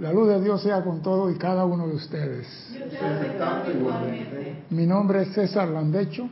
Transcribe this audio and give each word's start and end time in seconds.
La 0.00 0.12
luz 0.12 0.28
de 0.28 0.40
Dios 0.40 0.62
sea 0.62 0.82
con 0.84 1.02
todo 1.02 1.28
y 1.28 1.34
cada 1.34 1.64
uno 1.64 1.88
de 1.88 1.96
ustedes. 1.96 2.46
Mi 4.70 4.86
nombre 4.86 5.22
es 5.22 5.32
César 5.32 5.68
Landecho 5.68 6.28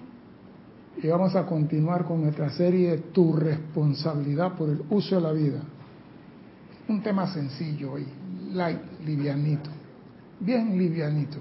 y 1.03 1.08
vamos 1.08 1.35
a 1.35 1.45
continuar 1.46 2.05
con 2.05 2.23
nuestra 2.23 2.49
serie 2.51 2.97
Tu 3.13 3.33
responsabilidad 3.33 4.55
por 4.55 4.69
el 4.69 4.83
uso 4.89 5.17
de 5.17 5.21
la 5.21 5.33
vida. 5.33 5.61
Un 6.89 7.03
tema 7.03 7.27
sencillo 7.27 7.95
hoy, 7.95 8.07
light, 8.53 8.79
livianito, 9.05 9.71
bien 10.39 10.79
livianito. 10.79 11.39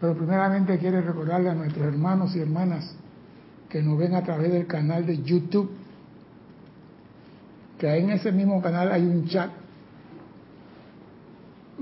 Pero 0.00 0.14
primeramente 0.14 0.78
quiero 0.78 1.02
recordarle 1.02 1.50
a 1.50 1.54
nuestros 1.54 1.86
hermanos 1.86 2.34
y 2.34 2.40
hermanas 2.40 2.94
que 3.68 3.82
nos 3.82 3.98
ven 3.98 4.14
a 4.14 4.22
través 4.22 4.50
del 4.50 4.66
canal 4.66 5.04
de 5.04 5.22
YouTube, 5.22 5.70
que 7.78 7.94
en 7.94 8.08
ese 8.08 8.32
mismo 8.32 8.62
canal 8.62 8.90
hay 8.90 9.02
un 9.02 9.26
chat 9.26 9.61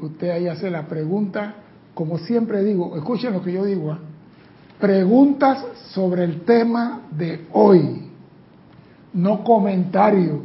usted 0.02 0.30
ahí 0.30 0.48
hace 0.48 0.70
la 0.70 0.86
pregunta, 0.86 1.54
como 1.94 2.18
siempre 2.18 2.62
digo, 2.64 2.96
escuchen 2.96 3.32
lo 3.32 3.42
que 3.42 3.52
yo 3.52 3.64
digo, 3.64 3.92
¿ah? 3.92 3.98
preguntas 4.78 5.64
sobre 5.90 6.24
el 6.24 6.40
tema 6.42 7.02
de 7.10 7.46
hoy, 7.52 8.10
no 9.12 9.44
comentario, 9.44 10.42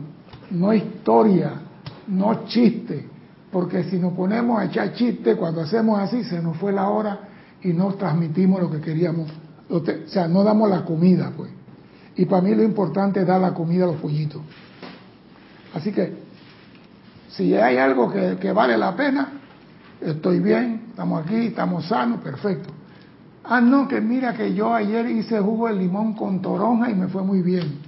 no 0.52 0.74
historia, 0.74 1.54
no 2.08 2.46
chiste, 2.46 3.08
porque 3.52 3.86
si 3.86 3.98
nos 3.98 4.14
ponemos 4.14 4.60
a 4.60 4.66
echar 4.66 4.94
chiste 4.94 5.36
cuando 5.36 5.62
hacemos 5.62 6.00
así, 6.00 6.24
se 6.24 6.42
nos 6.42 6.58
fue 6.58 6.74
la 6.74 6.90
hora 6.90 7.20
y 7.64 7.70
no 7.70 7.94
transmitimos 7.94 8.62
lo 8.62 8.70
que 8.70 8.82
queríamos, 8.82 9.32
o 9.70 9.82
sea, 10.08 10.28
no 10.28 10.44
damos 10.44 10.70
la 10.70 10.84
comida, 10.84 11.32
pues. 11.36 11.52
Y 12.18 12.26
para 12.26 12.42
mí 12.42 12.54
lo 12.54 12.64
importante 12.64 13.22
es 13.22 13.28
dar 13.28 13.42
la 13.42 13.54
comida 13.54 13.86
a 13.86 13.88
los 13.88 13.98
pollitos. 13.98 14.42
Así 15.74 15.92
que, 15.92 16.14
si 17.30 17.54
hay 17.56 17.78
algo 17.78 18.12
que, 18.12 18.38
que 18.38 18.52
vale 18.52 18.78
la 18.78 18.96
pena, 18.96 19.30
estoy 20.02 20.40
bien, 20.40 20.86
estamos 20.90 21.26
aquí, 21.26 21.48
estamos 21.48 21.88
sanos, 21.88 22.22
perfecto. 22.22 22.74
Ah, 23.44 23.62
no, 23.62 23.88
que 23.88 24.02
mira 24.02 24.34
que 24.34 24.54
yo 24.54 24.74
ayer 24.74 25.08
hice 25.10 25.40
jugo 25.40 25.68
de 25.68 25.76
limón 25.76 26.14
con 26.14 26.42
toronja 26.42 26.90
y 26.90 26.96
me 26.96 27.08
fue 27.08 27.24
muy 27.24 27.42
bien. 27.42 27.80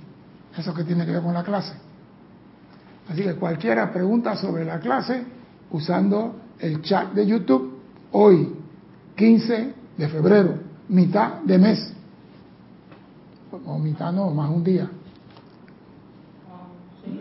Eso 0.55 0.73
que 0.73 0.83
tiene 0.83 1.05
que 1.05 1.11
ver 1.11 1.21
con 1.21 1.33
la 1.33 1.43
clase. 1.43 1.73
Así 3.09 3.23
que 3.23 3.35
cualquiera 3.35 3.91
pregunta 3.91 4.35
sobre 4.35 4.65
la 4.65 4.79
clase 4.79 5.23
usando 5.71 6.35
el 6.59 6.81
chat 6.81 7.13
de 7.13 7.25
YouTube 7.25 7.79
hoy, 8.11 8.53
15 9.15 9.73
de 9.97 10.07
febrero, 10.09 10.55
mitad 10.89 11.41
de 11.41 11.57
mes. 11.57 11.93
O 13.65 13.79
mitad 13.79 14.11
no, 14.11 14.29
más 14.29 14.49
un 14.49 14.63
día. 14.63 14.89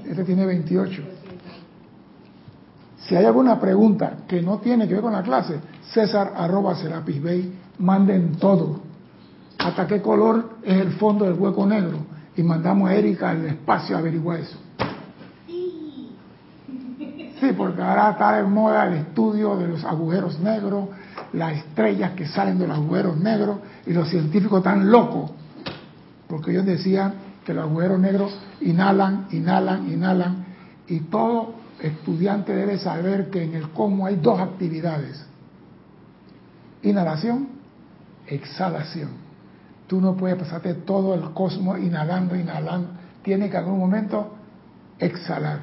Este 0.04 0.24
tiene 0.24 0.44
28. 0.44 1.15
Si 3.08 3.14
hay 3.14 3.24
alguna 3.24 3.60
pregunta 3.60 4.24
que 4.26 4.42
no 4.42 4.58
tiene 4.58 4.88
que 4.88 4.94
ver 4.94 5.02
con 5.02 5.12
la 5.12 5.22
clase, 5.22 5.60
César 5.92 6.32
arroba 6.36 6.74
Serapis 6.74 7.22
Bay, 7.22 7.52
manden 7.78 8.36
todo. 8.36 8.80
¿Hasta 9.58 9.86
qué 9.86 10.02
color 10.02 10.56
es 10.62 10.80
el 10.80 10.92
fondo 10.92 11.24
del 11.24 11.34
hueco 11.34 11.66
negro? 11.66 11.98
Y 12.36 12.42
mandamos 12.42 12.90
a 12.90 12.94
Erika 12.94 13.30
al 13.30 13.46
espacio 13.46 13.96
a 13.96 14.00
averiguar 14.00 14.40
eso. 14.40 14.58
Sí, 17.40 17.52
porque 17.56 17.82
ahora 17.82 18.10
está 18.10 18.36
de 18.36 18.42
moda 18.42 18.86
el 18.86 18.94
estudio 18.94 19.56
de 19.56 19.68
los 19.68 19.84
agujeros 19.84 20.40
negros, 20.40 20.88
las 21.32 21.58
estrellas 21.58 22.12
que 22.12 22.26
salen 22.26 22.58
de 22.58 22.66
los 22.66 22.76
agujeros 22.76 23.18
negros, 23.18 23.58
y 23.86 23.92
los 23.92 24.08
científicos 24.08 24.58
están 24.58 24.90
locos, 24.90 25.30
porque 26.26 26.50
ellos 26.50 26.64
decían 26.64 27.14
que 27.44 27.54
los 27.54 27.64
agujeros 27.64 28.00
negros 28.00 28.36
inhalan, 28.62 29.26
inhalan, 29.30 29.92
inhalan, 29.92 30.46
y 30.88 31.00
todo 31.00 31.55
estudiante 31.86 32.54
debe 32.54 32.78
saber 32.78 33.30
que 33.30 33.42
en 33.42 33.54
el 33.54 33.70
cosmos 33.70 34.08
hay 34.08 34.16
dos 34.16 34.40
actividades. 34.40 35.24
Inhalación, 36.82 37.48
exhalación. 38.26 39.10
Tú 39.86 40.00
no 40.00 40.16
puedes 40.16 40.36
pasarte 40.36 40.74
todo 40.74 41.14
el 41.14 41.32
cosmos 41.32 41.78
inhalando, 41.78 42.36
inhalando. 42.36 42.88
Tiene 43.22 43.50
que 43.50 43.56
en 43.56 43.64
algún 43.64 43.78
momento 43.78 44.34
exhalar. 44.98 45.60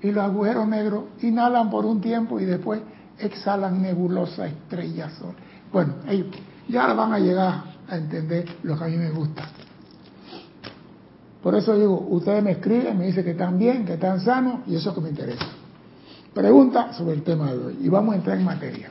Y 0.00 0.10
los 0.10 0.24
agujeros 0.24 0.66
negros 0.66 1.04
inhalan 1.22 1.70
por 1.70 1.84
un 1.84 2.00
tiempo 2.00 2.40
y 2.40 2.44
después 2.44 2.80
exhalan 3.18 3.80
nebulosas, 3.82 4.50
estrellas, 4.50 5.12
sol. 5.14 5.34
Bueno, 5.72 5.94
ellos 6.08 6.28
ya 6.68 6.92
van 6.92 7.12
a 7.12 7.18
llegar 7.18 7.64
a 7.88 7.96
entender 7.96 8.46
lo 8.62 8.76
que 8.76 8.84
a 8.84 8.88
mí 8.88 8.96
me 8.96 9.10
gusta. 9.10 9.44
Por 11.42 11.54
eso 11.56 11.76
digo, 11.76 12.06
ustedes 12.10 12.42
me 12.42 12.52
escriben, 12.52 12.96
me 12.96 13.06
dicen 13.06 13.24
que 13.24 13.32
están 13.32 13.58
bien, 13.58 13.84
que 13.84 13.94
están 13.94 14.20
sanos, 14.20 14.60
y 14.66 14.76
eso 14.76 14.78
es 14.78 14.86
lo 14.86 14.94
que 14.94 15.00
me 15.00 15.08
interesa. 15.10 15.46
Pregunta 16.34 16.92
sobre 16.94 17.14
el 17.14 17.22
tema 17.22 17.52
de 17.52 17.58
hoy, 17.58 17.78
y 17.82 17.88
vamos 17.88 18.14
a 18.14 18.16
entrar 18.16 18.38
en 18.38 18.44
materia. 18.44 18.88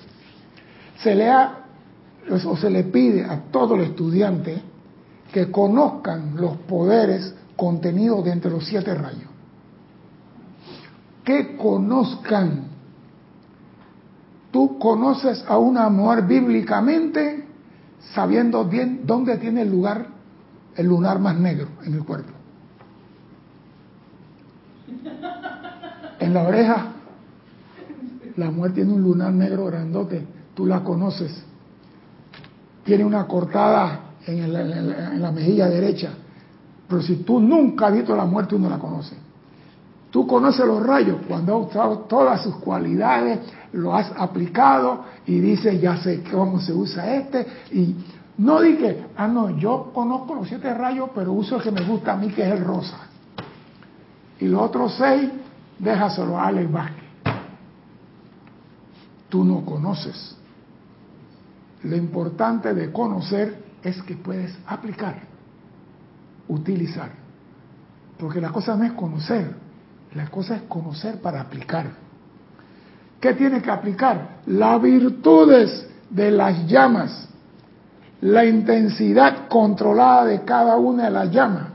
Se 0.97 1.15
le 1.15 1.31
o 2.45 2.55
se 2.55 2.69
le 2.69 2.83
pide 2.83 3.25
a 3.25 3.45
todo 3.51 3.75
el 3.75 3.81
estudiante 3.81 4.61
que 5.33 5.49
conozcan 5.49 6.35
los 6.35 6.57
poderes 6.57 7.33
contenidos 7.55 8.23
dentro 8.25 8.51
de 8.51 8.57
los 8.57 8.65
siete 8.65 8.93
rayos. 8.93 9.29
Que 11.23 11.57
conozcan. 11.57 12.65
Tú 14.51 14.77
conoces 14.77 15.43
a 15.47 15.57
una 15.57 15.89
mujer 15.89 16.23
bíblicamente 16.23 17.47
sabiendo 18.13 18.65
bien 18.65 19.01
dónde 19.05 19.37
tiene 19.37 19.61
el 19.61 19.71
lugar 19.71 20.07
el 20.75 20.87
lunar 20.87 21.19
más 21.19 21.35
negro 21.37 21.69
en 21.83 21.93
el 21.93 22.03
cuerpo. 22.03 22.31
En 26.19 26.33
la 26.33 26.43
oreja, 26.43 26.91
la 28.41 28.51
mujer 28.51 28.73
tiene 28.73 28.93
un 28.93 29.01
lunar 29.01 29.31
negro 29.33 29.65
grandote, 29.65 30.25
tú 30.53 30.65
la 30.65 30.83
conoces. 30.83 31.43
Tiene 32.83 33.05
una 33.05 33.25
cortada 33.27 34.15
en, 34.25 35.21
la 35.21 35.31
mejilla 35.31 35.67
derecha. 35.67 36.11
Pero 36.87 37.01
si 37.01 37.17
tú 37.17 37.39
nunca 37.39 37.87
has 37.87 37.93
visto 37.93 38.15
la 38.15 38.25
muerte, 38.25 38.51
tú 38.51 38.59
no 38.59 38.69
la 38.69 38.79
conoces. 38.79 39.17
Tú 40.09 40.27
conoces 40.27 40.65
los 40.65 40.85
rayos 40.85 41.17
cuando 41.27 41.57
has 41.57 41.69
usado 41.69 41.99
todas 41.99 42.41
sus 42.43 42.57
cualidades, 42.57 43.39
lo 43.71 43.95
has 43.95 44.11
aplicado 44.17 45.05
y 45.25 45.39
dices, 45.39 45.79
ya 45.79 45.97
sé 45.97 46.21
cómo 46.29 46.59
se 46.59 46.73
usa 46.73 47.15
este. 47.15 47.47
Y 47.71 47.95
no 48.39 48.59
dije, 48.59 49.05
ah, 49.15 49.27
no, 49.27 49.57
yo 49.57 49.91
conozco 49.93 50.35
los 50.35 50.49
siete 50.49 50.73
rayos, 50.73 51.11
pero 51.15 51.31
uso 51.31 51.57
el 51.57 51.61
que 51.63 51.71
me 51.71 51.85
gusta 51.85 52.13
a 52.13 52.17
mí, 52.17 52.27
que 52.29 52.41
es 52.41 52.51
el 52.51 52.65
rosa. 52.65 52.97
Y 54.39 54.47
los 54.47 54.61
otros 54.61 54.95
seis 54.97 55.29
déjaselo 55.79 56.37
a 56.37 56.47
Alex 56.47 56.71
Vázquez. 56.71 57.10
Tú 59.31 59.45
no 59.45 59.63
conoces. 59.63 60.35
Lo 61.83 61.95
importante 61.95 62.73
de 62.73 62.91
conocer 62.91 63.63
es 63.81 64.01
que 64.03 64.17
puedes 64.17 64.53
aplicar, 64.67 65.21
utilizar. 66.49 67.11
Porque 68.19 68.41
la 68.41 68.49
cosa 68.49 68.75
no 68.75 68.83
es 68.83 68.91
conocer, 68.91 69.55
la 70.15 70.27
cosa 70.27 70.57
es 70.57 70.63
conocer 70.63 71.21
para 71.21 71.39
aplicar. 71.39 71.91
¿Qué 73.21 73.33
tiene 73.33 73.61
que 73.61 73.71
aplicar? 73.71 74.41
Las 74.47 74.81
virtudes 74.81 75.87
de 76.09 76.29
las 76.29 76.67
llamas, 76.67 77.29
la 78.19 78.43
intensidad 78.43 79.47
controlada 79.47 80.25
de 80.25 80.41
cada 80.41 80.75
una 80.75 81.05
de 81.05 81.11
las 81.11 81.31
llamas. 81.31 81.67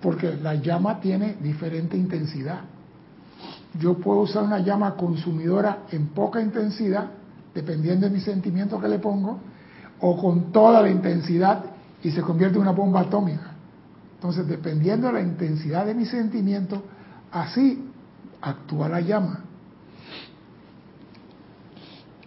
Porque 0.00 0.36
la 0.40 0.54
llama 0.54 1.00
tiene 1.00 1.36
diferente 1.40 1.96
intensidad. 1.96 2.60
Yo 3.78 3.94
puedo 3.94 4.20
usar 4.20 4.42
una 4.42 4.58
llama 4.58 4.96
consumidora 4.96 5.84
en 5.90 6.08
poca 6.08 6.40
intensidad, 6.40 7.10
dependiendo 7.54 8.06
de 8.06 8.12
mi 8.12 8.20
sentimiento 8.20 8.80
que 8.80 8.88
le 8.88 8.98
pongo, 8.98 9.38
o 10.00 10.20
con 10.20 10.52
toda 10.52 10.82
la 10.82 10.90
intensidad 10.90 11.64
y 12.02 12.10
se 12.10 12.22
convierte 12.22 12.56
en 12.56 12.62
una 12.62 12.72
bomba 12.72 13.00
atómica. 13.00 13.52
Entonces, 14.14 14.46
dependiendo 14.48 15.06
de 15.08 15.12
la 15.14 15.20
intensidad 15.20 15.86
de 15.86 15.94
mi 15.94 16.04
sentimiento, 16.04 16.82
así 17.30 17.88
actúa 18.40 18.88
la 18.88 19.00
llama. 19.00 19.40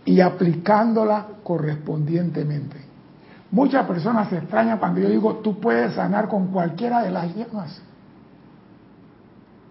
Y 0.05 0.21
aplicándola 0.21 1.27
correspondientemente. 1.43 2.77
Muchas 3.51 3.85
personas 3.85 4.29
se 4.29 4.37
extrañan 4.37 4.79
cuando 4.79 5.01
yo 5.01 5.09
digo, 5.09 5.35
tú 5.37 5.59
puedes 5.59 5.93
sanar 5.95 6.29
con 6.29 6.47
cualquiera 6.47 7.03
de 7.03 7.11
las 7.11 7.35
llamas. 7.35 7.81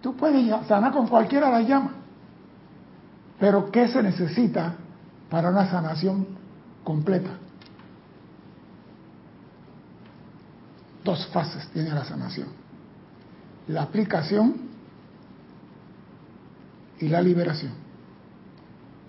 Tú 0.01 0.15
puedes 0.15 0.67
sanar 0.67 0.91
con 0.91 1.07
cualquiera 1.07 1.47
de 1.47 1.59
las 1.59 1.67
llamas. 1.67 1.93
Pero 3.39 3.71
¿qué 3.71 3.87
se 3.87 4.01
necesita 4.03 4.75
para 5.29 5.49
una 5.49 5.69
sanación 5.69 6.27
completa? 6.83 7.31
Dos 11.03 11.25
fases 11.27 11.67
tiene 11.69 11.89
la 11.89 12.05
sanación. 12.05 12.47
La 13.67 13.83
aplicación 13.83 14.55
y 16.99 17.07
la 17.07 17.21
liberación. 17.21 17.73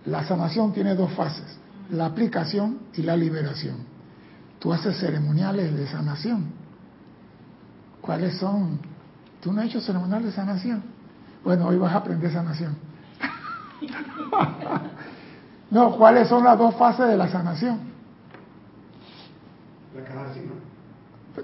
La 0.07 0.25
sanación 0.25 0.73
tiene 0.73 0.95
dos 0.95 1.13
fases, 1.13 1.59
la 1.91 2.07
aplicación 2.07 2.79
y 2.95 3.03
la 3.03 3.17
liberación. 3.17 3.77
Tú 4.59 4.73
haces 4.73 4.99
ceremoniales 4.99 5.77
de 5.77 5.87
sanación. 5.87 6.47
¿Cuáles 8.01 8.37
son 8.39 8.81
¿Tú 9.43 9.53
no 9.53 9.61
has 9.61 9.67
hecho 9.67 9.81
ceremonial 9.81 10.23
de 10.23 10.31
sanación? 10.31 10.83
Bueno, 11.43 11.67
hoy 11.67 11.77
vas 11.77 11.93
a 11.93 11.99
aprender 11.99 12.33
sanación. 12.33 12.77
No, 15.71 15.97
¿cuáles 15.97 16.29
son 16.29 16.45
las 16.45 16.59
dos 16.59 16.75
fases 16.75 17.09
de 17.09 17.17
la 17.17 17.29
sanación? 17.29 17.79
La 19.95 20.03
acabas 20.03 20.35
de 20.35 20.43
decir, 20.43 20.53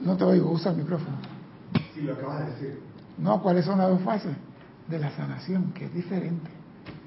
¿no? 0.03 0.13
No 0.13 0.19
te 0.19 0.25
oigo, 0.25 0.51
usa 0.51 0.71
el 0.73 0.77
micrófono. 0.77 1.17
Sí, 1.95 2.03
lo 2.03 2.13
acabas 2.13 2.41
de 2.41 2.51
decir. 2.51 2.83
No, 3.17 3.41
¿cuáles 3.41 3.65
son 3.65 3.79
las 3.79 3.89
dos 3.89 4.03
fases 4.03 4.37
de 4.87 4.99
la 4.99 5.11
sanación? 5.13 5.73
Que 5.73 5.87
es 5.87 5.95
diferente. 5.95 6.51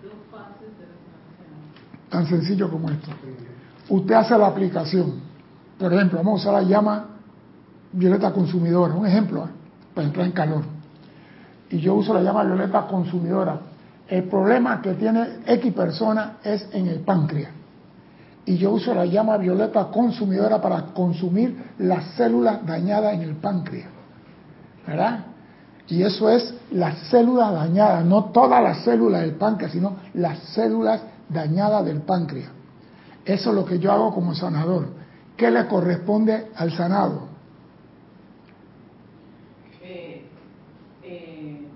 Dos 0.01 0.13
fases 0.31 0.75
de 0.79 0.87
la 0.87 0.95
sanación. 0.97 2.09
Tan 2.09 2.25
sencillo 2.25 2.71
como 2.71 2.89
esto. 2.89 3.11
Usted 3.87 4.15
hace 4.15 4.35
la 4.35 4.47
aplicación. 4.47 5.21
Por 5.77 5.93
ejemplo, 5.93 6.17
vamos 6.17 6.39
a 6.39 6.49
usar 6.49 6.63
la 6.63 6.67
llama 6.67 7.05
violeta 7.91 8.33
consumidora, 8.33 8.95
un 8.95 9.05
ejemplo, 9.05 9.45
¿eh? 9.45 9.49
para 9.93 10.07
entrar 10.07 10.25
en 10.25 10.31
calor. 10.31 10.80
Y 11.71 11.79
yo 11.79 11.95
uso 11.95 12.13
la 12.13 12.21
llama 12.21 12.43
violeta 12.43 12.85
consumidora. 12.87 13.59
El 14.07 14.25
problema 14.25 14.81
que 14.81 14.93
tiene 14.93 15.39
X 15.45 15.73
persona 15.73 16.37
es 16.43 16.67
en 16.73 16.87
el 16.87 16.99
páncreas. 16.99 17.51
Y 18.45 18.57
yo 18.57 18.71
uso 18.71 18.93
la 18.93 19.05
llama 19.05 19.37
violeta 19.37 19.85
consumidora 19.85 20.61
para 20.61 20.87
consumir 20.93 21.71
las 21.77 22.05
células 22.15 22.65
dañadas 22.65 23.13
en 23.13 23.21
el 23.21 23.35
páncreas. 23.35 23.89
¿Verdad? 24.85 25.25
Y 25.87 26.03
eso 26.03 26.29
es 26.29 26.53
las 26.71 26.97
células 27.09 27.53
dañadas, 27.53 28.05
no 28.05 28.25
todas 28.25 28.63
las 28.63 28.83
células 28.83 29.21
del 29.21 29.35
páncreas, 29.35 29.71
sino 29.73 29.97
las 30.13 30.39
células 30.39 31.01
dañadas 31.29 31.85
del 31.85 32.01
páncreas. 32.01 32.49
Eso 33.25 33.49
es 33.49 33.55
lo 33.55 33.65
que 33.65 33.77
yo 33.77 33.91
hago 33.91 34.13
como 34.13 34.33
sanador. 34.33 34.87
¿Qué 35.37 35.51
le 35.51 35.67
corresponde 35.67 36.47
al 36.55 36.71
sanado? 36.71 37.27
Eh, 39.81 40.25
eh, 41.03 41.67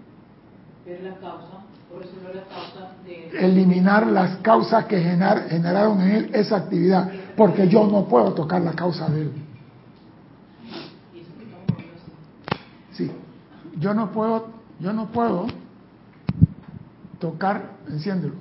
ver 0.85 1.03
la 1.03 1.15
causa, 1.15 1.63
resolver 1.99 2.35
la 2.35 2.43
causa 2.43 2.91
de... 3.05 3.45
Eliminar 3.45 4.05
las 4.07 4.37
causas 4.37 4.85
que 4.85 4.99
generaron 4.99 6.01
en 6.01 6.11
él 6.11 6.29
esa 6.33 6.57
actividad, 6.57 7.11
porque 7.35 7.67
yo 7.67 7.87
no 7.87 8.05
puedo 8.05 8.33
tocar 8.33 8.61
la 8.61 8.73
causa 8.73 9.09
de 9.09 9.21
él. 9.23 9.31
Sí, 12.91 13.11
yo 13.79 13.93
no 13.93 14.11
puedo, 14.11 14.47
yo 14.79 14.93
no 14.93 15.07
puedo 15.07 15.47
tocar, 17.19 17.71
enciéndelo. 17.89 18.35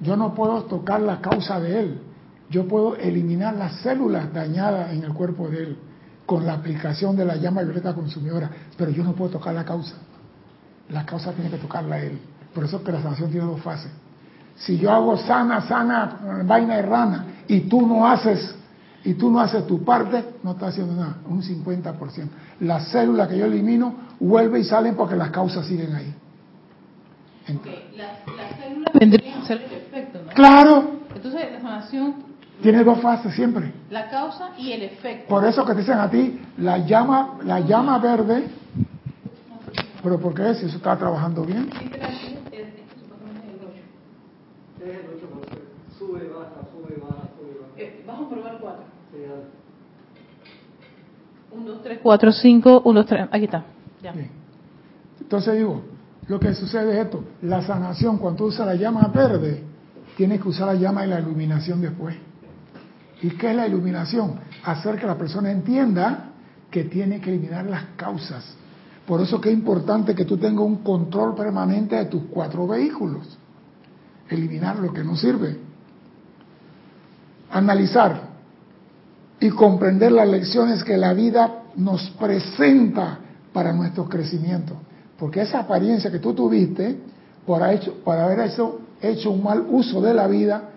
Yo 0.00 0.16
no 0.16 0.34
puedo 0.34 0.64
tocar 0.64 1.00
la 1.00 1.20
causa 1.20 1.58
de 1.60 1.80
él. 1.80 2.00
Yo 2.50 2.68
puedo 2.68 2.96
eliminar 2.96 3.54
las 3.54 3.80
células 3.80 4.32
dañadas 4.32 4.92
en 4.92 5.04
el 5.04 5.14
cuerpo 5.14 5.48
de 5.48 5.62
él 5.62 5.78
con 6.26 6.44
la 6.44 6.54
aplicación 6.54 7.16
de 7.16 7.24
la 7.24 7.36
llama 7.36 7.62
violeta 7.62 7.94
consumidora, 7.94 8.50
pero 8.76 8.90
yo 8.90 9.04
no 9.04 9.14
puedo 9.14 9.30
tocar 9.30 9.54
la 9.54 9.64
causa. 9.64 9.96
La 10.90 11.04
causa 11.04 11.32
tiene 11.32 11.50
que 11.50 11.58
tocarla 11.58 11.98
él. 11.98 12.18
Por 12.54 12.64
eso 12.64 12.76
es 12.78 12.82
que 12.82 12.92
la 12.92 13.02
sanación 13.02 13.30
tiene 13.30 13.46
dos 13.46 13.60
fases. 13.60 13.90
Si 14.56 14.78
yo 14.78 14.90
hago 14.90 15.16
sana, 15.18 15.60
sana, 15.62 16.42
vaina 16.44 16.76
de 16.76 16.82
rana, 16.82 17.24
y 17.48 17.60
tú 17.60 17.86
no 17.86 18.06
haces, 18.06 18.54
y 19.04 19.14
tú 19.14 19.30
no 19.30 19.40
haces 19.40 19.66
tu 19.66 19.84
parte, 19.84 20.24
no 20.42 20.52
estás 20.52 20.70
haciendo 20.70 20.94
nada, 20.94 21.16
un 21.28 21.42
50%. 21.42 22.28
Las 22.60 22.88
células 22.88 23.28
que 23.28 23.36
yo 23.38 23.44
elimino 23.46 23.94
vuelven 24.18 24.62
y 24.62 24.64
salen 24.64 24.94
porque 24.96 25.14
las 25.16 25.30
causas 25.30 25.66
siguen 25.66 25.94
ahí. 25.94 26.14
Ok, 27.54 27.66
las, 27.96 28.36
las 28.36 28.58
células 28.58 28.92
vendrían 28.98 29.42
a 29.42 29.46
ser 29.46 29.58
el 29.62 29.72
efecto, 29.72 30.20
¿no? 30.26 30.32
Claro, 30.32 30.90
Entonces, 31.14 31.52
la 31.52 31.60
sanación, 31.60 32.14
tiene 32.62 32.82
dos 32.82 33.00
fases 33.00 33.34
siempre. 33.34 33.72
la 33.90 34.08
causa 34.08 34.50
y 34.56 34.72
el 34.72 34.82
efecto. 34.84 35.28
Por 35.28 35.44
eso 35.44 35.64
que 35.66 35.74
te 35.74 35.80
dicen 35.80 35.98
a 35.98 36.10
ti, 36.10 36.40
la 36.56 36.78
llama, 36.78 37.34
la 37.44 37.60
llama 37.60 37.98
verde, 37.98 38.48
pero 40.06 40.20
¿por 40.20 40.34
qué? 40.34 40.54
Si 40.54 40.66
eso 40.66 40.76
está 40.76 40.96
trabajando 40.96 41.44
bien. 41.44 41.66
Dice 41.66 41.98
la 41.98 42.06
actividad 42.06 42.10
es, 42.52 42.68
es 42.68 42.86
supuestamente 42.94 43.48
el 43.50 43.58
8. 43.58 43.74
Es 44.78 44.86
el 44.86 45.16
8 45.16 45.26
por 45.26 45.44
cero. 45.48 45.62
Sube, 45.98 46.28
baja, 46.28 46.62
sube, 46.70 46.96
baja, 47.02 47.28
sube, 47.36 47.58
baja. 47.60 47.72
Eh, 47.76 48.04
vamos 48.06 48.26
a 48.26 48.34
probar 48.34 48.58
4. 48.60 48.84
Sí, 49.10 49.18
dale. 49.22 49.42
1, 51.50 51.70
2, 51.72 51.82
3, 51.82 51.98
4, 52.00 52.32
5, 52.32 52.82
1, 52.84 53.00
2, 53.00 53.06
3. 53.08 53.28
Aquí 53.32 53.44
está. 53.46 53.64
Ya. 54.00 54.12
Bien. 54.12 54.30
Entonces 55.20 55.56
digo, 55.56 55.82
lo 56.28 56.38
que 56.38 56.54
sucede 56.54 56.92
es 56.92 57.06
esto, 57.06 57.24
la 57.42 57.62
sanación, 57.62 58.18
cuando 58.18 58.38
tú 58.38 58.44
usas 58.44 58.64
la 58.64 58.76
llama 58.76 59.10
verde, 59.12 59.64
tienes 60.16 60.40
que 60.40 60.48
usar 60.48 60.68
la 60.68 60.74
llama 60.74 61.04
y 61.04 61.08
la 61.08 61.18
iluminación 61.18 61.80
después. 61.80 62.14
¿Y 63.22 63.30
qué 63.30 63.50
es 63.50 63.56
la 63.56 63.66
iluminación? 63.66 64.38
Hacer 64.64 65.00
que 65.00 65.06
la 65.06 65.18
persona 65.18 65.50
entienda 65.50 66.30
que 66.70 66.84
tiene 66.84 67.20
que 67.20 67.30
eliminar 67.30 67.64
las 67.64 67.86
causas. 67.96 68.56
Por 69.06 69.20
eso 69.20 69.40
que 69.40 69.50
es 69.50 69.54
importante 69.56 70.14
que 70.14 70.24
tú 70.24 70.36
tengas 70.36 70.64
un 70.64 70.76
control 70.76 71.34
permanente 71.34 71.94
de 71.96 72.06
tus 72.06 72.24
cuatro 72.24 72.66
vehículos. 72.66 73.38
Eliminar 74.28 74.78
lo 74.80 74.92
que 74.92 75.04
no 75.04 75.16
sirve. 75.16 75.58
Analizar 77.50 78.20
y 79.38 79.50
comprender 79.50 80.10
las 80.10 80.28
lecciones 80.28 80.82
que 80.82 80.96
la 80.96 81.12
vida 81.12 81.62
nos 81.76 82.10
presenta 82.18 83.18
para 83.52 83.72
nuestro 83.72 84.08
crecimiento. 84.08 84.74
Porque 85.18 85.42
esa 85.42 85.60
apariencia 85.60 86.10
que 86.10 86.18
tú 86.18 86.34
tuviste 86.34 86.98
por, 87.46 87.62
haber 87.62 88.40
hecho, 88.40 88.80
hecho 89.00 89.30
un 89.30 89.44
mal 89.44 89.64
uso 89.70 90.00
de 90.00 90.14
la 90.14 90.26
vida, 90.26 90.70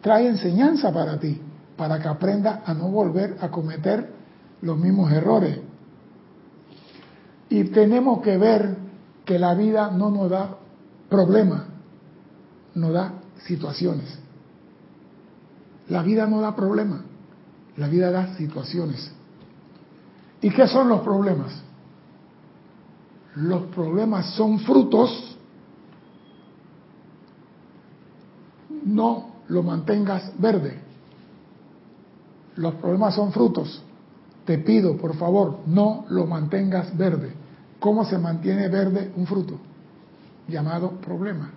trae 0.00 0.26
enseñanza 0.26 0.92
para 0.92 1.20
ti, 1.20 1.40
para 1.76 2.00
que 2.00 2.08
aprendas 2.08 2.60
a 2.66 2.74
no 2.74 2.88
volver 2.88 3.36
a 3.40 3.48
cometer 3.48 4.10
los 4.60 4.76
mismos 4.76 5.12
errores. 5.12 5.60
Y 7.48 7.64
tenemos 7.64 8.22
que 8.22 8.36
ver 8.36 8.76
que 9.24 9.38
la 9.38 9.54
vida 9.54 9.90
no 9.90 10.10
nos 10.10 10.30
da 10.30 10.56
problemas, 11.08 11.64
nos 12.74 12.92
da 12.92 13.12
situaciones. 13.44 14.18
La 15.88 16.02
vida 16.02 16.26
no 16.26 16.40
da 16.40 16.54
problemas, 16.56 17.00
la 17.76 17.88
vida 17.88 18.10
da 18.10 18.34
situaciones. 18.36 19.12
¿Y 20.40 20.50
qué 20.50 20.66
son 20.66 20.88
los 20.88 21.00
problemas? 21.00 21.62
Los 23.36 23.64
problemas 23.64 24.34
son 24.34 24.58
frutos, 24.60 25.36
no 28.84 29.30
lo 29.48 29.62
mantengas 29.62 30.32
verde. 30.38 30.80
Los 32.56 32.74
problemas 32.74 33.14
son 33.14 33.32
frutos. 33.32 33.82
Te 34.46 34.58
pido, 34.58 34.96
por 34.96 35.16
favor, 35.16 35.58
no 35.66 36.06
lo 36.08 36.24
mantengas 36.26 36.96
verde. 36.96 37.32
¿Cómo 37.80 38.04
se 38.04 38.16
mantiene 38.16 38.68
verde 38.68 39.12
un 39.16 39.26
fruto? 39.26 39.58
Llamado 40.46 40.92
problema. 40.92 41.50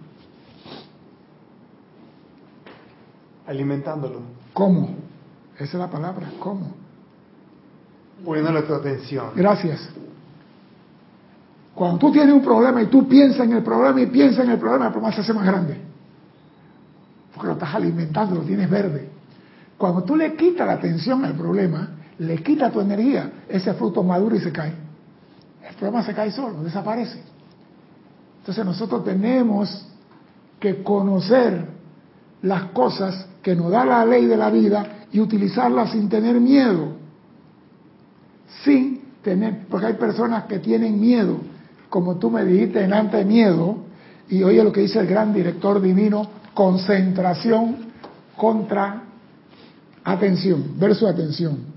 Alimentándolo. 3.46 4.22
¿Cómo? 4.54 4.96
Esa 5.56 5.64
es 5.64 5.74
la 5.76 5.90
palabra, 5.90 6.32
¿cómo? 6.40 6.72
Poniéndole 8.26 8.64
tu 8.64 8.74
atención. 8.74 9.32
Gracias. 9.36 9.88
Cuando 11.76 12.00
tú 12.00 12.12
tienes 12.12 12.34
un 12.34 12.42
problema 12.42 12.82
y 12.82 12.88
tú 12.88 13.08
piensas 13.08 13.46
en 13.46 13.54
el 13.54 13.64
problema 13.64 14.02
y 14.02 14.08
piensas 14.08 14.46
en 14.46 14.52
el 14.52 14.58
problema, 14.58 14.88
el 14.88 14.92
problema 14.92 15.16
se 15.16 15.22
hace 15.22 15.34
más 15.34 15.46
grande. 15.46 15.78
Porque 17.34 17.48
lo 17.48 17.54
estás 17.54 17.76
alimentando, 17.76 18.36
lo 18.36 18.42
tienes 18.42 18.70
verde. 18.70 19.10
Cuando 19.78 20.04
tú 20.04 20.16
le 20.16 20.36
quitas 20.36 20.66
la 20.66 20.74
atención 20.74 21.24
al 21.24 21.36
problema, 21.36 21.99
le 22.20 22.38
quitas 22.44 22.72
tu 22.72 22.82
energía, 22.82 23.32
ese 23.48 23.74
fruto 23.74 24.04
madura 24.04 24.36
y 24.36 24.40
se 24.40 24.52
cae. 24.52 24.74
El 25.68 25.76
problema 25.76 26.04
se 26.04 26.14
cae 26.14 26.32
solo, 26.32 26.64
desaparece. 26.64 27.22
Entonces 28.40 28.66
nosotros 28.66 29.04
tenemos 29.06 29.88
que 30.60 30.84
conocer 30.84 31.66
las 32.42 32.64
cosas 32.72 33.28
que 33.42 33.56
nos 33.56 33.72
da 33.72 33.86
la 33.86 34.06
ley 34.06 34.26
de 34.26 34.36
la 34.36 34.50
vida 34.50 35.06
y 35.12 35.20
utilizarlas 35.20 35.92
sin 35.92 36.10
tener 36.10 36.40
miedo. 36.40 36.94
Sin 38.64 39.02
tener, 39.24 39.68
porque 39.70 39.88
hay 39.88 39.94
personas 39.94 40.46
que 40.46 40.60
tienen 40.60 41.00
miedo, 41.00 41.38
como 41.90 42.18
tú 42.18 42.30
me 42.30 42.44
dijiste 42.44 42.80
delante 42.80 43.18
de 43.18 43.26
miedo, 43.26 43.78
y 44.28 44.44
oye 44.44 44.64
lo 44.64 44.72
que 44.72 44.82
dice 44.82 45.00
el 45.00 45.08
gran 45.08 45.34
director 45.34 45.82
divino, 45.82 46.30
concentración 46.54 47.78
contra 48.36 49.04
atención, 50.04 50.74
versus 50.78 51.08
atención. 51.08 51.69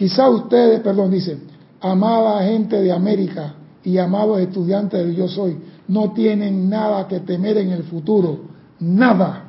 Quizá 0.00 0.30
ustedes, 0.30 0.80
perdón, 0.80 1.10
dice, 1.10 1.36
amada 1.78 2.42
gente 2.44 2.80
de 2.80 2.90
América 2.90 3.52
y 3.84 3.98
amados 3.98 4.40
estudiantes 4.40 4.98
del 4.98 5.14
yo 5.14 5.28
soy, 5.28 5.58
no 5.88 6.14
tienen 6.14 6.70
nada 6.70 7.06
que 7.06 7.20
temer 7.20 7.58
en 7.58 7.68
el 7.68 7.82
futuro, 7.82 8.38
nada. 8.78 9.44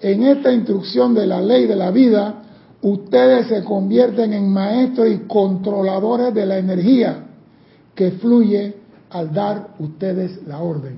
En 0.00 0.22
esta 0.22 0.50
instrucción 0.50 1.12
de 1.12 1.26
la 1.26 1.42
ley 1.42 1.66
de 1.66 1.76
la 1.76 1.90
vida, 1.90 2.44
ustedes 2.80 3.48
se 3.48 3.62
convierten 3.62 4.32
en 4.32 4.50
maestros 4.54 5.10
y 5.10 5.18
controladores 5.26 6.32
de 6.32 6.46
la 6.46 6.56
energía 6.56 7.26
que 7.94 8.12
fluye 8.12 8.74
al 9.10 9.34
dar 9.34 9.74
ustedes 9.80 10.46
la 10.46 10.60
orden. 10.60 10.96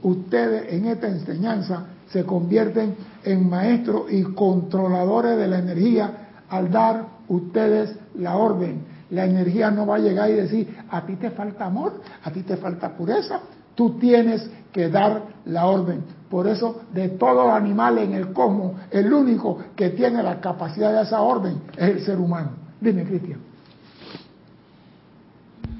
Ustedes 0.00 0.72
en 0.72 0.86
esta 0.86 1.08
enseñanza 1.08 1.86
se 2.12 2.22
convierten 2.22 2.94
en 3.24 3.50
maestros 3.50 4.12
y 4.12 4.22
controladores 4.22 5.36
de 5.38 5.48
la 5.48 5.58
energía 5.58 6.22
al 6.48 6.70
dar 6.70 7.06
ustedes 7.28 7.96
la 8.14 8.36
orden. 8.36 8.96
La 9.10 9.24
energía 9.24 9.70
no 9.70 9.86
va 9.86 9.96
a 9.96 10.00
llegar 10.00 10.30
y 10.30 10.34
decir, 10.34 10.76
a 10.90 11.02
ti 11.06 11.16
te 11.16 11.30
falta 11.30 11.66
amor, 11.66 12.00
a 12.24 12.30
ti 12.30 12.42
te 12.42 12.56
falta 12.56 12.96
pureza, 12.96 13.40
Tú 13.76 13.98
tienes 13.98 14.50
que 14.72 14.88
dar 14.88 15.22
la 15.44 15.66
orden. 15.66 16.02
Por 16.30 16.48
eso, 16.48 16.82
de 16.92 17.10
todos 17.10 17.46
los 17.46 17.54
animales 17.54 18.08
en 18.08 18.14
el 18.14 18.32
cosmos, 18.32 18.72
el 18.90 19.12
único 19.12 19.58
que 19.76 19.90
tiene 19.90 20.22
la 20.22 20.40
capacidad 20.40 20.92
de 20.92 21.02
esa 21.02 21.20
orden 21.20 21.60
es 21.76 21.90
el 21.90 22.00
ser 22.00 22.18
humano. 22.18 22.52
Dime, 22.80 23.04
Cristian. 23.04 23.38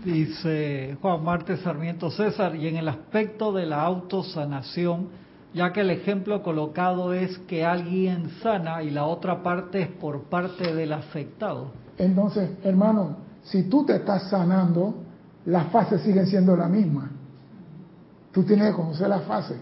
Dice 0.04 0.96
Juan 1.00 1.24
Marte 1.24 1.56
Sarmiento 1.56 2.10
César, 2.10 2.54
y 2.54 2.68
en 2.68 2.76
el 2.76 2.86
aspecto 2.86 3.52
de 3.52 3.66
la 3.66 3.82
autosanación, 3.82 5.08
ya 5.56 5.72
que 5.72 5.80
el 5.80 5.88
ejemplo 5.88 6.42
colocado 6.42 7.14
es 7.14 7.38
que 7.48 7.64
alguien 7.64 8.28
sana 8.42 8.82
y 8.82 8.90
la 8.90 9.06
otra 9.06 9.42
parte 9.42 9.80
es 9.80 9.88
por 9.88 10.24
parte 10.24 10.74
del 10.74 10.92
afectado. 10.92 11.72
Entonces, 11.96 12.50
hermano, 12.62 13.16
si 13.42 13.62
tú 13.62 13.86
te 13.86 13.96
estás 13.96 14.28
sanando, 14.28 14.96
las 15.46 15.68
fases 15.68 16.02
siguen 16.02 16.26
siendo 16.26 16.54
la 16.58 16.68
misma. 16.68 17.10
Tú 18.32 18.42
tienes 18.42 18.68
que 18.68 18.74
conocer 18.74 19.08
las 19.08 19.22
fases. 19.22 19.56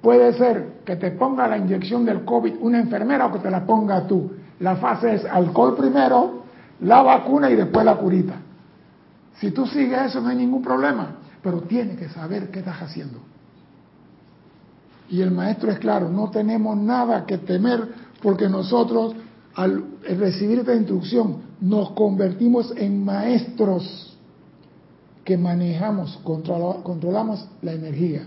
Puede 0.00 0.32
ser 0.32 0.80
que 0.82 0.96
te 0.96 1.10
ponga 1.10 1.46
la 1.46 1.58
inyección 1.58 2.06
del 2.06 2.24
COVID 2.24 2.54
una 2.62 2.80
enfermera 2.80 3.26
o 3.26 3.32
que 3.32 3.40
te 3.40 3.50
la 3.50 3.66
ponga 3.66 4.06
tú. 4.06 4.32
La 4.60 4.76
fase 4.76 5.16
es 5.16 5.26
alcohol 5.26 5.76
primero, 5.76 6.44
la 6.80 7.02
vacuna 7.02 7.50
y 7.50 7.56
después 7.56 7.84
la 7.84 7.96
curita. 7.96 8.36
Si 9.34 9.50
tú 9.50 9.66
sigues 9.66 10.06
eso 10.06 10.22
no 10.22 10.28
hay 10.30 10.36
ningún 10.36 10.62
problema, 10.62 11.16
pero 11.42 11.60
tienes 11.60 11.98
que 11.98 12.08
saber 12.08 12.50
qué 12.50 12.60
estás 12.60 12.80
haciendo. 12.80 13.33
Y 15.10 15.20
el 15.20 15.30
maestro 15.30 15.70
es 15.70 15.78
claro, 15.78 16.08
no 16.08 16.30
tenemos 16.30 16.76
nada 16.76 17.26
que 17.26 17.38
temer 17.38 17.88
porque 18.22 18.48
nosotros 18.48 19.14
al 19.54 19.84
recibir 20.02 20.60
esta 20.60 20.74
instrucción 20.74 21.36
nos 21.60 21.90
convertimos 21.90 22.72
en 22.76 23.04
maestros 23.04 24.16
que 25.24 25.38
manejamos, 25.38 26.18
controlamos 26.22 27.46
la 27.62 27.72
energía. 27.72 28.26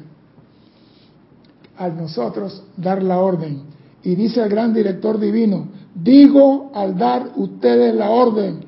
Al 1.77 1.95
nosotros 1.95 2.63
dar 2.75 3.03
la 3.03 3.19
orden. 3.19 3.63
Y 4.03 4.15
dice 4.15 4.41
el 4.41 4.49
gran 4.49 4.73
director 4.73 5.19
divino, 5.19 5.67
digo 5.93 6.71
al 6.73 6.97
dar 6.97 7.31
ustedes 7.35 7.93
la 7.93 8.09
orden, 8.09 8.61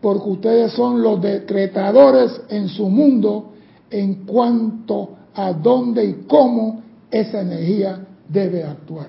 porque 0.00 0.30
ustedes 0.30 0.72
son 0.72 1.02
los 1.02 1.20
decretadores 1.20 2.40
en 2.48 2.68
su 2.68 2.88
mundo 2.88 3.52
en 3.90 4.26
cuanto 4.26 5.10
a 5.34 5.52
dónde 5.52 6.04
y 6.04 6.12
cómo 6.26 6.82
esa 7.20 7.40
energía 7.40 8.00
debe 8.28 8.64
actuar. 8.64 9.06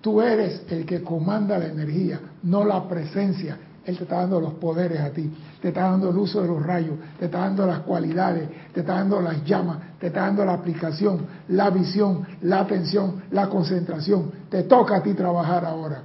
Tú 0.00 0.20
eres 0.20 0.62
el 0.68 0.84
que 0.84 1.02
comanda 1.02 1.58
la 1.58 1.66
energía, 1.66 2.20
no 2.42 2.64
la 2.64 2.88
presencia. 2.88 3.56
Él 3.84 3.96
te 3.96 4.04
está 4.04 4.18
dando 4.18 4.40
los 4.40 4.54
poderes 4.54 5.00
a 5.00 5.10
ti, 5.10 5.32
te 5.60 5.68
está 5.68 5.82
dando 5.90 6.10
el 6.10 6.16
uso 6.16 6.40
de 6.40 6.48
los 6.48 6.64
rayos, 6.64 6.94
te 7.18 7.24
está 7.24 7.38
dando 7.38 7.66
las 7.66 7.80
cualidades, 7.80 8.48
te 8.72 8.80
está 8.80 8.94
dando 8.94 9.20
las 9.20 9.44
llamas, 9.44 9.78
te 9.98 10.08
está 10.08 10.20
dando 10.20 10.44
la 10.44 10.54
aplicación, 10.54 11.26
la 11.48 11.70
visión, 11.70 12.24
la 12.42 12.60
atención, 12.60 13.22
la 13.30 13.48
concentración. 13.48 14.30
Te 14.48 14.64
toca 14.64 14.96
a 14.96 15.02
ti 15.02 15.14
trabajar 15.14 15.64
ahora. 15.64 16.02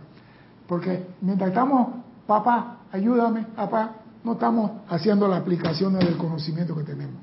Porque 0.67 1.05
mientras 1.21 1.49
estamos, 1.49 1.89
papá, 2.25 2.79
ayúdame, 2.91 3.45
papá, 3.55 3.93
no 4.23 4.33
estamos 4.33 4.71
haciendo 4.89 5.27
la 5.27 5.37
aplicación 5.37 5.93
del 5.97 6.17
conocimiento 6.17 6.75
que 6.75 6.83
tenemos. 6.83 7.15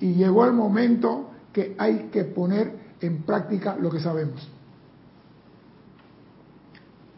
Y 0.00 0.14
llegó 0.14 0.44
el 0.46 0.52
momento 0.52 1.29
que 1.52 1.74
hay 1.78 2.08
que 2.12 2.24
poner 2.24 2.90
en 3.00 3.22
práctica 3.22 3.76
lo 3.76 3.90
que 3.90 4.00
sabemos. 4.00 4.48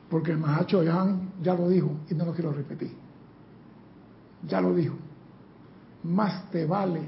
Porque 0.08 0.30
el 0.30 0.38
Mahacho 0.38 0.82
ya, 0.82 1.54
lo 1.54 1.68
dijo 1.68 1.90
y 2.10 2.14
no 2.14 2.26
lo 2.26 2.32
quiero 2.32 2.52
repetir. 2.52 2.92
Ya 4.46 4.60
lo 4.60 4.74
dijo. 4.74 4.94
Más 6.04 6.50
te 6.50 6.66
vale 6.66 7.00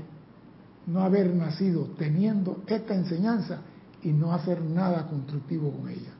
no 0.86 1.00
haber 1.00 1.34
nacido 1.34 1.88
teniendo 1.98 2.62
esta 2.66 2.94
enseñanza 2.94 3.60
y 4.02 4.10
no 4.10 4.32
hacer 4.32 4.62
nada 4.62 5.06
constructivo 5.06 5.70
con 5.70 5.88
ella. 5.88 6.12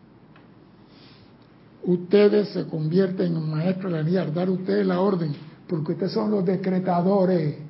Ustedes 1.85 2.49
se 2.51 2.67
convierten 2.67 3.37
en 3.37 3.51
maestros 3.51 3.93
de 3.93 4.03
la 4.03 4.09
energía, 4.09 4.31
dar 4.33 4.49
ustedes 4.49 4.87
la 4.87 5.01
orden, 5.01 5.35
porque 5.69 5.93
ustedes 5.93 6.13
son 6.13 6.31
los 6.31 6.45
decretadores. 6.45 7.64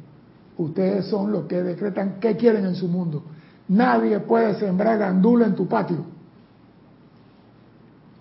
Ustedes 0.57 1.07
son 1.07 1.33
los 1.33 1.47
que 1.47 1.63
decretan 1.63 2.19
qué 2.21 2.37
quieren 2.37 2.65
en 2.65 2.75
su 2.75 2.87
mundo. 2.89 3.25
Nadie 3.69 4.21
puede 4.21 4.55
sembrar 4.59 4.99
gandula 4.99 5.47
en 5.47 5.55
tu 5.55 5.67
patio. 5.67 6.05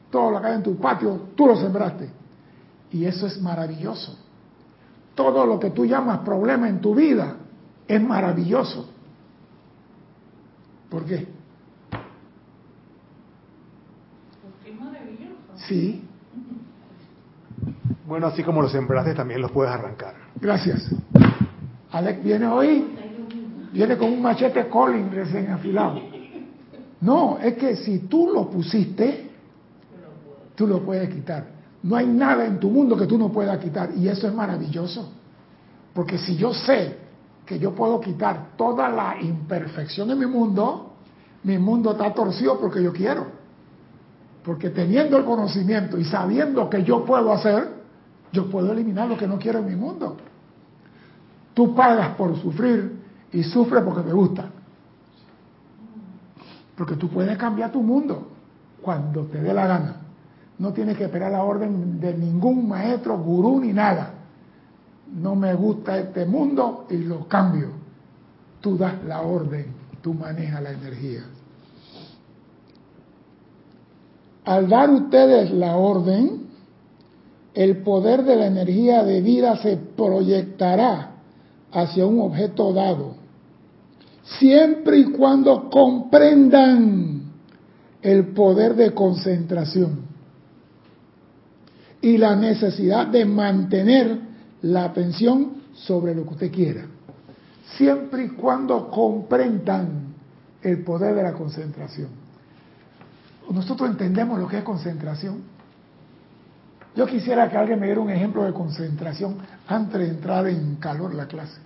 Todo 0.09 0.31
lo 0.31 0.41
que 0.41 0.47
hay 0.47 0.55
en 0.55 0.63
tu 0.63 0.75
patio, 0.77 1.19
tú 1.35 1.47
lo 1.47 1.55
sembraste. 1.55 2.09
Y 2.91 3.05
eso 3.05 3.27
es 3.27 3.41
maravilloso. 3.41 4.17
Todo 5.15 5.45
lo 5.45 5.59
que 5.59 5.69
tú 5.71 5.85
llamas 5.85 6.19
problema 6.19 6.69
en 6.69 6.79
tu 6.81 6.95
vida 6.95 7.35
es 7.87 8.01
maravilloso. 8.01 8.89
¿Por 10.89 11.05
qué? 11.05 11.27
Porque 14.41 14.71
es 14.71 14.79
maravilloso. 14.79 15.35
Sí, 15.67 16.03
Bueno, 18.05 18.27
así 18.27 18.43
como 18.43 18.61
los 18.61 18.71
sembraste, 18.71 19.13
también 19.13 19.41
los 19.41 19.51
puedes 19.51 19.71
arrancar. 19.73 20.13
gracias. 20.39 20.93
Alex 21.93 22.23
viene 22.23 22.47
hoy, 22.47 22.85
viene 23.71 23.97
con 23.97 24.11
un 24.11 24.21
machete 24.21 24.67
Colin 24.67 25.11
recién 25.11 25.51
afilado. 25.51 26.01
No, 27.01 27.37
es 27.37 27.53
que 27.53 27.75
si 27.75 27.99
tú 27.99 28.31
lo 28.33 28.49
pusiste, 28.49 29.29
tú 30.55 30.65
lo 30.65 30.83
puedes 30.83 31.07
quitar. 31.13 31.45
No 31.83 31.95
hay 31.95 32.07
nada 32.07 32.45
en 32.45 32.59
tu 32.59 32.71
mundo 32.71 32.97
que 32.97 33.05
tú 33.05 33.15
no 33.15 33.31
puedas 33.31 33.59
quitar 33.59 33.91
y 33.95 34.07
eso 34.07 34.27
es 34.27 34.33
maravilloso. 34.33 35.11
Porque 35.93 36.17
si 36.17 36.35
yo 36.35 36.51
sé 36.51 36.97
que 37.45 37.59
yo 37.59 37.75
puedo 37.75 37.99
quitar 37.99 38.53
toda 38.57 38.89
la 38.89 39.21
imperfección 39.21 40.09
en 40.09 40.17
mi 40.17 40.25
mundo, 40.25 40.93
mi 41.43 41.59
mundo 41.59 41.91
está 41.91 42.11
torcido 42.11 42.59
porque 42.59 42.81
yo 42.81 42.91
quiero. 42.91 43.27
Porque 44.43 44.71
teniendo 44.71 45.15
el 45.17 45.25
conocimiento 45.25 45.99
y 45.99 46.05
sabiendo 46.05 46.67
que 46.71 46.83
yo 46.83 47.05
puedo 47.05 47.31
hacer, 47.31 47.69
yo 48.31 48.49
puedo 48.49 48.71
eliminar 48.71 49.07
lo 49.07 49.15
que 49.15 49.27
no 49.27 49.37
quiero 49.37 49.59
en 49.59 49.67
mi 49.67 49.75
mundo. 49.75 50.17
Tú 51.53 51.75
pagas 51.75 52.15
por 52.15 52.35
sufrir 52.41 52.99
y 53.31 53.43
sufres 53.43 53.83
porque 53.83 54.01
te 54.01 54.13
gusta. 54.13 54.49
Porque 56.75 56.95
tú 56.95 57.09
puedes 57.09 57.37
cambiar 57.37 57.71
tu 57.71 57.81
mundo 57.81 58.27
cuando 58.81 59.25
te 59.25 59.39
dé 59.41 59.53
la 59.53 59.67
gana. 59.67 59.97
No 60.57 60.73
tienes 60.73 60.97
que 60.97 61.05
esperar 61.05 61.31
la 61.31 61.43
orden 61.43 61.99
de 61.99 62.15
ningún 62.17 62.67
maestro, 62.67 63.17
gurú 63.17 63.59
ni 63.59 63.73
nada. 63.73 64.13
No 65.13 65.35
me 65.35 65.53
gusta 65.53 65.97
este 65.97 66.25
mundo 66.25 66.87
y 66.89 66.97
lo 66.97 67.27
cambio. 67.27 67.69
Tú 68.61 68.77
das 68.77 69.03
la 69.03 69.21
orden, 69.21 69.67
tú 70.01 70.13
manejas 70.13 70.61
la 70.63 70.71
energía. 70.71 71.23
Al 74.45 74.67
dar 74.67 74.89
ustedes 74.89 75.51
la 75.51 75.75
orden, 75.75 76.47
el 77.53 77.77
poder 77.77 78.23
de 78.23 78.35
la 78.35 78.47
energía 78.47 79.03
de 79.03 79.21
vida 79.21 79.57
se 79.57 79.77
proyectará 79.77 81.13
hacia 81.73 82.05
un 82.05 82.21
objeto 82.21 82.71
dado, 82.73 83.15
siempre 84.39 84.99
y 84.99 85.05
cuando 85.05 85.69
comprendan 85.69 87.23
el 88.01 88.27
poder 88.27 88.75
de 88.75 88.93
concentración 88.93 90.01
y 92.01 92.17
la 92.17 92.35
necesidad 92.35 93.07
de 93.07 93.25
mantener 93.25 94.19
la 94.61 94.85
atención 94.85 95.63
sobre 95.73 96.13
lo 96.13 96.23
que 96.23 96.29
usted 96.29 96.51
quiera, 96.51 96.85
siempre 97.77 98.25
y 98.25 98.29
cuando 98.29 98.89
comprendan 98.89 100.13
el 100.61 100.83
poder 100.83 101.15
de 101.15 101.23
la 101.23 101.33
concentración. 101.33 102.09
Nosotros 103.51 103.89
entendemos 103.89 104.39
lo 104.39 104.47
que 104.47 104.57
es 104.57 104.63
concentración. 104.63 105.41
Yo 106.95 107.07
quisiera 107.07 107.49
que 107.49 107.57
alguien 107.57 107.79
me 107.79 107.87
diera 107.87 108.01
un 108.01 108.09
ejemplo 108.09 108.43
de 108.43 108.53
concentración 108.53 109.37
antes 109.67 109.99
de 109.99 110.09
entrar 110.09 110.47
en 110.47 110.75
calor 110.75 111.13
la 111.13 111.27
clase. 111.27 111.59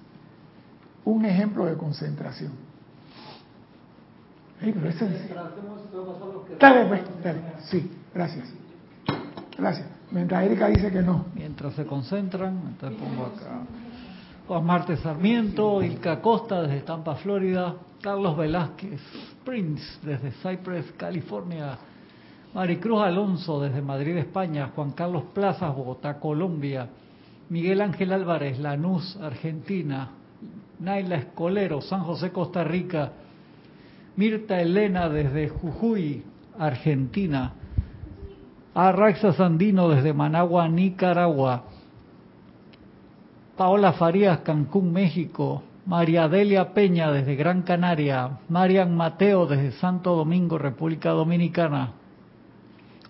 Un 1.03 1.25
ejemplo 1.25 1.65
de 1.65 1.75
concentración. 1.75 2.51
Ey, 4.61 4.73
pero 4.73 4.89
pues. 6.87 7.03
Sí, 7.65 7.91
gracias. 8.13 8.47
Gracias. 9.57 9.87
Mientras 10.11 10.43
Erika 10.43 10.67
dice 10.67 10.91
que 10.91 11.01
no. 11.01 11.25
Mientras 11.35 11.73
se 11.73 11.85
concentran, 11.85 12.61
entonces 12.67 12.99
pongo 12.99 13.25
acá. 13.25 13.61
Juan 14.47 14.65
Marte 14.65 14.95
Sarmiento, 14.97 15.83
Ilka 15.83 16.21
Costa 16.21 16.61
desde 16.61 16.81
Tampa, 16.81 17.15
Florida, 17.15 17.75
Carlos 18.01 18.37
Velázquez, 18.37 19.01
Prince 19.43 19.99
desde 20.01 20.31
Cypress, 20.31 20.93
California, 20.95 21.77
Maricruz 22.53 23.01
Alonso 23.01 23.61
desde 23.61 23.81
Madrid, 23.81 24.17
España, 24.17 24.71
Juan 24.75 24.91
Carlos 24.91 25.23
Plazas, 25.33 25.75
Bogotá, 25.75 26.19
Colombia, 26.19 26.89
Miguel 27.49 27.81
Ángel 27.81 28.13
Álvarez, 28.13 28.59
Lanús, 28.59 29.17
Argentina, 29.21 30.11
Naila 30.79 31.15
Escolero, 31.15 31.81
San 31.81 32.03
José, 32.03 32.31
Costa 32.31 32.63
Rica, 32.63 33.11
Mirta 34.15 34.59
Elena 34.59 35.09
desde 35.09 35.49
Jujuy, 35.49 36.23
Argentina, 36.57 37.53
Arraxa 38.73 39.33
Sandino 39.33 39.89
desde 39.89 40.13
Managua, 40.13 40.67
Nicaragua, 40.67 41.63
Paola 43.55 43.93
Farías, 43.93 44.39
Cancún, 44.39 44.91
México, 44.91 45.63
María 45.85 46.27
Delia 46.27 46.73
Peña 46.73 47.11
desde 47.11 47.35
Gran 47.35 47.61
Canaria, 47.61 48.39
Marian 48.49 48.95
Mateo 48.95 49.47
desde 49.47 49.71
Santo 49.71 50.15
Domingo, 50.15 50.57
República 50.57 51.11
Dominicana, 51.11 51.93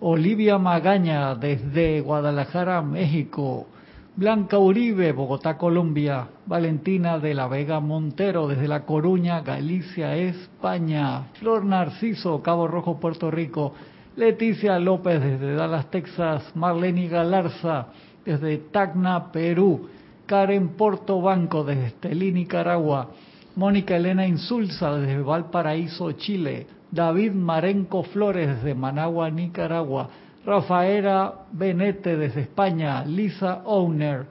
Olivia 0.00 0.58
Magaña 0.58 1.34
desde 1.34 2.00
Guadalajara, 2.00 2.82
México, 2.82 3.66
Blanca 4.14 4.56
Uribe, 4.56 5.10
Bogotá, 5.10 5.58
Colombia, 5.58 6.28
Valentina 6.46 7.18
de 7.18 7.34
la 7.34 7.48
Vega 7.48 7.80
Montero 7.80 8.46
desde 8.46 8.68
La 8.68 8.84
Coruña, 8.84 9.40
Galicia, 9.40 10.16
España, 10.16 11.24
Flor 11.34 11.64
Narciso, 11.64 12.40
Cabo 12.42 12.68
Rojo, 12.68 13.00
Puerto 13.00 13.28
Rico, 13.28 13.74
Leticia 14.14 14.78
López 14.78 15.20
desde 15.20 15.54
Dallas, 15.54 15.90
Texas, 15.90 16.54
Marlene 16.54 17.08
Galarza 17.08 17.88
desde 18.24 18.58
Tacna, 18.58 19.32
Perú, 19.32 19.88
Karen 20.26 20.70
Portobanco 20.76 21.64
desde 21.64 21.86
Estelí, 21.86 22.30
Nicaragua, 22.30 23.08
Mónica 23.56 23.96
Elena 23.96 24.24
Insulza 24.26 24.96
desde 24.96 25.20
Valparaíso, 25.22 26.12
Chile, 26.12 26.68
David 26.90 27.32
Marenco 27.32 28.02
Flores 28.04 28.48
desde 28.48 28.74
Managua, 28.74 29.30
Nicaragua, 29.30 30.08
Rafaela 30.44 31.46
Benete 31.52 32.16
desde 32.16 32.42
España, 32.42 33.04
Lisa 33.04 33.62
Owner 33.64 34.26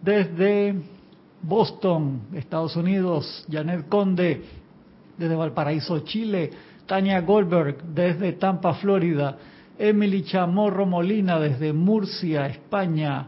desde 0.00 0.74
Boston, 1.42 2.22
Estados 2.34 2.76
Unidos, 2.76 3.44
Janet 3.50 3.88
Conde 3.88 4.42
desde 5.16 5.34
Valparaíso, 5.34 6.00
Chile, 6.00 6.50
Tania 6.86 7.20
Goldberg 7.20 7.82
desde 7.82 8.32
Tampa, 8.34 8.74
Florida, 8.74 9.36
Emily 9.78 10.22
Chamorro 10.22 10.86
Molina 10.86 11.38
desde 11.38 11.72
Murcia, 11.72 12.46
España, 12.46 13.26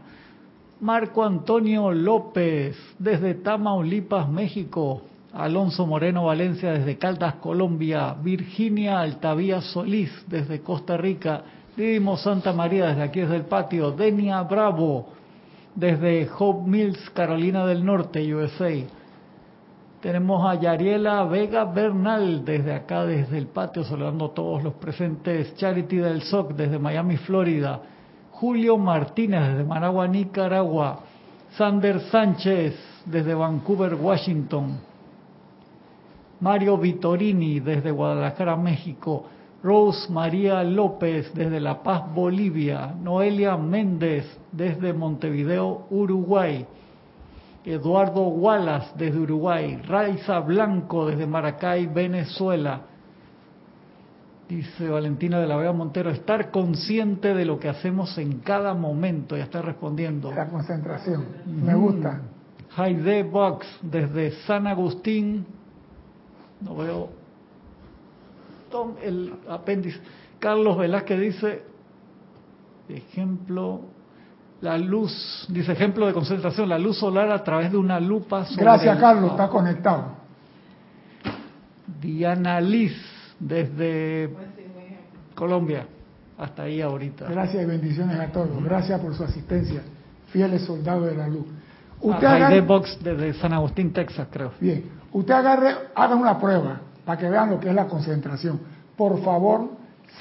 Marco 0.79 1.23
Antonio 1.23 1.91
López 1.91 2.75
desde 2.97 3.35
Tamaulipas, 3.35 4.27
México, 4.29 5.03
Alonso 5.33 5.87
Moreno 5.87 6.25
Valencia 6.25 6.73
desde 6.73 6.97
Caldas, 6.97 7.35
Colombia, 7.35 8.15
Virginia 8.21 8.99
Altavía 8.99 9.61
Solís 9.61 10.11
desde 10.27 10.61
Costa 10.61 10.97
Rica, 10.97 11.43
Didimo 11.75 12.17
Santa 12.17 12.51
María 12.51 12.87
desde 12.87 13.03
aquí 13.03 13.21
desde 13.21 13.37
el 13.37 13.45
patio, 13.45 13.91
Denia 13.91 14.41
Bravo 14.43 15.07
desde 15.73 16.29
Hope 16.37 16.69
Mills, 16.69 17.09
Carolina 17.11 17.65
del 17.65 17.85
Norte, 17.85 18.33
USA. 18.33 18.71
Tenemos 20.01 20.45
a 20.45 20.55
Yariela 20.55 21.23
Vega 21.25 21.63
Bernal 21.63 22.43
desde 22.43 22.73
acá, 22.73 23.05
desde 23.05 23.37
el 23.37 23.47
patio, 23.47 23.83
saludando 23.83 24.25
a 24.25 24.33
todos 24.33 24.63
los 24.63 24.73
presentes. 24.73 25.55
Charity 25.55 25.97
del 25.97 26.23
SOC 26.23 26.53
desde 26.53 26.79
Miami, 26.79 27.17
Florida. 27.17 27.79
Julio 28.31 28.77
Martínez 28.77 29.49
desde 29.49 29.63
Managua, 29.63 30.07
Nicaragua. 30.07 31.01
Sander 31.55 31.99
Sánchez 32.09 32.75
desde 33.05 33.33
Vancouver, 33.33 33.93
Washington. 33.93 34.90
Mario 36.41 36.77
Vitorini 36.77 37.59
desde 37.59 37.91
Guadalajara, 37.91 38.55
México. 38.55 39.25
Rose 39.63 40.11
María 40.11 40.63
López 40.63 41.31
desde 41.35 41.59
La 41.59 41.83
Paz, 41.83 42.03
Bolivia. 42.13 42.95
Noelia 42.99 43.55
Méndez 43.57 44.25
desde 44.51 44.91
Montevideo, 44.91 45.85
Uruguay. 45.91 46.65
Eduardo 47.63 48.21
Wallace 48.23 48.89
desde 48.97 49.19
Uruguay. 49.19 49.79
Raiza 49.87 50.39
Blanco 50.39 51.05
desde 51.05 51.27
Maracay, 51.27 51.85
Venezuela. 51.85 52.81
Dice 54.49 54.89
Valentina 54.89 55.39
de 55.39 55.47
la 55.47 55.55
Vega 55.55 55.71
Montero, 55.71 56.09
estar 56.09 56.49
consciente 56.49 57.35
de 57.35 57.45
lo 57.45 57.59
que 57.59 57.69
hacemos 57.69 58.17
en 58.17 58.39
cada 58.39 58.73
momento. 58.73 59.37
Ya 59.37 59.43
está 59.43 59.61
respondiendo. 59.61 60.31
La 60.33 60.47
concentración. 60.47 61.23
Me 61.45 61.75
gusta. 61.75 62.19
Jaide 62.71 63.23
Box 63.23 63.67
desde 63.83 64.31
San 64.47 64.65
Agustín. 64.65 65.45
No 66.61 66.75
veo 66.75 67.09
Tom, 68.69 68.95
el 69.03 69.33
apéndice. 69.49 69.99
Carlos 70.39 70.77
Velázquez 70.77 71.19
dice, 71.19 71.63
ejemplo, 72.89 73.81
la 74.61 74.77
luz, 74.77 75.45
dice 75.49 75.73
ejemplo 75.73 76.07
de 76.07 76.13
concentración, 76.13 76.69
la 76.69 76.79
luz 76.79 76.97
solar 76.97 77.29
a 77.31 77.43
través 77.43 77.71
de 77.71 77.77
una 77.77 77.99
lupa. 77.99 78.45
Sobre 78.45 78.63
Gracias, 78.63 78.95
el- 78.95 79.01
Carlos, 79.01 79.31
está 79.31 79.49
conectado. 79.49 80.21
Diana 82.01 82.61
Liz 82.61 82.93
desde 83.39 84.29
Colombia. 85.35 85.85
Hasta 86.37 86.63
ahí 86.63 86.81
ahorita. 86.81 87.29
Gracias 87.29 87.61
y 87.63 87.65
bendiciones 87.67 88.19
a 88.19 88.31
todos. 88.31 88.63
Gracias 88.63 88.99
por 88.99 89.13
su 89.13 89.23
asistencia. 89.23 89.81
Fieles 90.31 90.63
soldados 90.63 91.05
de 91.07 91.15
la 91.15 91.27
luz. 91.27 91.45
Usted 91.99 92.65
Box 92.65 92.97
desde 93.03 93.33
San 93.35 93.53
Agustín, 93.53 93.93
Texas, 93.93 94.27
creo. 94.31 94.51
bien, 94.59 94.85
usted 95.13 95.33
agarre, 95.33 95.75
haga 95.95 96.15
una 96.15 96.37
prueba 96.39 96.81
para 97.05 97.19
que 97.19 97.29
vean 97.29 97.49
lo 97.49 97.59
que 97.59 97.69
es 97.69 97.75
la 97.75 97.87
concentración. 97.87 98.59
Por 98.95 99.21
favor, 99.23 99.69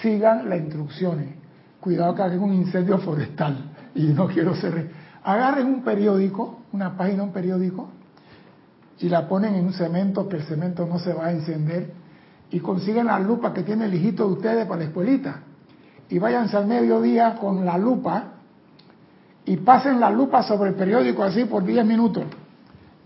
sigan 0.02 0.48
las 0.48 0.58
instrucciones. 0.60 1.34
Cuidado 1.80 2.14
que 2.14 2.22
hagan 2.22 2.40
un 2.40 2.54
incendio 2.54 2.98
forestal. 2.98 3.70
Y 3.94 4.04
no 4.06 4.28
quiero 4.28 4.54
ser... 4.54 4.90
Agarren 5.22 5.66
un 5.66 5.82
periódico, 5.82 6.60
una 6.72 6.96
página 6.96 7.22
un 7.22 7.32
periódico, 7.32 7.90
y 9.00 9.08
la 9.08 9.28
ponen 9.28 9.54
en 9.54 9.66
un 9.66 9.72
cemento 9.72 10.28
que 10.28 10.36
el 10.36 10.42
cemento 10.44 10.86
no 10.86 10.98
se 10.98 11.12
va 11.12 11.26
a 11.26 11.32
encender 11.32 11.92
y 12.50 12.60
consiguen 12.60 13.06
la 13.06 13.18
lupa 13.18 13.52
que 13.52 13.62
tiene 13.62 13.86
el 13.86 13.94
hijito 13.94 14.26
de 14.26 14.32
ustedes 14.34 14.66
para 14.66 14.80
la 14.80 14.86
escuelita 14.86 15.40
y 16.08 16.18
váyanse 16.18 16.56
al 16.56 16.66
mediodía 16.66 17.36
con 17.36 17.64
la 17.64 17.78
lupa 17.78 18.32
y 19.46 19.56
pasen 19.58 20.00
la 20.00 20.10
lupa 20.10 20.42
sobre 20.42 20.70
el 20.70 20.76
periódico 20.76 21.22
así 21.22 21.44
por 21.44 21.64
10 21.64 21.86
minutos. 21.86 22.24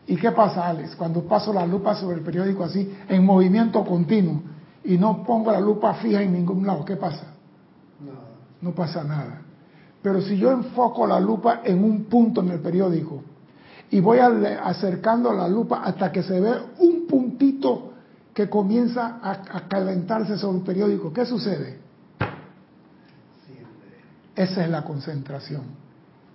¿Y 0.06 0.16
qué 0.16 0.32
pasa, 0.32 0.68
Alex? 0.68 0.96
Cuando 0.96 1.22
paso 1.22 1.52
la 1.52 1.66
lupa 1.66 1.94
sobre 1.94 2.18
el 2.18 2.22
periódico 2.22 2.64
así 2.64 2.94
en 3.08 3.24
movimiento 3.24 3.84
continuo 3.84 4.42
y 4.84 4.98
no 4.98 5.24
pongo 5.24 5.50
la 5.50 5.60
lupa 5.60 5.94
fija 5.94 6.22
en 6.22 6.32
ningún 6.32 6.66
lado, 6.66 6.84
¿qué 6.84 6.96
pasa? 6.96 7.26
No 8.60 8.74
pasa 8.74 9.02
nada. 9.02 9.40
Pero 10.02 10.20
si 10.20 10.36
yo 10.36 10.52
enfoco 10.52 11.06
la 11.06 11.18
lupa 11.18 11.62
en 11.64 11.82
un 11.82 12.04
punto 12.04 12.42
en 12.42 12.50
el 12.50 12.60
periódico 12.60 13.22
y 13.90 14.00
voy 14.00 14.18
acercando 14.18 15.32
la 15.32 15.48
lupa 15.48 15.82
hasta 15.82 16.12
que 16.12 16.22
se 16.22 16.38
ve 16.38 16.52
un 16.80 17.06
puntito 17.06 17.92
que 18.34 18.50
comienza 18.50 19.18
a, 19.22 19.30
a 19.30 19.68
calentarse 19.68 20.36
sobre 20.36 20.58
el 20.58 20.64
periódico, 20.64 21.12
¿qué 21.12 21.24
sucede? 21.24 21.78
Esa 24.36 24.64
es 24.64 24.70
la 24.70 24.82
concentración 24.82 25.83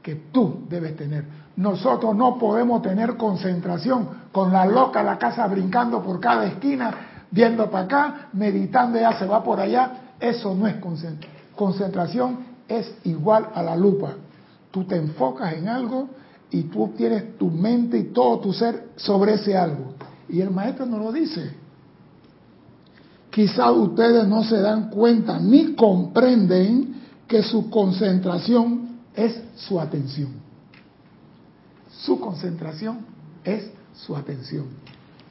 que 0.01 0.15
tú 0.31 0.61
debes 0.69 0.95
tener. 0.95 1.25
Nosotros 1.55 2.15
no 2.15 2.37
podemos 2.37 2.81
tener 2.81 3.17
concentración 3.17 4.07
con 4.31 4.53
la 4.53 4.65
loca 4.65 5.03
la 5.03 5.17
casa 5.17 5.45
brincando 5.47 6.01
por 6.01 6.19
cada 6.19 6.45
esquina, 6.45 7.25
viendo 7.31 7.69
para 7.69 7.85
acá, 7.85 8.29
meditando, 8.33 8.99
ya 8.99 9.17
se 9.17 9.25
va 9.25 9.43
por 9.43 9.59
allá. 9.59 10.15
Eso 10.19 10.55
no 10.55 10.67
es 10.67 10.75
concentración. 10.75 11.39
Concentración 11.55 12.37
es 12.67 12.93
igual 13.03 13.49
a 13.53 13.61
la 13.61 13.75
lupa. 13.75 14.13
Tú 14.71 14.85
te 14.85 14.95
enfocas 14.95 15.53
en 15.53 15.67
algo 15.67 16.07
y 16.51 16.63
tú 16.63 16.93
tienes 16.95 17.37
tu 17.37 17.49
mente 17.49 17.97
y 17.97 18.03
todo 18.05 18.39
tu 18.39 18.53
ser 18.53 18.91
sobre 18.95 19.33
ese 19.33 19.57
algo. 19.57 19.95
Y 20.29 20.39
el 20.39 20.51
maestro 20.51 20.85
nos 20.85 21.01
lo 21.01 21.11
dice. 21.11 21.51
Quizá 23.29 23.71
ustedes 23.71 24.27
no 24.27 24.43
se 24.43 24.61
dan 24.61 24.89
cuenta 24.89 25.39
ni 25.39 25.75
comprenden 25.75 26.95
que 27.27 27.43
su 27.43 27.69
concentración 27.69 28.88
es 29.15 29.41
su 29.55 29.79
atención. 29.79 30.29
Su 31.89 32.19
concentración 32.19 32.99
es 33.43 33.69
su 33.93 34.15
atención. 34.15 34.65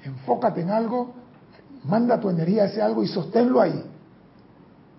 Enfócate 0.05 0.61
en 0.61 0.71
algo, 0.71 1.13
manda 1.85 2.21
tu 2.21 2.29
energía 2.29 2.65
a 2.65 2.67
ese 2.67 2.83
algo 2.83 3.03
y 3.03 3.09
sosténlo 3.09 3.61
ahí, 3.61 3.83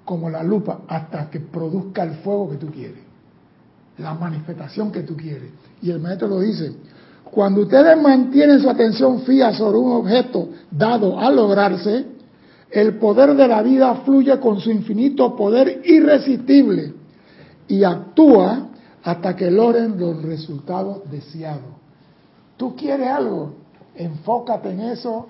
como 0.05 0.29
la 0.29 0.43
lupa, 0.43 0.81
hasta 0.87 1.29
que 1.29 1.39
produzca 1.39 2.03
el 2.03 2.15
fuego 2.15 2.49
que 2.49 2.57
tú 2.57 2.71
quieres, 2.71 3.03
la 3.97 4.13
manifestación 4.13 4.91
que 4.91 5.03
tú 5.03 5.15
quieres. 5.15 5.51
Y 5.81 5.91
el 5.91 5.99
maestro 5.99 6.27
lo 6.27 6.39
dice, 6.39 6.73
cuando 7.23 7.61
ustedes 7.61 8.01
mantienen 8.01 8.59
su 8.59 8.69
atención 8.69 9.21
fija 9.21 9.53
sobre 9.53 9.77
un 9.77 9.91
objeto 9.91 10.49
dado 10.71 11.19
a 11.19 11.29
lograrse, 11.31 12.05
el 12.71 12.97
poder 12.97 13.35
de 13.35 13.47
la 13.47 13.61
vida 13.61 13.93
fluye 14.05 14.39
con 14.39 14.59
su 14.59 14.71
infinito 14.71 15.35
poder 15.35 15.81
irresistible 15.85 16.93
y 17.67 17.83
actúa 17.83 18.68
hasta 19.03 19.35
que 19.35 19.49
logren 19.49 19.99
los 19.99 20.21
resultados 20.21 21.09
deseados. 21.09 21.79
¿Tú 22.57 22.75
quieres 22.75 23.07
algo? 23.07 23.53
Enfócate 23.95 24.71
en 24.71 24.81
eso, 24.81 25.27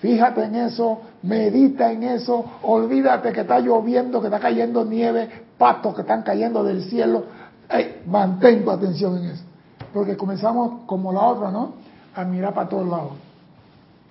fíjate 0.00 0.44
en 0.44 0.54
eso, 0.54 1.00
medita 1.22 1.92
en 1.92 2.04
eso, 2.04 2.44
olvídate 2.62 3.32
que 3.32 3.40
está 3.40 3.60
lloviendo, 3.60 4.20
que 4.20 4.28
está 4.28 4.38
cayendo 4.38 4.84
nieve, 4.84 5.28
patos 5.58 5.94
que 5.94 6.02
están 6.02 6.22
cayendo 6.22 6.62
del 6.62 6.84
cielo. 6.84 7.24
Ey, 7.68 8.02
mantén 8.06 8.64
tu 8.64 8.70
atención 8.70 9.18
en 9.18 9.30
eso. 9.30 9.44
Porque 9.92 10.16
comenzamos 10.16 10.82
como 10.86 11.12
la 11.12 11.22
otra, 11.22 11.50
¿no? 11.50 11.74
A 12.14 12.24
mirar 12.24 12.54
para 12.54 12.68
todos 12.68 12.86
lados. 12.86 13.12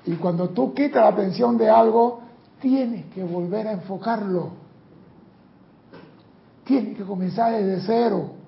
Y 0.05 0.13
cuando 0.15 0.49
tú 0.49 0.73
quitas 0.73 1.01
la 1.03 1.09
atención 1.09 1.57
de 1.57 1.69
algo, 1.69 2.21
tienes 2.62 3.05
que 3.13 3.23
volver 3.23 3.67
a 3.67 3.73
enfocarlo. 3.73 4.49
Tienes 6.63 6.97
que 6.97 7.03
comenzar 7.03 7.53
desde 7.53 7.81
cero. 7.85 8.38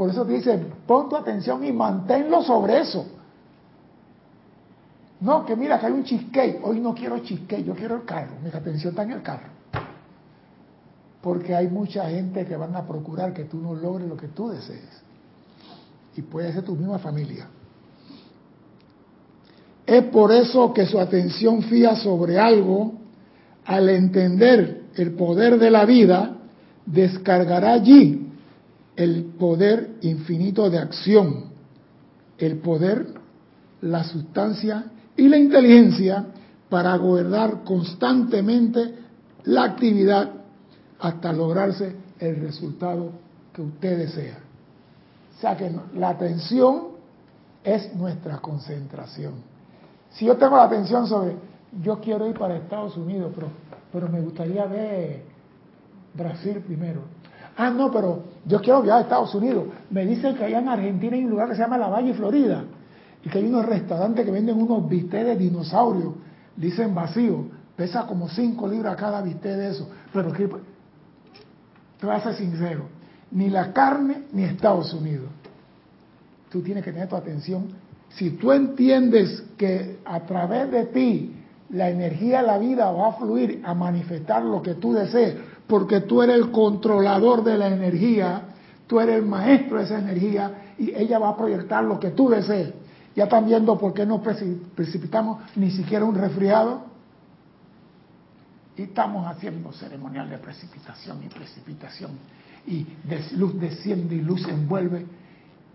Por 0.00 0.08
eso 0.08 0.24
te 0.24 0.32
dice, 0.32 0.58
pon 0.86 1.10
tu 1.10 1.16
atención 1.16 1.62
y 1.62 1.72
manténlo 1.74 2.42
sobre 2.42 2.80
eso. 2.80 3.04
No, 5.20 5.44
que 5.44 5.54
mira 5.54 5.78
que 5.78 5.84
hay 5.84 5.92
un 5.92 6.04
cheesecake. 6.04 6.58
Hoy 6.62 6.80
no 6.80 6.94
quiero 6.94 7.18
cheesecake, 7.18 7.66
yo 7.66 7.74
quiero 7.74 7.96
el 7.96 8.04
carro. 8.06 8.30
Mi 8.42 8.48
atención 8.48 8.92
está 8.92 9.02
en 9.02 9.10
el 9.10 9.20
carro. 9.20 9.50
Porque 11.20 11.54
hay 11.54 11.68
mucha 11.68 12.08
gente 12.08 12.46
que 12.46 12.56
van 12.56 12.74
a 12.76 12.86
procurar 12.86 13.34
que 13.34 13.44
tú 13.44 13.58
no 13.58 13.74
logres 13.74 14.08
lo 14.08 14.16
que 14.16 14.28
tú 14.28 14.48
desees. 14.48 15.02
Y 16.16 16.22
puede 16.22 16.50
ser 16.54 16.64
tu 16.64 16.74
misma 16.74 16.98
familia. 16.98 17.46
Es 19.84 20.04
por 20.04 20.32
eso 20.32 20.72
que 20.72 20.86
su 20.86 20.98
atención 20.98 21.60
fía 21.64 21.94
sobre 21.96 22.38
algo, 22.38 22.94
al 23.66 23.86
entender 23.90 24.84
el 24.94 25.12
poder 25.12 25.58
de 25.58 25.70
la 25.70 25.84
vida, 25.84 26.38
descargará 26.86 27.74
allí 27.74 28.29
el 29.00 29.24
poder 29.38 29.92
infinito 30.02 30.68
de 30.68 30.78
acción, 30.78 31.44
el 32.36 32.58
poder, 32.58 33.06
la 33.80 34.04
sustancia 34.04 34.90
y 35.16 35.26
la 35.26 35.38
inteligencia 35.38 36.26
para 36.68 36.94
gobernar 36.96 37.64
constantemente 37.64 38.94
la 39.44 39.64
actividad 39.64 40.30
hasta 40.98 41.32
lograrse 41.32 41.96
el 42.18 42.42
resultado 42.42 43.12
que 43.54 43.62
usted 43.62 43.96
desea. 43.96 44.38
O 45.34 45.40
sea 45.40 45.56
que 45.56 45.74
la 45.94 46.10
atención 46.10 46.88
es 47.64 47.94
nuestra 47.94 48.36
concentración. 48.36 49.32
Si 50.10 50.26
yo 50.26 50.36
tengo 50.36 50.56
la 50.56 50.64
atención 50.64 51.06
sobre, 51.06 51.36
yo 51.82 52.00
quiero 52.00 52.28
ir 52.28 52.38
para 52.38 52.58
Estados 52.58 52.98
Unidos, 52.98 53.32
pero, 53.34 53.48
pero 53.90 54.10
me 54.10 54.20
gustaría 54.20 54.66
ver 54.66 55.22
Brasil 56.12 56.62
primero. 56.66 57.19
Ah, 57.56 57.70
no, 57.70 57.90
pero 57.90 58.24
yo 58.46 58.60
quiero 58.60 58.82
viajar 58.82 59.00
a 59.00 59.04
Estados 59.04 59.34
Unidos. 59.34 59.64
Me 59.90 60.06
dicen 60.06 60.36
que 60.36 60.44
allá 60.44 60.60
en 60.60 60.68
Argentina 60.68 61.16
hay 61.16 61.24
un 61.24 61.30
lugar 61.30 61.48
que 61.48 61.54
se 61.54 61.62
llama 61.62 61.78
La 61.78 61.88
Valle, 61.88 62.14
Florida, 62.14 62.64
y 63.22 63.28
que 63.28 63.38
hay 63.38 63.46
unos 63.46 63.66
restaurantes 63.66 64.24
que 64.24 64.30
venden 64.30 64.60
unos 64.60 64.88
bistecs 64.88 65.26
de 65.26 65.36
dinosaurio, 65.36 66.14
dicen 66.56 66.94
vacío, 66.94 67.44
pesa 67.76 68.06
como 68.06 68.28
5 68.28 68.68
libras 68.68 68.96
cada 68.96 69.22
bistec 69.22 69.56
de 69.56 69.70
eso. 69.70 69.88
Pero 70.12 70.32
que, 70.32 70.48
te 71.98 72.06
voy 72.06 72.14
a 72.14 72.20
ser 72.20 72.34
sincero, 72.34 72.84
ni 73.30 73.50
la 73.50 73.72
carne 73.72 74.24
ni 74.32 74.44
Estados 74.44 74.92
Unidos. 74.94 75.28
Tú 76.50 76.62
tienes 76.62 76.84
que 76.84 76.92
tener 76.92 77.08
tu 77.08 77.16
atención. 77.16 77.68
Si 78.10 78.30
tú 78.30 78.52
entiendes 78.52 79.44
que 79.56 80.00
a 80.04 80.20
través 80.20 80.70
de 80.70 80.86
ti 80.86 81.36
la 81.70 81.90
energía 81.90 82.40
de 82.40 82.46
la 82.46 82.58
vida 82.58 82.90
va 82.90 83.08
a 83.08 83.12
fluir 83.12 83.62
a 83.64 83.74
manifestar 83.74 84.42
lo 84.42 84.60
que 84.62 84.74
tú 84.74 84.92
desees, 84.92 85.36
porque 85.70 86.00
tú 86.00 86.20
eres 86.20 86.36
el 86.36 86.50
controlador 86.50 87.44
de 87.44 87.56
la 87.56 87.68
energía, 87.68 88.42
tú 88.88 88.98
eres 88.98 89.16
el 89.16 89.26
maestro 89.26 89.78
de 89.78 89.84
esa 89.84 90.00
energía 90.00 90.74
y 90.76 90.92
ella 90.94 91.20
va 91.20 91.28
a 91.30 91.36
proyectar 91.36 91.84
lo 91.84 92.00
que 92.00 92.10
tú 92.10 92.28
desees. 92.28 92.74
Ya 93.14 93.24
están 93.24 93.46
viendo 93.46 93.78
por 93.78 93.94
qué 93.94 94.04
no 94.04 94.20
precipitamos 94.20 95.38
ni 95.54 95.70
siquiera 95.70 96.04
un 96.04 96.16
resfriado. 96.16 96.82
Y 98.76 98.82
estamos 98.82 99.26
haciendo 99.26 99.72
ceremonial 99.72 100.28
de 100.28 100.38
precipitación 100.38 101.22
y 101.24 101.28
precipitación. 101.28 102.10
Y 102.66 102.86
luz 103.36 103.58
desciende 103.58 104.16
y 104.16 104.22
luz 104.22 104.46
envuelve. 104.48 105.06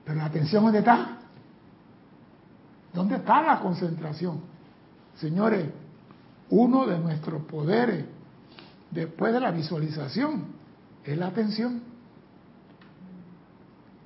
Pero 0.04 0.18
la 0.18 0.26
atención, 0.26 0.64
¿dónde 0.64 0.80
está? 0.80 1.20
¿Dónde 2.94 3.16
está 3.16 3.42
la 3.42 3.60
concentración? 3.62 4.42
Señores, 5.16 5.68
uno 6.50 6.86
de 6.86 7.00
nuestros 7.00 7.44
poderes 7.44 8.06
después 8.96 9.34
de 9.34 9.42
la 9.42 9.52
visualización 9.52 10.46
es 11.04 11.18
la 11.18 11.28
atención. 11.28 11.82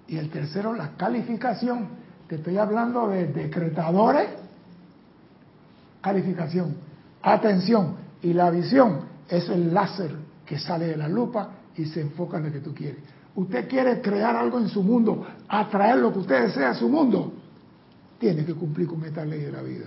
Y 0.08 0.17
el 0.17 0.30
tercero, 0.30 0.73
la 0.73 0.97
calificación. 0.97 1.88
Te 2.28 2.36
estoy 2.36 2.58
hablando 2.58 3.08
de 3.08 3.28
decretadores, 3.28 4.30
calificación, 6.02 6.75
atención. 7.21 7.95
Y 8.21 8.34
la 8.34 8.49
visión 8.49 9.02
es 9.30 9.47
el 9.49 9.73
láser 9.73 10.15
que 10.45 10.60
sale 10.60 10.88
de 10.88 10.97
la 10.97 11.08
lupa 11.08 11.52
y 11.78 11.86
se 11.86 12.02
enfoca 12.02 12.38
en 12.38 12.47
lo 12.47 12.52
que 12.52 12.60
tú 12.60 12.73
quieres. 12.73 12.99
Usted 13.36 13.69
quiere 13.69 14.02
crear 14.02 14.36
algo 14.36 14.60
en 14.60 14.67
su 14.67 14.84
mundo, 14.84 15.25
atraer 15.47 15.97
lo 15.97 16.12
que 16.12 16.19
usted 16.19 16.47
desea 16.47 16.71
a 16.71 16.73
su 16.73 16.89
mundo, 16.89 17.32
tiene 18.19 18.43
que 18.43 18.54
cumplir 18.54 18.88
con 18.88 19.06
esta 19.06 19.23
ley 19.23 19.41
de 19.41 19.52
la 19.52 19.62
vida. 19.62 19.86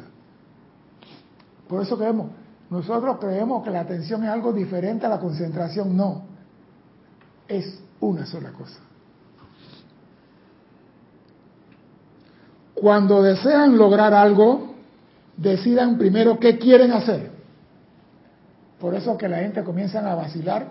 Por 1.69 1.83
eso 1.83 1.99
creemos, 1.99 2.31
nosotros 2.73 3.19
creemos 3.21 3.63
que 3.63 3.69
la 3.69 3.81
atención 3.81 4.25
es 4.25 4.31
algo 4.31 4.51
diferente 4.51 5.05
a 5.05 5.11
la 5.11 5.21
concentración, 5.21 5.95
no, 5.95 6.23
es 7.47 7.83
una 8.01 8.25
sola 8.25 8.51
cosa. 8.53 8.81
Cuando 12.73 13.23
desean 13.23 13.77
lograr 13.77 14.15
algo, 14.15 14.75
decidan 15.37 15.99
primero 15.99 16.41
qué 16.41 16.57
quieren 16.57 16.93
hacer. 16.93 17.31
Por 18.81 18.95
eso 18.95 19.19
que 19.19 19.29
la 19.29 19.41
gente 19.41 19.63
comienza 19.65 20.11
a 20.11 20.15
vacilar, 20.15 20.69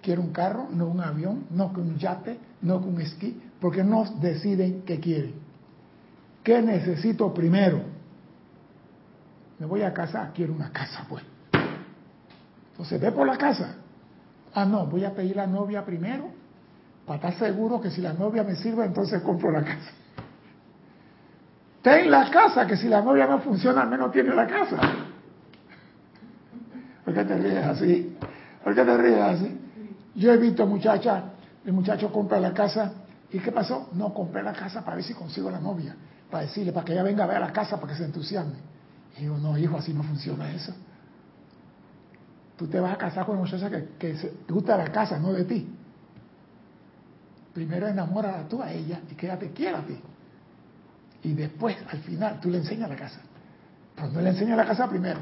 quiere 0.00 0.22
un 0.22 0.32
carro, 0.32 0.68
no 0.70 0.86
un 0.86 1.02
avión, 1.02 1.48
no 1.50 1.70
que 1.74 1.80
un 1.80 1.98
yate, 1.98 2.38
no 2.62 2.80
que 2.80 2.88
un 2.88 3.00
esquí, 3.02 3.42
porque 3.60 3.84
no 3.84 4.06
deciden 4.22 4.84
qué 4.86 4.98
quieren. 5.00 5.34
¿Qué 6.42 6.62
necesito 6.62 7.34
primero? 7.34 7.82
Me 9.58 9.66
voy 9.66 9.82
a 9.82 9.92
casa, 9.92 10.30
quiero 10.34 10.54
una 10.54 10.72
casa, 10.72 11.04
pues. 11.10 11.22
Entonces 12.72 13.00
ve 13.00 13.12
por 13.12 13.26
la 13.26 13.36
casa. 13.36 13.76
Ah, 14.54 14.64
no, 14.64 14.86
voy 14.86 15.04
a 15.04 15.14
pedir 15.14 15.36
la 15.36 15.46
novia 15.46 15.84
primero, 15.84 16.30
para 17.06 17.16
estar 17.16 17.48
seguro 17.48 17.80
que 17.80 17.90
si 17.90 18.00
la 18.00 18.12
novia 18.12 18.42
me 18.42 18.56
sirve, 18.56 18.84
entonces 18.84 19.22
compro 19.22 19.50
la 19.50 19.62
casa. 19.62 19.90
Ten 21.82 22.10
la 22.10 22.30
casa, 22.30 22.66
que 22.66 22.76
si 22.76 22.88
la 22.88 23.02
novia 23.02 23.26
no 23.26 23.40
funciona, 23.40 23.82
al 23.82 23.88
menos 23.88 24.12
tiene 24.12 24.34
la 24.34 24.46
casa. 24.46 24.78
¿Por 27.04 27.12
qué 27.12 27.24
te 27.24 27.36
ríes 27.36 27.64
así? 27.64 28.16
¿Por 28.62 28.74
qué 28.74 28.84
te 28.84 28.96
ríes 28.96 29.20
así? 29.20 29.60
Yo 30.14 30.32
he 30.32 30.36
visto 30.36 30.66
muchachas, 30.66 31.24
el 31.64 31.72
muchacho 31.72 32.12
compra 32.12 32.38
la 32.38 32.52
casa, 32.52 32.92
¿y 33.32 33.38
qué 33.38 33.50
pasó? 33.50 33.88
No, 33.94 34.14
compré 34.14 34.42
la 34.42 34.52
casa 34.52 34.84
para 34.84 34.96
ver 34.96 35.04
si 35.04 35.14
consigo 35.14 35.50
la 35.50 35.58
novia, 35.58 35.96
para 36.30 36.44
decirle, 36.44 36.72
para 36.72 36.84
que 36.84 36.92
ella 36.92 37.02
venga 37.02 37.24
a 37.24 37.26
ver 37.26 37.40
la 37.40 37.52
casa, 37.52 37.80
para 37.80 37.92
que 37.92 37.98
se 37.98 38.04
entusiasme. 38.04 38.58
Y 39.18 39.24
yo, 39.24 39.36
no, 39.36 39.58
hijo, 39.58 39.76
así 39.76 39.92
no 39.92 40.02
funciona 40.02 40.50
eso. 40.52 40.72
Tú 42.62 42.68
te 42.68 42.78
vas 42.78 42.94
a 42.94 42.96
casar 42.96 43.26
con 43.26 43.34
una 43.34 43.44
muchacha 43.44 43.68
que, 43.68 43.88
que 43.98 44.16
se, 44.16 44.28
te 44.28 44.52
gusta 44.52 44.76
la 44.76 44.84
casa, 44.84 45.18
no 45.18 45.32
de 45.32 45.44
ti. 45.44 45.68
Primero 47.52 47.88
enamora 47.88 48.46
tú 48.48 48.62
a 48.62 48.70
ella 48.70 49.00
y 49.10 49.16
que 49.16 49.26
ella 49.26 49.36
te 49.36 49.50
quiera 49.50 49.80
a 49.80 49.84
ti. 49.84 49.98
Y 51.24 51.32
después, 51.32 51.76
al 51.90 51.98
final, 52.02 52.38
tú 52.40 52.50
le 52.50 52.58
enseñas 52.58 52.88
la 52.88 52.94
casa. 52.94 53.20
Pero 53.96 54.12
no 54.12 54.20
le 54.20 54.30
enseñas 54.30 54.56
la 54.56 54.64
casa 54.64 54.88
primero. 54.88 55.18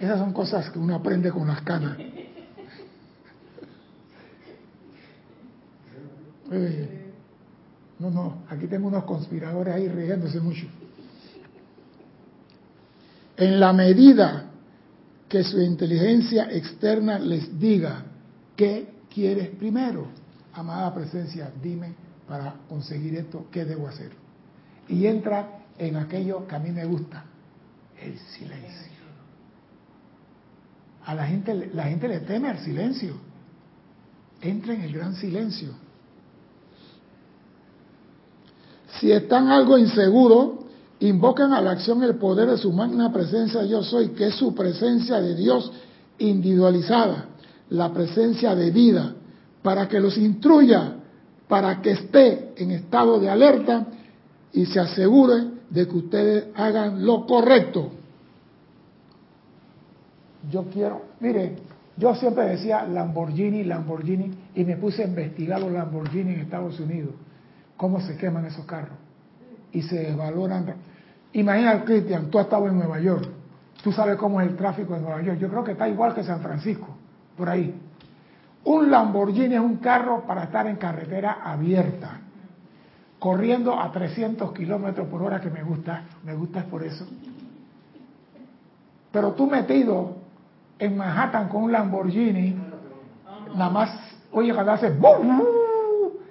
esas 0.00 0.18
son 0.18 0.32
cosas 0.32 0.68
que 0.70 0.78
uno 0.80 0.96
aprende 0.96 1.30
con 1.30 1.46
las 1.46 1.62
canas. 1.62 1.96
no, 8.00 8.10
no, 8.10 8.42
aquí 8.48 8.66
tengo 8.66 8.88
unos 8.88 9.04
conspiradores 9.04 9.72
ahí 9.72 9.86
riéndose 9.86 10.40
mucho. 10.40 10.66
En 13.36 13.60
la 13.60 13.72
medida 13.72 14.49
que 15.30 15.44
su 15.44 15.60
inteligencia 15.60 16.50
externa 16.50 17.16
les 17.20 17.56
diga 17.56 18.04
qué 18.56 18.94
quieres 19.08 19.50
primero, 19.50 20.08
amada 20.52 20.92
presencia, 20.92 21.52
dime 21.62 21.94
para 22.26 22.56
conseguir 22.68 23.14
esto, 23.14 23.46
¿qué 23.48 23.64
debo 23.64 23.86
hacer? 23.86 24.10
Y 24.88 25.06
entra 25.06 25.66
en 25.78 25.96
aquello 25.96 26.48
que 26.48 26.56
a 26.56 26.58
mí 26.58 26.72
me 26.72 26.84
gusta, 26.84 27.24
el 28.02 28.18
silencio. 28.18 28.90
A 31.04 31.14
la 31.14 31.26
gente, 31.26 31.70
la 31.74 31.84
gente 31.84 32.08
le 32.08 32.20
teme 32.20 32.48
al 32.48 32.58
silencio. 32.58 33.14
Entra 34.40 34.74
en 34.74 34.82
el 34.82 34.92
gran 34.92 35.14
silencio. 35.14 35.74
Si 38.98 39.12
están 39.12 39.48
algo 39.48 39.78
inseguros, 39.78 40.59
invocan 41.00 41.52
a 41.52 41.60
la 41.60 41.72
acción 41.72 42.02
el 42.02 42.16
poder 42.16 42.50
de 42.50 42.58
su 42.58 42.72
magna 42.72 43.12
presencia 43.12 43.64
yo 43.64 43.82
soy, 43.82 44.08
que 44.10 44.28
es 44.28 44.34
su 44.34 44.54
presencia 44.54 45.20
de 45.20 45.34
Dios 45.34 45.72
individualizada, 46.18 47.26
la 47.70 47.92
presencia 47.92 48.54
de 48.54 48.70
vida, 48.70 49.14
para 49.62 49.88
que 49.88 50.00
los 50.00 50.16
instruya, 50.18 50.96
para 51.48 51.80
que 51.80 51.92
esté 51.92 52.52
en 52.56 52.70
estado 52.70 53.18
de 53.18 53.30
alerta 53.30 53.86
y 54.52 54.66
se 54.66 54.80
asegure 54.80 55.44
de 55.70 55.86
que 55.86 55.96
ustedes 55.96 56.44
hagan 56.54 57.04
lo 57.04 57.26
correcto. 57.26 57.90
Yo 60.50 60.64
quiero, 60.72 61.02
mire, 61.20 61.56
yo 61.96 62.14
siempre 62.14 62.44
decía 62.46 62.84
Lamborghini, 62.86 63.64
Lamborghini, 63.64 64.30
y 64.54 64.64
me 64.64 64.76
puse 64.76 65.02
a 65.02 65.06
investigar 65.06 65.60
los 65.60 65.72
Lamborghini 65.72 66.34
en 66.34 66.40
Estados 66.40 66.78
Unidos, 66.80 67.14
cómo 67.76 68.00
se 68.00 68.16
queman 68.16 68.46
esos 68.46 68.64
carros 68.64 68.96
y 69.72 69.82
se 69.82 69.96
desvaloran. 69.96 70.74
Imagina, 71.32 71.84
Cristian, 71.84 72.30
tú 72.30 72.38
has 72.38 72.46
estado 72.46 72.66
en 72.66 72.76
Nueva 72.76 72.98
York, 72.98 73.28
tú 73.82 73.92
sabes 73.92 74.16
cómo 74.16 74.40
es 74.40 74.48
el 74.48 74.56
tráfico 74.56 74.96
en 74.96 75.02
Nueva 75.02 75.22
York, 75.22 75.38
yo 75.38 75.48
creo 75.48 75.64
que 75.64 75.72
está 75.72 75.88
igual 75.88 76.14
que 76.14 76.24
San 76.24 76.40
Francisco, 76.40 76.88
por 77.36 77.48
ahí. 77.48 77.74
Un 78.64 78.90
Lamborghini 78.90 79.54
es 79.54 79.60
un 79.60 79.76
carro 79.76 80.24
para 80.26 80.44
estar 80.44 80.66
en 80.66 80.76
carretera 80.76 81.38
abierta 81.44 82.20
corriendo 83.20 83.78
a 83.78 83.92
300 83.92 84.52
kilómetros 84.52 85.06
por 85.08 85.22
hora, 85.22 85.40
que 85.40 85.50
me 85.50 85.62
gusta, 85.62 86.04
me 86.24 86.34
gusta 86.34 86.64
por 86.64 86.82
eso. 86.82 87.06
Pero 89.12 89.32
tú 89.32 89.46
metido 89.46 90.16
en 90.78 90.96
Manhattan 90.96 91.48
con 91.48 91.64
un 91.64 91.72
Lamborghini, 91.72 92.56
nada 93.54 93.70
más, 93.70 93.90
oye, 94.32 94.52
cuando 94.52 94.72
hace 94.72 94.90
¡bum! 94.90 95.42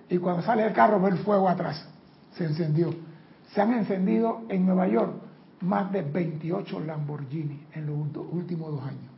y 0.09 0.17
cuando 0.17 0.41
sale 0.41 0.65
el 0.65 0.73
carro 0.73 0.99
ve 0.99 1.11
el 1.11 1.17
fuego 1.19 1.47
atrás, 1.47 1.87
se 2.33 2.45
encendió. 2.45 2.93
Se 3.53 3.61
han 3.61 3.73
encendido 3.73 4.43
en 4.49 4.65
Nueva 4.65 4.87
York 4.87 5.13
más 5.61 5.91
de 5.91 6.01
28 6.01 6.79
Lamborghini 6.81 7.65
en 7.73 7.85
los 7.87 8.25
últimos 8.31 8.71
dos 8.71 8.83
años. 8.83 9.09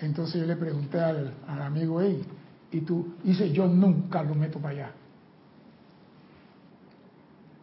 Entonces 0.00 0.40
yo 0.40 0.46
le 0.46 0.56
pregunté 0.56 1.00
al, 1.00 1.34
amigo, 1.48 1.98
ahí, 1.98 2.24
y 2.70 2.80
tú, 2.82 3.14
dice, 3.24 3.50
yo 3.50 3.66
nunca 3.66 4.22
lo 4.22 4.34
meto 4.34 4.60
para 4.60 4.74
allá. 4.74 4.90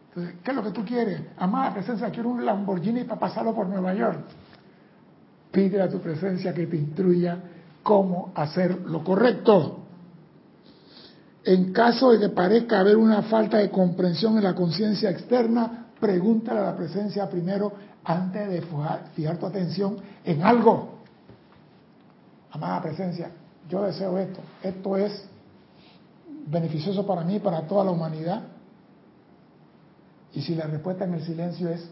Entonces, 0.08 0.34
¿qué 0.42 0.50
es 0.50 0.56
lo 0.56 0.62
que 0.62 0.70
tú 0.70 0.84
quieres? 0.84 1.22
Amada 1.38 1.72
presencia, 1.72 2.10
quiero 2.10 2.30
un 2.30 2.44
Lamborghini 2.44 3.04
para 3.04 3.20
pasarlo 3.20 3.54
por 3.54 3.66
Nueva 3.68 3.94
York. 3.94 4.18
Pide 5.50 5.80
a 5.80 5.88
tu 5.88 6.00
presencia 6.00 6.52
que 6.52 6.66
te 6.66 6.76
instruya 6.76 7.38
cómo 7.82 8.32
hacer 8.34 8.82
lo 8.82 9.02
correcto. 9.02 9.85
En 11.46 11.72
caso 11.72 12.10
de 12.10 12.18
que 12.18 12.28
parezca 12.28 12.80
haber 12.80 12.96
una 12.96 13.22
falta 13.22 13.58
de 13.58 13.70
comprensión 13.70 14.36
en 14.36 14.44
la 14.44 14.54
conciencia 14.54 15.10
externa, 15.10 15.86
pregúntale 15.98 16.60
a 16.60 16.64
la 16.64 16.76
presencia 16.76 17.28
primero 17.30 17.72
antes 18.04 18.48
de 18.48 18.62
fijar 19.14 19.38
tu 19.38 19.46
atención 19.46 19.96
en 20.24 20.42
algo 20.42 20.96
amada 22.56 22.82
presencia, 22.82 23.30
yo 23.68 23.82
deseo 23.82 24.18
esto, 24.18 24.40
esto 24.62 24.96
es 24.96 25.24
beneficioso 26.46 27.06
para 27.06 27.22
mí, 27.22 27.38
para 27.38 27.66
toda 27.66 27.84
la 27.84 27.90
humanidad. 27.90 28.42
Y 30.32 30.42
si 30.42 30.54
la 30.54 30.66
respuesta 30.66 31.04
en 31.04 31.14
el 31.14 31.22
silencio 31.22 31.68
es, 31.68 31.88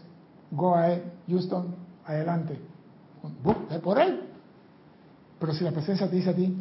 go 0.51 0.75
ahead, 0.75 1.01
Houston, 1.27 1.75
adelante, 2.05 2.59
es 3.71 3.79
por 3.79 3.99
él. 3.99 4.21
Pero 5.39 5.53
si 5.53 5.63
la 5.63 5.71
presencia 5.71 6.09
te 6.09 6.15
dice 6.15 6.29
a 6.29 6.35
ti, 6.35 6.55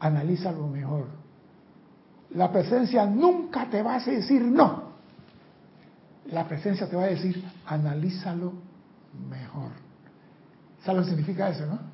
analízalo 0.00 0.66
mejor. 0.66 1.19
La 2.34 2.50
presencia 2.52 3.06
nunca 3.06 3.68
te 3.68 3.82
va 3.82 3.96
a 3.96 4.00
decir 4.00 4.42
no. 4.42 4.90
La 6.26 6.46
presencia 6.46 6.88
te 6.88 6.96
va 6.96 7.04
a 7.04 7.08
decir, 7.08 7.44
analízalo 7.66 8.52
mejor. 9.28 9.72
¿Sabes 10.84 10.96
lo 10.96 11.02
que 11.02 11.10
significa 11.10 11.48
eso, 11.48 11.66
no? 11.66 11.90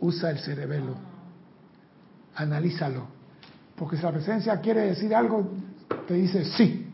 usa 0.00 0.30
el 0.30 0.38
cerebelo, 0.38 0.94
analízalo. 2.34 3.06
Porque 3.76 3.96
si 3.96 4.02
la 4.02 4.12
presencia 4.12 4.60
quiere 4.60 4.82
decir 4.82 5.14
algo, 5.14 5.48
te 6.06 6.14
dice 6.14 6.44
sí. 6.44 6.92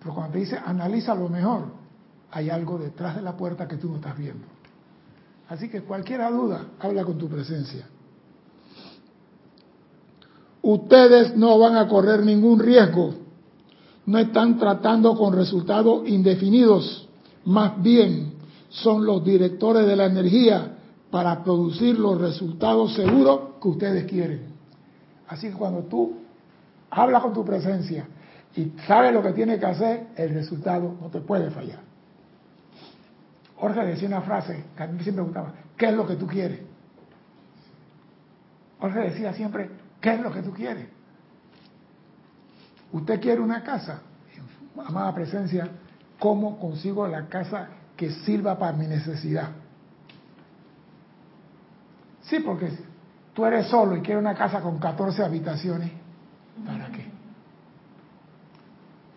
Pero 0.00 0.14
cuando 0.14 0.32
te 0.32 0.38
dice 0.38 0.58
analízalo 0.64 1.28
mejor, 1.28 1.66
hay 2.30 2.50
algo 2.50 2.78
detrás 2.78 3.16
de 3.16 3.22
la 3.22 3.36
puerta 3.36 3.66
que 3.66 3.76
tú 3.76 3.90
no 3.90 3.96
estás 3.96 4.16
viendo. 4.16 4.46
Así 5.48 5.68
que 5.68 5.82
cualquier 5.82 6.20
duda, 6.30 6.66
habla 6.80 7.04
con 7.04 7.18
tu 7.18 7.28
presencia. 7.28 7.86
Ustedes 10.66 11.36
no 11.36 11.60
van 11.60 11.76
a 11.76 11.86
correr 11.86 12.24
ningún 12.24 12.58
riesgo. 12.58 13.14
No 14.04 14.18
están 14.18 14.58
tratando 14.58 15.16
con 15.16 15.32
resultados 15.32 16.08
indefinidos. 16.08 17.08
Más 17.44 17.80
bien, 17.80 18.32
son 18.68 19.06
los 19.06 19.24
directores 19.24 19.86
de 19.86 19.94
la 19.94 20.06
energía 20.06 20.72
para 21.08 21.44
producir 21.44 21.96
los 21.96 22.20
resultados 22.20 22.94
seguros 22.94 23.40
que 23.62 23.68
ustedes 23.68 24.04
quieren. 24.06 24.40
Así 25.28 25.50
que 25.50 25.54
cuando 25.54 25.84
tú 25.84 26.14
hablas 26.90 27.22
con 27.22 27.32
tu 27.32 27.44
presencia 27.44 28.08
y 28.56 28.72
sabes 28.88 29.14
lo 29.14 29.22
que 29.22 29.34
tiene 29.34 29.60
que 29.60 29.66
hacer, 29.66 30.08
el 30.16 30.34
resultado 30.34 30.96
no 31.00 31.10
te 31.10 31.20
puede 31.20 31.48
fallar. 31.52 31.78
Jorge 33.54 33.86
decía 33.86 34.08
una 34.08 34.22
frase 34.22 34.64
que 34.76 34.82
a 34.82 34.88
mí 34.88 35.00
siempre 35.00 35.22
me 35.22 35.28
gustaba, 35.28 35.54
¿qué 35.76 35.86
es 35.86 35.94
lo 35.94 36.08
que 36.08 36.16
tú 36.16 36.26
quieres? 36.26 36.58
Jorge 38.80 38.98
decía 38.98 39.32
siempre, 39.32 39.85
¿qué 40.00 40.14
es 40.14 40.20
lo 40.20 40.32
que 40.32 40.42
tú 40.42 40.52
quieres? 40.52 40.88
Usted 42.92 43.20
quiere 43.20 43.40
una 43.40 43.62
casa, 43.62 44.00
amada 44.84 45.14
presencia, 45.14 45.68
¿cómo 46.18 46.58
consigo 46.58 47.06
la 47.06 47.26
casa 47.26 47.68
que 47.96 48.10
sirva 48.10 48.58
para 48.58 48.76
mi 48.76 48.86
necesidad? 48.86 49.50
Sí, 52.22 52.40
porque 52.40 52.70
tú 53.34 53.44
eres 53.44 53.68
solo 53.68 53.96
y 53.96 54.00
quieres 54.00 54.20
una 54.20 54.34
casa 54.34 54.60
con 54.60 54.78
14 54.78 55.22
habitaciones. 55.24 55.92
¿Para 56.64 56.88
qué? 56.88 57.06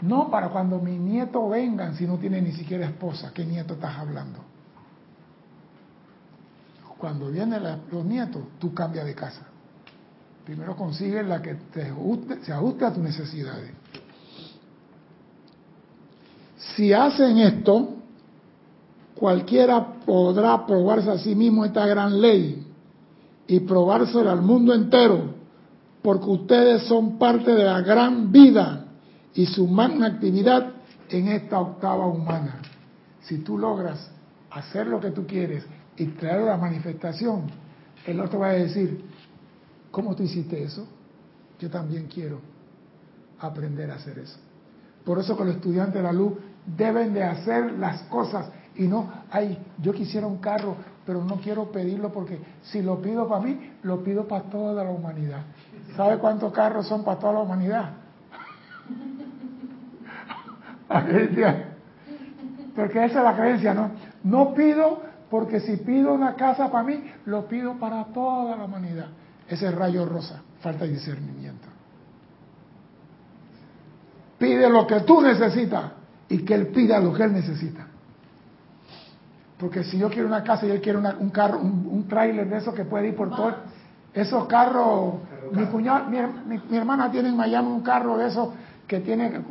No 0.02 0.30
para 0.30 0.50
cuando 0.50 0.80
mi 0.80 0.98
nieto 0.98 1.50
vengan 1.50 1.96
si 1.96 2.06
no 2.08 2.18
tiene 2.18 2.42
ni 2.42 2.52
siquiera 2.52 2.86
esposa. 2.86 3.32
¿Qué 3.34 3.46
nieto 3.46 3.74
estás 3.74 3.98
hablando? 3.98 4.39
Cuando 6.98 7.32
vienen 7.32 7.63
los 7.92 8.06
nietos, 8.06 8.44
tú 8.60 8.74
cambias 8.74 9.06
de 9.06 9.15
casa. 9.15 9.48
Primero 10.45 10.75
consigues 10.75 11.25
la 11.28 11.41
que 11.41 11.56
te 11.73 11.84
ajuste, 11.84 12.43
se 12.43 12.52
ajuste 12.52 12.86
a 12.86 12.93
tus 12.93 13.04
necesidades. 13.04 13.71
Si 16.75 16.91
hacen 16.93 17.38
esto, 17.39 17.95
cualquiera 19.15 19.86
podrá 20.06 20.65
probarse 20.65 21.12
a 21.12 21.17
sí 21.17 21.36
mismo 21.36 21.65
esta 21.65 21.86
gran 21.86 22.19
ley 22.19 22.65
y 23.47 23.60
probárselo 23.62 24.30
al 24.30 24.41
mundo 24.41 24.73
entero, 24.73 25.36
porque 26.02 26.25
ustedes 26.25 26.84
son 26.84 27.17
parte 27.17 27.52
de 27.52 27.63
la 27.63 27.82
gran 27.82 28.32
vida 28.32 28.86
y 29.34 29.45
su 29.45 29.67
magna 29.67 30.08
actividad 30.08 30.71
en 31.10 31.28
esta 31.30 31.60
octava 31.60 32.08
humana. 32.08 32.60
Si 33.21 33.39
tú 33.39 33.58
logras 33.58 34.10
hacer 34.52 34.88
lo 34.88 34.99
que 34.99 35.12
tú 35.12 35.25
quieres 35.28 35.65
y 35.97 36.06
traer 36.08 36.41
la 36.41 36.58
manifestación, 36.58 37.43
el 38.06 38.19
otro 38.19 38.39
va 38.39 38.49
a 38.49 38.54
decir, 38.54 39.04
¿cómo 39.91 40.15
tú 40.15 40.23
hiciste 40.23 40.63
eso? 40.63 40.88
Yo 41.60 41.69
también 41.69 42.08
quiero 42.08 42.39
aprender 43.39 43.91
a 43.91 43.95
hacer 43.95 44.19
eso. 44.19 44.38
Por 45.04 45.19
eso 45.19 45.36
que 45.38 45.45
los 45.45 45.56
estudiantes 45.56 45.95
de 45.95 46.04
la 46.04 46.12
luz 46.13 46.34
deben 46.65 47.13
de 47.13 47.23
hacer 47.23 47.73
las 47.73 48.04
cosas 48.04 48.49
y 48.75 48.88
no, 48.88 49.12
ay, 49.32 49.58
yo 49.82 49.91
quisiera 49.93 50.25
un 50.28 50.38
carro, 50.38 50.75
pero 51.06 51.23
no 51.23 51.36
quiero 51.38 51.71
pedirlo 51.71 52.12
porque 52.13 52.39
si 52.63 52.82
lo 52.82 53.02
pido 53.02 53.28
para 53.28 53.43
mí, 53.43 53.71
lo 53.84 54.04
pido 54.04 54.28
para 54.28 54.43
toda 54.45 54.84
la 54.84 54.89
humanidad. 54.89 55.41
¿Sabe 55.95 56.17
cuántos 56.17 56.54
carros 56.54 56.88
son 56.88 57.04
para 57.04 57.19
toda 57.19 57.34
la 57.34 57.39
humanidad? 57.41 57.91
porque 62.75 63.06
esa 63.06 63.19
es 63.19 63.23
la 63.23 63.36
creencia, 63.36 63.73
¿no? 63.73 63.91
No 64.23 64.54
pido 64.54 65.02
porque 65.30 65.60
si 65.60 65.78
pido 65.78 66.13
una 66.13 66.36
casa 66.36 66.71
para 66.71 66.84
mí, 66.84 67.04
lo 67.25 67.47
pido 67.47 67.73
para 67.80 68.06
toda 68.06 68.56
la 68.56 68.63
humanidad. 68.63 69.08
Ese 69.49 69.71
rayo 69.71 70.05
rosa, 70.05 70.41
falta 70.62 70.85
de 70.85 70.91
discernimiento. 70.91 71.67
Pide 74.38 74.69
lo 74.69 74.88
que 74.88 75.01
tú 75.01 75.21
necesitas 75.21 75.91
y 76.29 76.45
que 76.45 76.53
Él 76.53 76.67
pida 76.67 76.99
lo 76.99 77.13
que 77.13 77.23
Él 77.23 77.33
necesita. 77.33 77.88
Porque 79.59 79.83
si 79.83 79.97
yo 79.97 80.09
quiero 80.09 80.27
una 80.27 80.41
casa 80.41 80.65
y 80.65 80.71
él 80.71 80.79
quiere 80.79 80.97
un 80.97 81.29
carro, 81.31 81.59
un, 81.59 81.85
un 81.91 82.07
tráiler 82.07 82.47
de 82.47 82.57
esos 82.59 82.73
que 82.73 82.85
puede 82.85 83.09
ir 83.09 83.15
por 83.15 83.29
todo, 83.29 83.55
esos 84.13 84.47
carros, 84.47 85.15
mi 85.51 85.65
cuñado, 85.65 86.05
mi, 86.09 86.77
hermana 86.77 87.12
tiene 87.12 87.29
en 87.29 87.35
Miami 87.35 87.67
un 87.67 87.81
carro 87.81 88.17
de 88.17 88.27
esos 88.27 88.49
que 88.88 89.01
tiene 89.01 89.41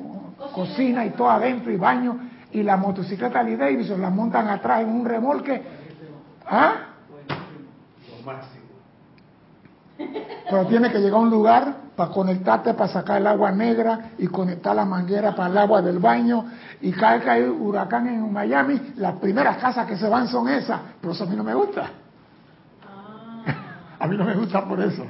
cocina 0.54 1.04
y 1.04 1.10
todo 1.10 1.30
adentro 1.30 1.70
y 1.70 1.76
baño 1.76 2.18
y 2.52 2.62
la 2.62 2.76
motocicleta 2.76 3.42
Lee 3.42 3.56
Davidson 3.56 4.00
la 4.00 4.08
montan 4.08 4.48
atrás 4.48 4.80
en 4.80 4.88
un 4.88 5.04
remolque. 5.04 5.62
¿Ah? 6.46 6.72
Pero 9.98 10.66
tiene 10.66 10.90
que 10.90 10.98
llegar 10.98 11.14
a 11.14 11.22
un 11.22 11.30
lugar 11.30 11.76
para 11.96 12.12
conectarte, 12.12 12.74
para 12.74 12.92
sacar 12.92 13.20
el 13.20 13.26
agua 13.26 13.50
negra 13.50 14.12
y 14.18 14.28
conectar 14.28 14.74
la 14.74 14.84
manguera 14.84 15.34
para 15.34 15.50
el 15.50 15.58
agua 15.58 15.82
del 15.82 15.98
baño. 15.98 16.44
Y 16.80 16.92
cada 16.92 17.20
que 17.20 17.28
hay 17.28 17.42
huracán 17.42 18.06
en 18.06 18.32
Miami, 18.32 18.92
las 18.96 19.16
primeras 19.16 19.56
casas 19.58 19.86
que 19.86 19.96
se 19.96 20.08
van 20.08 20.28
son 20.28 20.48
esas. 20.48 20.80
Pero 21.00 21.12
eso 21.12 21.24
a 21.24 21.26
mí 21.26 21.34
no 21.34 21.42
me 21.42 21.54
gusta. 21.54 21.90
Ah. 22.86 23.42
a 23.98 24.06
mí 24.06 24.16
no 24.16 24.24
me 24.24 24.34
gusta 24.34 24.66
por 24.66 24.80
eso. 24.80 25.04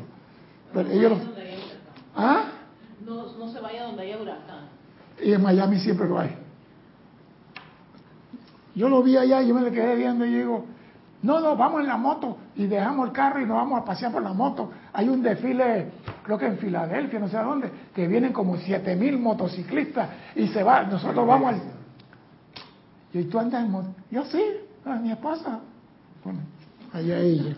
Pero 0.73 0.91
ellos... 0.91 1.19
¿Ah? 2.17 2.45
No, 3.05 3.33
no 3.39 3.49
se 3.53 3.61
vaya 3.61 3.85
donde 3.85 4.03
haya 4.03 4.19
huracán. 4.19 4.69
Y 5.23 5.33
en 5.33 5.43
Miami 5.43 5.79
siempre 5.79 6.09
lo 6.09 6.19
hay. 6.19 6.37
Yo 8.75 8.89
lo 8.89 9.03
vi 9.03 9.17
allá 9.17 9.43
y 9.43 9.49
yo 9.49 9.55
me 9.55 9.61
le 9.61 9.73
quedé 9.73 9.97
viendo 9.97 10.25
y 10.25 10.35
digo, 10.35 10.65
no, 11.23 11.41
no, 11.41 11.57
vamos 11.57 11.81
en 11.81 11.89
la 11.89 11.97
moto 11.97 12.39
y 12.55 12.67
dejamos 12.67 13.09
el 13.09 13.13
carro 13.13 13.41
y 13.41 13.47
nos 13.47 13.57
vamos 13.57 13.83
a 13.83 13.85
pasear 13.85 14.13
por 14.13 14.23
la 14.23 14.33
moto. 14.33 14.71
Hay 14.93 15.09
un 15.09 15.21
desfile, 15.21 15.91
creo 16.23 16.39
que 16.39 16.47
en 16.47 16.59
Filadelfia, 16.59 17.19
no 17.19 17.29
sé 17.29 17.37
a 17.37 17.43
dónde, 17.43 17.71
que 17.95 18.07
vienen 18.07 18.33
como 18.33 18.57
siete 18.57 18.95
mil 18.95 19.19
motociclistas 19.19 20.11
y 20.37 20.47
se 20.49 20.63
va, 20.63 20.85
nosotros 20.85 21.27
vamos 21.27 21.55
al... 21.55 21.61
Y 23.13 23.25
tú 23.25 23.39
andas 23.39 23.65
en 23.65 23.71
moto. 23.71 23.89
Yo 24.11 24.25
sí, 24.27 24.43
a 24.85 24.97
mi 24.97 25.11
esposa. 25.11 25.61
Bueno, 26.23 26.41
allá 26.93 27.19
ella. 27.19 27.57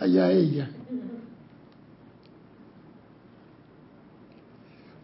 Allá 0.00 0.30
ella. 0.30 0.68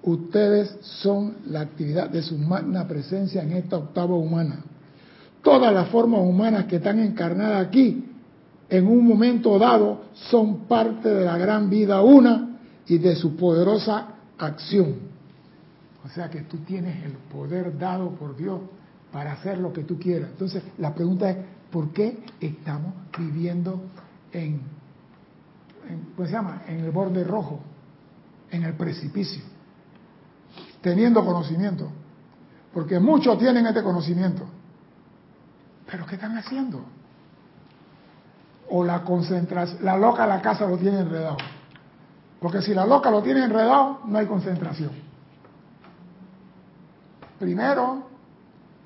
Ustedes 0.02 0.78
son 0.80 1.36
la 1.46 1.60
actividad 1.60 2.08
de 2.10 2.22
su 2.22 2.36
magna 2.36 2.88
presencia 2.88 3.42
en 3.42 3.52
esta 3.52 3.76
octava 3.76 4.16
humana. 4.16 4.64
Todas 5.42 5.72
las 5.72 5.88
formas 5.88 6.20
humanas 6.20 6.66
que 6.66 6.76
están 6.76 6.98
encarnadas 6.98 7.66
aquí, 7.66 8.04
en 8.68 8.86
un 8.86 9.06
momento 9.06 9.58
dado, 9.58 10.02
son 10.12 10.66
parte 10.66 11.08
de 11.08 11.24
la 11.24 11.38
gran 11.38 11.70
vida 11.70 12.02
una 12.02 12.58
y 12.86 12.98
de 12.98 13.16
su 13.16 13.36
poderosa 13.36 14.08
acción. 14.38 14.96
O 16.04 16.08
sea 16.08 16.28
que 16.28 16.42
tú 16.42 16.58
tienes 16.58 17.04
el 17.04 17.12
poder 17.12 17.78
dado 17.78 18.10
por 18.10 18.36
Dios 18.36 18.60
para 19.12 19.32
hacer 19.32 19.58
lo 19.58 19.72
que 19.72 19.84
tú 19.84 19.98
quieras. 19.98 20.30
Entonces, 20.30 20.62
la 20.78 20.94
pregunta 20.94 21.30
es, 21.30 21.36
¿por 21.70 21.92
qué 21.92 22.18
estamos 22.40 22.92
viviendo 23.18 23.82
en, 24.32 24.60
¿cómo 26.16 26.26
se 26.26 26.32
llama? 26.32 26.62
En 26.68 26.80
el 26.80 26.90
borde 26.90 27.24
rojo, 27.24 27.60
en 28.50 28.64
el 28.64 28.74
precipicio, 28.74 29.42
teniendo 30.80 31.24
conocimiento. 31.24 31.88
Porque 32.72 33.00
muchos 33.00 33.38
tienen 33.38 33.66
este 33.66 33.82
conocimiento. 33.82 34.44
Pero 35.90 36.06
¿qué 36.06 36.14
están 36.14 36.36
haciendo? 36.36 36.84
O 38.68 38.84
la 38.84 39.02
concentración, 39.02 39.84
la 39.84 39.96
loca 39.96 40.26
la 40.26 40.40
casa 40.40 40.66
lo 40.66 40.78
tiene 40.78 41.00
enredado. 41.00 41.38
Porque 42.38 42.62
si 42.62 42.72
la 42.72 42.86
loca 42.86 43.10
lo 43.10 43.22
tiene 43.22 43.44
enredado, 43.44 44.00
no 44.06 44.18
hay 44.18 44.26
concentración. 44.26 44.92
Primero, 47.38 48.04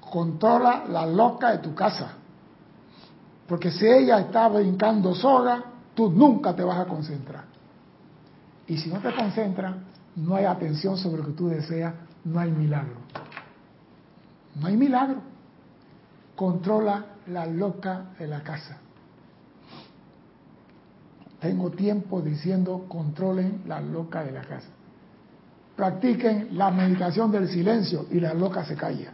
controla 0.01 0.85
la 0.89 1.07
loca 1.07 1.51
de 1.53 1.59
tu 1.59 1.75
casa. 1.75 2.13
Porque 3.47 3.71
si 3.71 3.87
ella 3.87 4.21
está 4.21 4.49
brincando 4.49 5.15
sola, 5.15 5.63
tú 5.95 6.11
nunca 6.11 6.55
te 6.55 6.65
vas 6.65 6.79
a 6.79 6.87
concentrar. 6.87 7.45
Y 8.67 8.79
si 8.79 8.89
no 8.89 9.01
te 9.01 9.15
concentras, 9.15 9.77
no 10.17 10.35
hay 10.37 10.47
atención 10.47 10.97
sobre 10.97 11.19
lo 11.19 11.29
que 11.29 11.33
tú 11.33 11.49
deseas, 11.49 11.95
no 12.25 12.41
hay 12.41 12.51
milagro. 12.51 12.97
No 14.55 14.67
hay 14.67 14.77
milagro. 14.77 15.34
Controla 16.35 17.05
la 17.29 17.47
loca 17.47 18.07
de 18.19 18.27
la 18.27 18.43
casa. 18.43 18.79
Tengo 21.41 21.71
tiempo 21.71 22.23
diciendo 22.23 22.87
controlen 22.89 23.63
la 23.67 23.81
loca 23.81 24.25
de 24.25 24.33
la 24.33 24.43
casa. 24.43 24.69
Practiquen 25.77 26.57
la 26.57 26.71
meditación 26.71 27.31
del 27.31 27.49
silencio 27.49 28.07
y 28.11 28.21
la 28.21 28.33
loca 28.33 28.65
se 28.65 28.77
calla. 28.77 29.13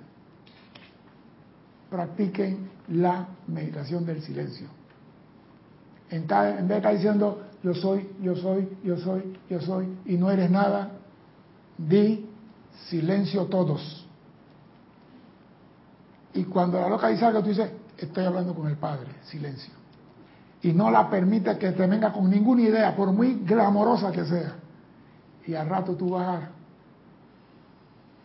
Practiquen 1.91 2.71
la 2.89 3.27
meditación 3.47 4.07
del 4.07 4.23
silencio. 4.23 4.69
En, 6.11 6.27
vez 6.27 6.69
de 6.69 6.77
estar 6.77 6.95
diciendo 6.95 7.43
yo 7.63 7.75
soy, 7.75 8.09
yo 8.23 8.37
soy, 8.37 8.69
yo 8.85 8.97
soy, 8.97 9.39
yo 9.49 9.61
soy 9.61 9.89
y 10.07 10.17
no 10.17 10.31
eres 10.31 10.51
nada, 10.51 10.93
di 11.77 12.27
silencio 12.89 13.47
todos. 13.47 14.07
Y 16.35 16.45
cuando 16.45 16.81
la 16.81 16.89
loca 16.89 17.09
dice 17.09 17.25
algo, 17.25 17.43
tú 17.43 17.49
dices, 17.49 17.71
estoy 17.97 18.25
hablando 18.25 18.55
con 18.55 18.69
el 18.69 18.77
Padre, 18.77 19.09
silencio. 19.25 19.73
Y 20.63 20.73
no 20.73 20.91
la 20.91 21.09
permite 21.09 21.57
que 21.59 21.73
te 21.73 21.87
venga 21.87 22.13
con 22.13 22.29
ninguna 22.29 22.63
idea, 22.63 22.95
por 22.95 23.13
muy 23.13 23.41
glamorosa 23.45 24.13
que 24.13 24.25
sea. 24.25 24.55
Y 25.47 25.55
al 25.55 25.69
rato 25.69 25.95
tú 25.95 26.11
vas 26.11 26.27
a 26.27 26.51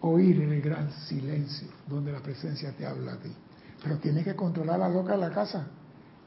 oír 0.02 0.42
el 0.42 0.62
gran 0.62 0.92
silencio, 0.92 1.68
donde 1.88 2.12
la 2.12 2.20
presencia 2.20 2.72
te 2.74 2.86
habla 2.86 3.14
a 3.14 3.18
ti. 3.18 3.32
Pero 3.82 3.98
tienes 3.98 4.24
que 4.24 4.36
controlar 4.36 4.82
a 4.82 4.90
la 4.90 4.94
loca 4.94 5.14
de 5.14 5.20
la 5.20 5.32
casa 5.32 5.66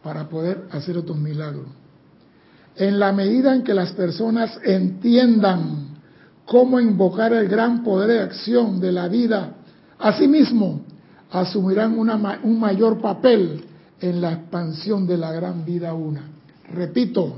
para 0.02 0.28
poder 0.28 0.68
hacer 0.72 0.96
otros 0.96 1.18
milagros. 1.18 1.66
En 2.76 2.98
la 2.98 3.12
medida 3.12 3.54
en 3.54 3.62
que 3.62 3.74
las 3.74 3.92
personas 3.92 4.58
entiendan 4.64 5.98
cómo 6.46 6.80
invocar 6.80 7.32
el 7.32 7.48
gran 7.48 7.82
poder 7.82 8.08
de 8.08 8.20
acción 8.20 8.80
de 8.80 8.92
la 8.92 9.08
vida, 9.08 9.54
asimismo 9.98 10.80
asumirán 11.30 11.98
un 11.98 12.60
mayor 12.60 13.00
papel 13.00 13.64
en 14.00 14.20
la 14.20 14.32
expansión 14.32 15.06
de 15.06 15.16
la 15.16 15.32
gran 15.32 15.64
vida 15.64 15.92
una. 15.94 16.22
Repito, 16.72 17.36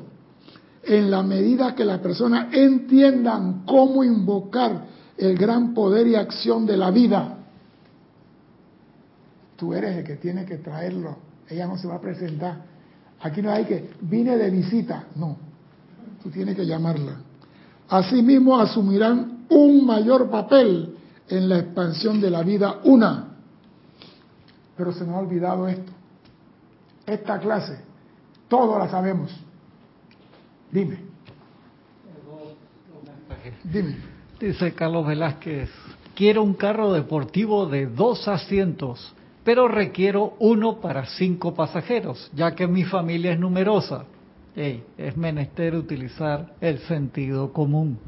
en 0.83 1.11
la 1.11 1.22
medida 1.22 1.74
que 1.74 1.85
las 1.85 2.00
personas 2.00 2.53
entiendan 2.55 3.64
cómo 3.66 4.03
invocar 4.05 4.87
el 5.16 5.37
gran 5.37 5.74
poder 5.74 6.07
y 6.07 6.14
acción 6.14 6.66
de 6.66 6.76
la 6.76 6.90
vida, 6.90 7.38
tú 9.57 9.74
eres 9.74 9.98
el 9.98 10.05
que 10.05 10.16
tiene 10.16 10.44
que 10.44 10.57
traerlo. 10.57 11.16
Ella 11.48 11.66
no 11.66 11.76
se 11.76 11.87
va 11.87 11.96
a 11.96 12.00
presentar. 12.00 12.64
Aquí 13.20 13.42
no 13.42 13.50
hay 13.50 13.64
que, 13.64 13.90
vine 14.00 14.37
de 14.37 14.50
visita. 14.50 15.05
No, 15.16 15.37
tú 16.22 16.31
tienes 16.31 16.57
que 16.57 16.64
llamarla. 16.64 17.16
Asimismo 17.88 18.59
asumirán 18.59 19.46
un 19.50 19.85
mayor 19.85 20.31
papel 20.31 20.96
en 21.29 21.48
la 21.48 21.59
expansión 21.59 22.20
de 22.20 22.31
la 22.31 22.42
vida 22.42 22.81
una. 22.85 23.30
Pero 24.81 24.93
se 24.93 25.05
nos 25.05 25.16
ha 25.16 25.19
olvidado 25.19 25.69
esto. 25.69 25.93
Esta 27.05 27.38
clase, 27.38 27.81
todos 28.49 28.79
la 28.79 28.88
sabemos. 28.88 29.31
Dime. 30.73 31.01
Dime. 33.62 33.97
Dice 34.40 34.73
Carlos 34.73 35.07
Velázquez, 35.07 35.69
quiero 36.14 36.43
un 36.43 36.55
carro 36.55 36.95
deportivo 36.95 37.66
de 37.66 37.88
dos 37.88 38.27
asientos 38.27 39.14
pero 39.45 39.69
requiero 39.69 40.35
uno 40.38 40.81
para 40.81 41.05
cinco 41.05 41.53
pasajeros, 41.53 42.31
ya 42.35 42.55
que 42.55 42.66
mi 42.66 42.85
familia 42.85 43.33
es 43.33 43.38
numerosa. 43.38 44.05
es 44.55 45.16
menester 45.16 45.75
utilizar 45.75 46.55
el 46.61 46.79
sentido 46.81 47.53
común. 47.53 47.99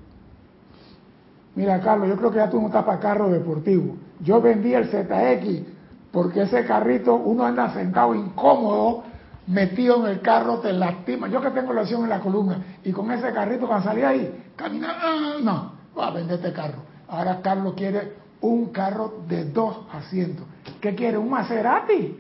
Mira, 1.54 1.80
Carlos, 1.80 2.08
yo 2.08 2.16
creo 2.16 2.30
que 2.30 2.36
ya 2.38 2.48
tú 2.48 2.60
no 2.60 2.68
estás 2.68 2.84
para 2.84 2.98
carro 2.98 3.28
deportivo. 3.28 3.96
Yo 4.20 4.40
vendí 4.40 4.72
el 4.72 4.86
ZX 4.86 5.81
porque 6.12 6.42
ese 6.42 6.64
carrito 6.64 7.14
uno 7.14 7.44
anda 7.44 7.72
sentado 7.72 8.14
incómodo, 8.14 9.04
metido 9.46 10.06
en 10.06 10.12
el 10.12 10.20
carro, 10.20 10.58
te 10.58 10.72
lastima. 10.72 11.28
Yo 11.28 11.40
que 11.40 11.50
tengo 11.50 11.72
lesión 11.72 12.04
en 12.04 12.10
la 12.10 12.20
columna 12.20 12.58
y 12.84 12.92
con 12.92 13.10
ese 13.10 13.32
carrito 13.32 13.66
cuando 13.66 13.88
salí 13.88 14.02
ahí, 14.02 14.52
caminar, 14.54 14.96
ah, 15.00 15.36
no, 15.42 15.72
va 15.98 16.08
a 16.08 16.10
vender 16.10 16.36
este 16.36 16.52
carro. 16.52 16.82
Ahora 17.08 17.40
Carlos 17.42 17.74
quiere 17.74 18.12
un 18.42 18.66
carro 18.66 19.22
de 19.26 19.46
dos 19.46 19.86
asientos. 19.92 20.46
¿Qué 20.80 20.94
quiere? 20.94 21.16
¿Un 21.16 21.30
Maserati? 21.30 22.18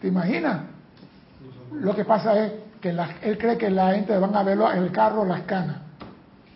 ¿Te 0.00 0.08
imaginas? 0.08 0.62
Lo 1.72 1.94
que 1.94 2.04
pasa 2.04 2.44
es 2.44 2.52
que 2.80 2.90
él 2.90 3.38
cree 3.38 3.56
que 3.56 3.70
la 3.70 3.94
gente 3.94 4.16
van 4.18 4.36
a 4.36 4.42
ver 4.42 4.58
el 4.76 4.92
carro 4.92 5.24
las 5.24 5.42
canas. 5.42 5.83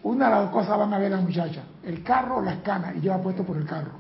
Una 0.03 0.27
de 0.27 0.31
las 0.43 0.51
cosas 0.51 0.79
van 0.79 0.95
a 0.95 0.99
ver 0.99 1.11
las 1.11 1.23
muchachas, 1.23 1.65
el 1.85 2.03
carro 2.03 2.41
las 2.41 2.59
canas, 2.59 2.97
y 2.97 3.01
lleva 3.01 3.19
puesto 3.19 3.43
por 3.43 3.57
el 3.57 3.65
carro. 3.65 3.93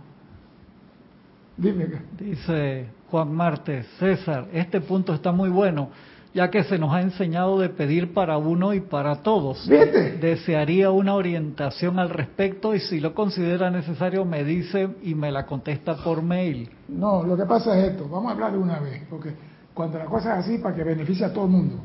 Dime. 1.57 1.87
Dice 2.17 2.89
Juan 3.11 3.35
Martes, 3.35 3.87
César, 3.99 4.47
este 4.53 4.81
punto 4.81 5.13
está 5.13 5.33
muy 5.33 5.49
bueno 5.49 5.91
ya 6.35 6.51
que 6.51 6.63
se 6.65 6.79
nos 6.79 6.93
ha 6.93 7.01
enseñado 7.01 7.59
de 7.59 7.69
pedir 7.69 8.13
para 8.13 8.37
uno 8.39 8.75
y 8.75 8.81
para 8.81 9.23
todos. 9.23 9.67
Desearía 9.67 10.91
una 10.91 11.15
orientación 11.15 11.99
al 11.99 12.11
respecto 12.11 12.75
y 12.75 12.81
si 12.81 13.01
lo 13.01 13.15
considera 13.15 13.71
necesario 13.71 14.25
me 14.25 14.45
dice 14.45 14.89
y 15.03 15.15
me 15.15 15.33
la 15.33 15.47
contesta 15.47 15.97
por 15.97 16.23
mail. 16.23 16.71
No, 16.89 17.23
lo 17.23 17.37
que 17.37 17.45
pasa 17.45 17.77
es 17.79 17.91
esto, 17.91 18.09
vamos 18.09 18.31
a 18.31 18.35
hablar 18.35 18.53
de 18.53 18.59
una 18.59 18.79
vez, 18.79 19.03
porque 19.09 19.35
cuando 19.75 19.99
la 19.99 20.05
cosa 20.05 20.39
es 20.39 20.45
así, 20.45 20.59
para 20.59 20.75
que 20.75 20.85
beneficie 20.85 21.25
a 21.25 21.33
todo 21.33 21.47
el 21.47 21.51
mundo. 21.51 21.77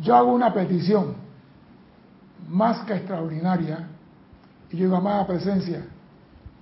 Yo 0.00 0.14
hago 0.14 0.32
una 0.34 0.52
petición 0.52 1.14
más 2.48 2.84
que 2.84 2.94
extraordinaria 2.94 3.88
y 4.70 4.76
yo 4.76 4.84
digo, 4.86 4.96
amada 4.96 5.26
presencia, 5.26 5.84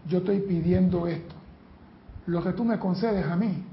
yo 0.07 0.18
estoy 0.18 0.40
pidiendo 0.40 1.07
esto. 1.07 1.35
Lo 2.27 2.42
que 2.42 2.53
tú 2.53 2.64
me 2.64 2.79
concedes 2.79 3.27
a 3.27 3.37
mí, 3.37 3.64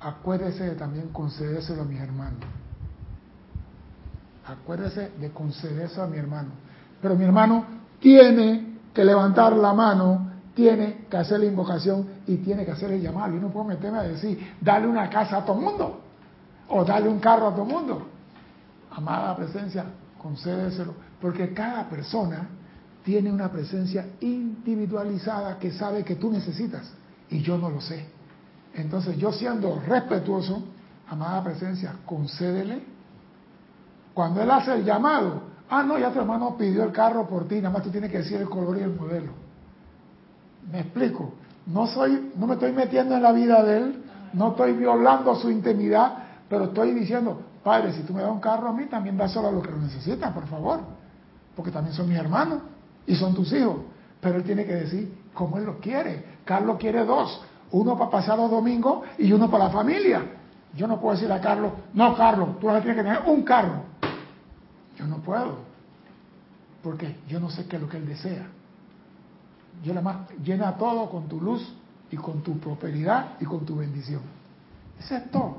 acuérdese 0.00 0.64
de 0.64 0.74
también 0.74 1.08
concedérselo 1.08 1.82
a 1.82 1.84
mis 1.84 2.00
hermanos. 2.00 2.40
Acuérdese 4.46 5.12
de 5.20 5.30
concedérselo 5.30 6.04
a 6.04 6.06
mi 6.06 6.18
hermano. 6.18 6.50
Pero 7.00 7.14
mi 7.14 7.24
hermano 7.24 7.64
tiene 8.00 8.78
que 8.92 9.04
levantar 9.04 9.52
la 9.52 9.72
mano, 9.72 10.32
tiene 10.54 11.06
que 11.08 11.16
hacer 11.16 11.40
la 11.40 11.46
invocación 11.46 12.06
y 12.26 12.36
tiene 12.38 12.64
que 12.64 12.72
hacer 12.72 12.90
el 12.90 13.00
llamado. 13.00 13.34
Yo 13.34 13.40
no 13.40 13.48
puedo 13.48 13.66
meterme 13.66 13.98
a 13.98 14.02
decir, 14.02 14.54
dale 14.60 14.88
una 14.88 15.08
casa 15.08 15.38
a 15.38 15.44
todo 15.44 15.56
mundo 15.56 16.00
o 16.68 16.84
dale 16.84 17.08
un 17.08 17.20
carro 17.20 17.48
a 17.48 17.54
todo 17.54 17.64
mundo. 17.64 18.08
Amada 18.90 19.36
presencia, 19.36 19.84
concédeselo, 20.20 20.94
porque 21.20 21.52
cada 21.52 21.88
persona 21.88 22.48
tiene 23.04 23.32
una 23.32 23.50
presencia 23.50 24.06
individualizada 24.20 25.58
que 25.58 25.72
sabe 25.72 26.04
que 26.04 26.16
tú 26.16 26.30
necesitas 26.30 26.92
y 27.30 27.40
yo 27.40 27.58
no 27.58 27.70
lo 27.70 27.80
sé. 27.80 28.06
Entonces 28.74 29.16
yo 29.16 29.32
siendo 29.32 29.80
respetuoso, 29.86 30.62
amada 31.08 31.42
presencia, 31.42 31.94
concédele. 32.04 32.82
Cuando 34.14 34.42
él 34.42 34.50
hace 34.50 34.74
el 34.74 34.84
llamado, 34.84 35.42
ah, 35.70 35.82
no, 35.82 35.98
ya 35.98 36.12
tu 36.12 36.18
hermano 36.18 36.56
pidió 36.56 36.84
el 36.84 36.92
carro 36.92 37.26
por 37.26 37.48
ti, 37.48 37.56
nada 37.56 37.70
más 37.70 37.82
tú 37.82 37.90
tienes 37.90 38.10
que 38.10 38.18
decir 38.18 38.40
el 38.40 38.48
color 38.48 38.76
y 38.78 38.82
el 38.82 38.94
modelo. 38.94 39.32
Me 40.70 40.80
explico. 40.80 41.32
No 41.66 41.86
soy, 41.86 42.32
no 42.36 42.46
me 42.46 42.54
estoy 42.54 42.72
metiendo 42.72 43.14
en 43.14 43.22
la 43.22 43.32
vida 43.32 43.62
de 43.62 43.76
él, 43.76 44.04
no 44.32 44.50
estoy 44.50 44.72
violando 44.72 45.34
su 45.36 45.50
intimidad, 45.50 46.24
pero 46.48 46.64
estoy 46.64 46.92
diciendo, 46.92 47.40
padre, 47.62 47.92
si 47.92 48.02
tú 48.02 48.14
me 48.14 48.22
das 48.22 48.30
un 48.30 48.40
carro 48.40 48.68
a 48.68 48.72
mí, 48.72 48.86
también 48.86 49.16
dáselo 49.16 49.48
a 49.48 49.52
los 49.52 49.62
que 49.62 49.70
lo 49.70 49.78
necesitan, 49.78 50.32
por 50.32 50.46
favor. 50.46 50.80
Porque 51.58 51.72
también 51.72 51.92
son 51.92 52.08
mis 52.08 52.16
hermanos 52.16 52.60
y 53.04 53.16
son 53.16 53.34
tus 53.34 53.52
hijos. 53.52 53.78
Pero 54.20 54.36
él 54.36 54.44
tiene 54.44 54.64
que 54.64 54.76
decir 54.76 55.12
cómo 55.34 55.58
él 55.58 55.64
lo 55.64 55.80
quiere. 55.80 56.24
Carlos 56.44 56.76
quiere 56.78 57.04
dos, 57.04 57.42
uno 57.72 57.98
para 57.98 58.12
pasar 58.12 58.38
los 58.38 58.48
domingos 58.48 59.04
y 59.18 59.32
uno 59.32 59.50
para 59.50 59.64
la 59.64 59.70
familia. 59.70 60.22
Yo 60.76 60.86
no 60.86 61.00
puedo 61.00 61.16
decir 61.16 61.32
a 61.32 61.40
Carlos, 61.40 61.72
no 61.94 62.16
Carlos, 62.16 62.60
tú 62.60 62.68
vas 62.68 62.76
a 62.76 62.80
tener 62.80 62.94
que 62.94 63.02
tener 63.02 63.22
un 63.26 63.42
carro. 63.42 63.82
Yo 64.96 65.08
no 65.08 65.16
puedo. 65.16 65.56
Porque 66.80 67.16
yo 67.26 67.40
no 67.40 67.50
sé 67.50 67.66
qué 67.66 67.74
es 67.74 67.82
lo 67.82 67.88
que 67.88 67.96
él 67.96 68.06
desea. 68.06 68.46
Yo 69.82 69.94
nada 69.94 70.04
más 70.04 70.30
llena 70.44 70.76
todo 70.76 71.10
con 71.10 71.26
tu 71.26 71.40
luz 71.40 71.74
y 72.08 72.14
con 72.14 72.40
tu 72.44 72.56
prosperidad 72.60 73.32
y 73.40 73.44
con 73.46 73.66
tu 73.66 73.74
bendición. 73.74 74.20
Eso 75.00 75.16
es 75.16 75.28
todo. 75.32 75.56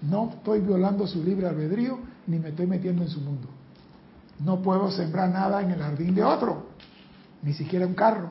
No 0.00 0.30
estoy 0.30 0.60
violando 0.60 1.06
su 1.06 1.22
libre 1.22 1.46
albedrío 1.46 1.98
ni 2.26 2.38
me 2.38 2.48
estoy 2.48 2.66
metiendo 2.66 3.02
en 3.02 3.10
su 3.10 3.20
mundo. 3.20 3.48
No 4.40 4.60
puedo 4.60 4.90
sembrar 4.90 5.30
nada 5.30 5.62
en 5.62 5.70
el 5.70 5.80
jardín 5.80 6.14
de 6.14 6.22
otro, 6.22 6.66
ni 7.42 7.52
siquiera 7.54 7.86
un 7.86 7.94
carro, 7.94 8.30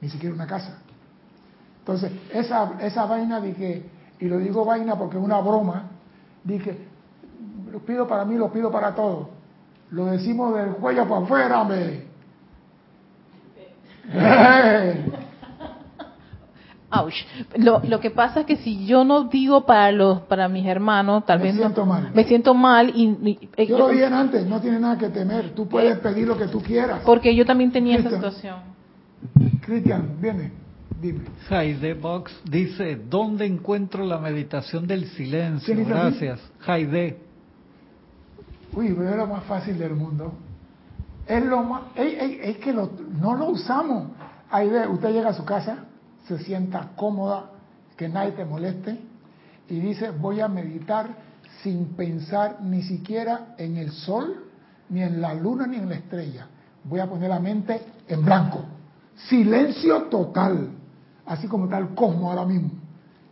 ni 0.00 0.08
siquiera 0.08 0.34
una 0.34 0.46
casa. 0.46 0.78
Entonces, 1.80 2.12
esa, 2.32 2.72
esa 2.80 3.04
vaina 3.04 3.40
dije, 3.40 3.84
y 4.18 4.26
lo 4.26 4.38
digo 4.38 4.64
vaina 4.64 4.96
porque 4.96 5.18
es 5.18 5.22
una 5.22 5.40
broma, 5.40 5.90
dije, 6.42 6.88
lo 7.70 7.80
pido 7.80 8.06
para 8.06 8.24
mí, 8.24 8.36
lo 8.36 8.50
pido 8.50 8.70
para 8.70 8.94
todos. 8.94 9.28
Lo 9.90 10.06
decimos 10.06 10.54
del 10.56 10.70
cuello 10.76 11.06
para 11.06 11.22
afuera, 11.22 11.60
hombre. 11.60 12.06
Ouch. 17.00 17.14
Lo, 17.56 17.80
lo 17.86 18.00
que 18.00 18.10
pasa 18.10 18.40
es 18.40 18.46
que 18.46 18.56
si 18.56 18.86
yo 18.86 19.04
no 19.04 19.24
digo 19.24 19.64
para 19.66 19.90
los 19.92 20.20
para 20.22 20.48
mis 20.48 20.66
hermanos, 20.66 21.24
tal 21.26 21.38
Me 21.38 21.44
vez 21.46 21.54
no- 21.54 21.60
siento 21.62 21.86
mal. 21.86 22.10
me 22.14 22.24
siento 22.24 22.54
mal 22.54 22.90
y, 22.94 23.04
y- 23.22 23.48
eh, 23.56 23.66
Yo 23.66 23.78
lo 23.78 23.88
dije 23.88 24.06
antes, 24.06 24.46
no 24.46 24.60
tiene 24.60 24.78
nada 24.80 24.96
que 24.98 25.08
temer. 25.08 25.50
Tú 25.54 25.66
puedes 25.68 25.98
pedir 25.98 26.26
lo 26.28 26.36
que 26.36 26.46
tú 26.48 26.60
quieras. 26.62 27.00
porque 27.04 27.34
yo 27.34 27.44
también 27.44 27.72
tenía 27.72 27.96
esa 27.98 28.08
Cristo. 28.08 28.30
situación. 28.30 28.74
Cristian, 29.62 30.16
viene, 30.20 30.52
dime. 31.00 31.20
Jaide 31.48 31.94
Box 31.94 32.32
dice, 32.44 32.96
¿dónde 33.08 33.46
encuentro 33.46 34.04
la 34.04 34.18
meditación 34.18 34.86
del 34.86 35.06
silencio? 35.06 35.74
Gracias. 35.86 36.40
Jaide. 36.60 37.18
Uy, 38.74 38.92
pero 38.96 39.10
es 39.10 39.16
lo 39.16 39.26
más 39.26 39.44
fácil 39.44 39.78
del 39.78 39.94
mundo. 39.94 40.32
Es 41.26 41.44
lo 41.44 41.62
más, 41.62 41.82
es, 41.94 42.12
es- 42.22 42.38
es 42.48 42.56
que 42.58 42.72
lo- 42.72 42.90
no 43.20 43.34
lo 43.34 43.46
usamos. 43.50 44.08
Ve, 44.52 44.86
usted 44.88 45.10
llega 45.12 45.30
a 45.30 45.34
su 45.34 45.44
casa, 45.44 45.84
se 46.26 46.38
sienta 46.38 46.92
cómoda, 46.96 47.50
que 47.96 48.08
nadie 48.08 48.32
te 48.32 48.44
moleste, 48.44 48.98
y 49.68 49.80
dice, 49.80 50.10
voy 50.10 50.40
a 50.40 50.48
meditar 50.48 51.08
sin 51.62 51.94
pensar 51.94 52.58
ni 52.62 52.82
siquiera 52.82 53.54
en 53.58 53.76
el 53.76 53.90
sol, 53.92 54.44
ni 54.90 55.02
en 55.02 55.20
la 55.20 55.34
luna, 55.34 55.66
ni 55.66 55.76
en 55.76 55.88
la 55.88 55.94
estrella. 55.96 56.46
Voy 56.84 57.00
a 57.00 57.08
poner 57.08 57.30
la 57.30 57.40
mente 57.40 57.80
en 58.08 58.24
blanco. 58.24 58.64
Silencio 59.28 60.04
total, 60.04 60.70
así 61.26 61.46
como 61.46 61.64
está 61.64 61.78
el 61.78 61.94
cosmos 61.94 62.24
ahora 62.24 62.44
mismo. 62.44 62.70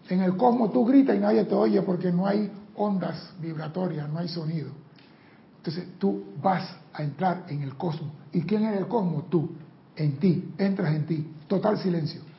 En 0.09 0.21
el 0.23 0.37
cosmos 0.37 0.73
tú 0.73 0.85
gritas 0.85 1.17
y 1.17 1.19
nadie 1.19 1.45
te 1.45 1.55
oye 1.55 1.83
porque 1.83 2.11
no 2.11 2.27
hay 2.27 2.51
ondas 2.77 3.35
vibratorias, 3.41 4.09
no 4.09 4.19
hay 4.19 4.29
sonido. 4.29 4.71
Entonces 5.59 5.87
tú 5.99 6.25
vas 6.43 6.77
a 6.93 7.03
entrar 7.03 7.45
en 7.49 7.63
el 7.63 7.77
cosmos. 7.77 8.11
¿Y 8.33 8.43
quién 8.43 8.65
es 8.65 8.79
el 8.79 8.89
cosmos? 8.89 9.29
Tú, 9.31 9.51
en 9.97 10.17
ti, 10.17 10.53
entras 10.59 10.95
en 10.95 11.07
ti, 11.07 11.27
total 11.47 11.79
silencio. 11.79 12.32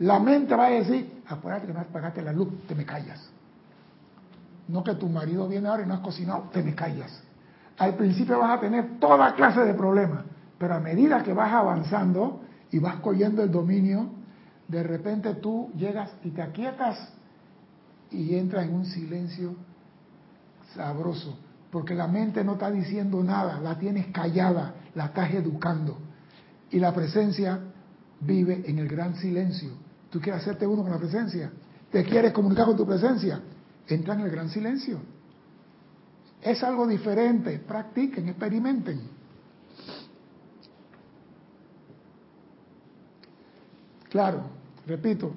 La 0.00 0.18
mente 0.18 0.54
va 0.54 0.66
a 0.66 0.70
decir, 0.70 1.22
acuérdate 1.26 1.66
que 1.66 1.74
no 1.74 1.80
apagaste 1.80 2.22
la 2.22 2.32
luz, 2.32 2.48
te 2.66 2.74
me 2.74 2.86
callas. 2.86 3.20
No 4.68 4.82
que 4.82 4.94
tu 4.94 5.08
marido 5.08 5.46
viene 5.46 5.68
ahora 5.68 5.82
y 5.82 5.86
no 5.86 5.94
has 5.94 6.00
cocinado, 6.00 6.48
te 6.52 6.62
me 6.62 6.74
callas. 6.74 7.22
Al 7.76 7.94
principio 7.96 8.38
vas 8.38 8.58
a 8.58 8.60
tener 8.60 8.98
toda 8.98 9.34
clase 9.34 9.60
de 9.60 9.74
problemas, 9.74 10.24
pero 10.58 10.74
a 10.74 10.80
medida 10.80 11.22
que 11.22 11.32
vas 11.32 11.52
avanzando 11.52 12.40
y 12.70 12.78
vas 12.78 12.96
cogiendo 12.96 13.42
el 13.42 13.50
dominio, 13.50 14.08
de 14.68 14.82
repente 14.82 15.34
tú 15.34 15.70
llegas 15.76 16.10
y 16.24 16.30
te 16.30 16.42
aquietas 16.42 17.12
y 18.10 18.36
entras 18.36 18.66
en 18.66 18.74
un 18.74 18.86
silencio 18.86 19.54
sabroso, 20.74 21.38
porque 21.70 21.94
la 21.94 22.06
mente 22.06 22.42
no 22.42 22.52
está 22.52 22.70
diciendo 22.70 23.22
nada, 23.22 23.60
la 23.60 23.78
tienes 23.78 24.06
callada, 24.06 24.74
la 24.94 25.06
estás 25.06 25.30
educando. 25.34 25.98
Y 26.70 26.78
la 26.78 26.94
presencia 26.94 27.60
vive 28.20 28.62
en 28.66 28.78
el 28.78 28.88
gran 28.88 29.16
silencio. 29.16 29.89
¿Tú 30.10 30.20
quieres 30.20 30.42
hacerte 30.42 30.66
uno 30.66 30.82
con 30.82 30.90
la 30.90 30.98
presencia? 30.98 31.50
¿Te 31.90 32.04
quieres 32.04 32.32
comunicar 32.32 32.66
con 32.66 32.76
tu 32.76 32.86
presencia? 32.86 33.40
Entra 33.86 34.14
en 34.14 34.20
el 34.20 34.30
gran 34.30 34.48
silencio. 34.50 34.98
Es 36.42 36.62
algo 36.62 36.86
diferente, 36.86 37.58
practiquen, 37.58 38.28
experimenten. 38.28 39.00
Claro, 44.08 44.42
repito, 44.86 45.32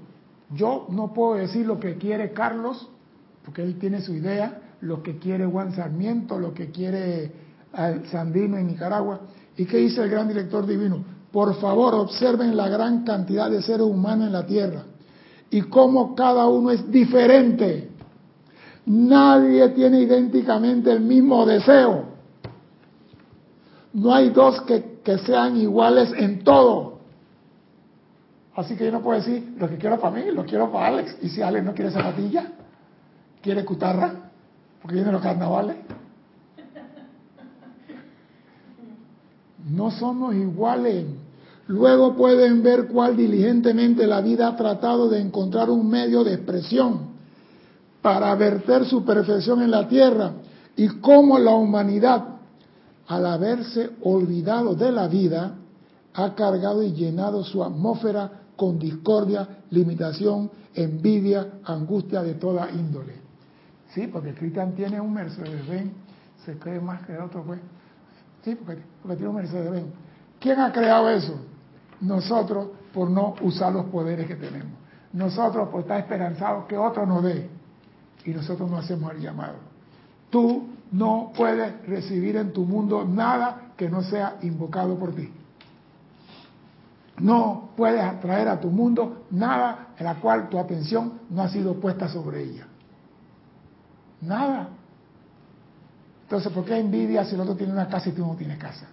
yo 0.52 0.88
no 0.90 1.14
puedo 1.14 1.36
decir 1.36 1.66
lo 1.66 1.80
que 1.80 1.98
quiere 1.98 2.32
Carlos, 2.32 2.90
porque 3.46 3.62
él 3.62 3.78
tiene 3.78 4.02
su 4.02 4.14
idea, 4.14 4.62
lo 4.82 5.04
que 5.04 5.18
quiere 5.18 5.46
Juan 5.46 5.76
Sarmiento, 5.76 6.40
lo 6.40 6.54
que 6.54 6.72
quiere 6.72 7.32
Sandino 8.12 8.58
en 8.58 8.68
Nicaragua. 8.68 9.22
¿Y 9.56 9.66
qué 9.66 9.78
dice 9.78 10.02
el 10.02 10.10
gran 10.10 10.28
director 10.28 10.66
divino? 10.66 11.13
Por 11.34 11.56
favor, 11.56 11.96
observen 11.96 12.56
la 12.56 12.70
gran 12.70 13.04
cantidad 13.04 13.50
de 13.50 13.64
seres 13.64 13.88
humanos 13.88 14.28
en 14.28 14.34
la 14.34 14.46
Tierra 14.46 14.84
y 15.50 15.64
cómo 15.64 16.14
cada 16.14 16.46
uno 16.46 16.70
es 16.70 16.92
diferente. 16.92 17.90
Nadie 18.86 19.68
tiene 19.70 20.02
idénticamente 20.02 20.92
el 20.92 21.00
mismo 21.00 21.44
deseo. 21.44 22.04
No 23.94 24.14
hay 24.14 24.30
dos 24.30 24.62
que, 24.62 25.00
que 25.04 25.18
sean 25.18 25.58
iguales 25.58 26.14
en 26.16 26.44
todo. 26.44 27.00
Así 28.56 28.76
que 28.76 28.86
yo 28.86 28.92
no 28.92 29.02
puedo 29.02 29.20
decir 29.20 29.56
lo 29.58 29.68
que 29.68 29.78
quiero 29.78 30.00
para 30.00 30.16
mí, 30.16 30.32
lo 30.32 30.46
quiero 30.46 30.72
para 30.72 30.90
Alex. 30.90 31.18
Y 31.24 31.30
si 31.30 31.42
Alex 31.42 31.66
no 31.66 31.74
quiere 31.74 31.90
zapatilla, 31.90 32.52
quiere 33.42 33.66
cutarra, 33.66 34.14
porque 34.80 34.98
vienen 34.98 35.14
los 35.14 35.22
carnavales. 35.24 35.78
No 39.68 39.90
somos 39.90 40.36
iguales. 40.36 41.06
Luego 41.68 42.16
pueden 42.16 42.62
ver 42.62 42.88
cuál 42.88 43.16
diligentemente 43.16 44.06
la 44.06 44.22
vida 44.22 44.50
ha 44.50 44.56
tratado 44.56 45.10
de 45.10 45.22
encontrar 45.22 45.70
un 45.70 45.88
medio 45.90 46.24
de 46.24 46.34
expresión 46.34 47.14
para 48.02 48.36
verter 48.36 48.86
su 48.86 49.06
perfección 49.06 49.62
en 49.62 49.72
la 49.72 49.88
tierra 49.88 50.34
y 50.76 50.88
cómo 51.00 51.40
la 51.40 51.56
humanidad, 51.56 52.26
al 53.08 53.26
haberse 53.26 53.92
olvidado 54.02 54.76
de 54.76 54.92
la 54.92 55.08
vida, 55.08 55.56
ha 56.14 56.36
cargado 56.36 56.84
y 56.84 56.92
llenado 56.92 57.44
su 57.44 57.64
atmósfera 57.64 58.30
con 58.58 58.78
discordia, 58.78 59.48
limitación, 59.70 60.52
envidia, 60.76 61.48
angustia 61.64 62.22
de 62.22 62.34
toda 62.36 62.70
índole. 62.72 63.14
Sí, 63.94 64.08
porque 64.08 64.34
Cristian 64.34 64.74
tiene 64.74 65.00
un 65.00 65.14
Mercedes-Benz, 65.14 65.92
se 66.46 66.58
cree 66.58 66.80
más 66.80 67.06
que 67.06 67.14
el 67.14 67.22
otro, 67.22 67.44
pues. 67.44 67.60
Sí, 68.44 68.56
porque, 68.56 68.82
porque 69.02 69.16
tiene 69.16 69.30
un 69.30 69.36
Mercedes-Benz. 69.38 69.88
¿Quién 70.40 70.60
ha 70.60 70.72
creado 70.74 71.10
eso? 71.10 71.36
Nosotros 72.04 72.68
por 72.94 73.10
no 73.10 73.36
usar 73.42 73.74
los 73.74 73.86
poderes 73.86 74.28
que 74.28 74.36
tenemos. 74.36 74.74
Nosotros 75.14 75.70
por 75.70 75.82
estar 75.82 76.00
esperanzados 76.00 76.66
que 76.66 76.78
otro 76.78 77.06
nos 77.06 77.24
dé. 77.24 77.50
Y 78.26 78.32
nosotros 78.32 78.70
no 78.70 78.78
hacemos 78.78 79.12
el 79.14 79.22
llamado. 79.22 79.56
Tú 80.30 80.68
no 80.92 81.32
puedes 81.36 81.86
recibir 81.88 82.36
en 82.36 82.52
tu 82.52 82.66
mundo 82.66 83.06
nada 83.06 83.72
que 83.78 83.90
no 83.90 84.04
sea 84.04 84.38
invocado 84.42 84.98
por 84.98 85.16
ti. 85.16 85.32
No 87.20 87.70
puedes 87.78 88.02
atraer 88.02 88.48
a 88.48 88.60
tu 88.60 88.70
mundo 88.70 89.26
nada 89.32 89.94
en 89.98 90.06
la 90.06 90.16
cual 90.16 90.50
tu 90.50 90.60
atención 90.60 91.22
no 91.30 91.42
ha 91.42 91.50
sido 91.50 91.80
puesta 91.80 92.10
sobre 92.10 92.44
ella. 92.44 92.68
Nada. 94.22 94.70
Entonces, 96.24 96.52
¿por 96.52 96.66
qué 96.66 96.78
envidia 96.78 97.24
si 97.24 97.36
el 97.36 97.42
otro 97.42 97.56
tiene 97.56 97.72
una 97.72 97.88
casa 97.88 98.10
y 98.10 98.14
tú 98.14 98.26
no 98.26 98.36
tienes 98.36 98.58
casa? 98.58 98.88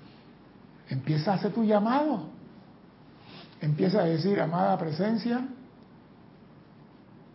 Empieza 0.89 1.33
a 1.33 1.35
hacer 1.37 1.53
tu 1.53 1.65
llamado. 1.65 2.40
Empieza 3.61 4.01
a 4.01 4.05
decir, 4.05 4.41
amada 4.41 4.79
presencia, 4.79 5.47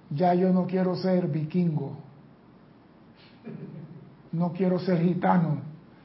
ya 0.09 0.34
yo 0.34 0.51
no 0.51 0.65
quiero 0.65 0.95
ser 0.95 1.28
vikingo. 1.28 1.97
No 4.32 4.51
quiero 4.51 4.80
ser 4.80 5.01
gitano. 5.01 5.59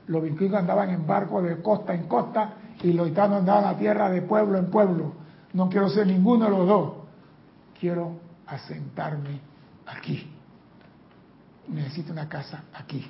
Los 0.06 0.22
vikingos 0.22 0.58
andaban 0.58 0.90
en 0.90 1.06
barcos 1.06 1.44
de 1.44 1.62
costa 1.62 1.94
en 1.94 2.06
costa 2.06 2.54
y 2.82 2.92
los 2.92 3.08
gitanos 3.08 3.38
andaban 3.38 3.64
a 3.64 3.78
tierra 3.78 4.10
de 4.10 4.22
pueblo 4.22 4.58
en 4.58 4.70
pueblo. 4.70 5.12
No 5.52 5.68
quiero 5.68 5.88
ser 5.88 6.06
ninguno 6.06 6.44
de 6.46 6.50
los 6.50 6.66
dos. 6.66 6.92
Quiero 7.78 8.18
asentarme 8.46 9.40
aquí. 9.86 10.30
Necesito 11.68 12.12
una 12.12 12.28
casa 12.28 12.64
aquí. 12.74 13.06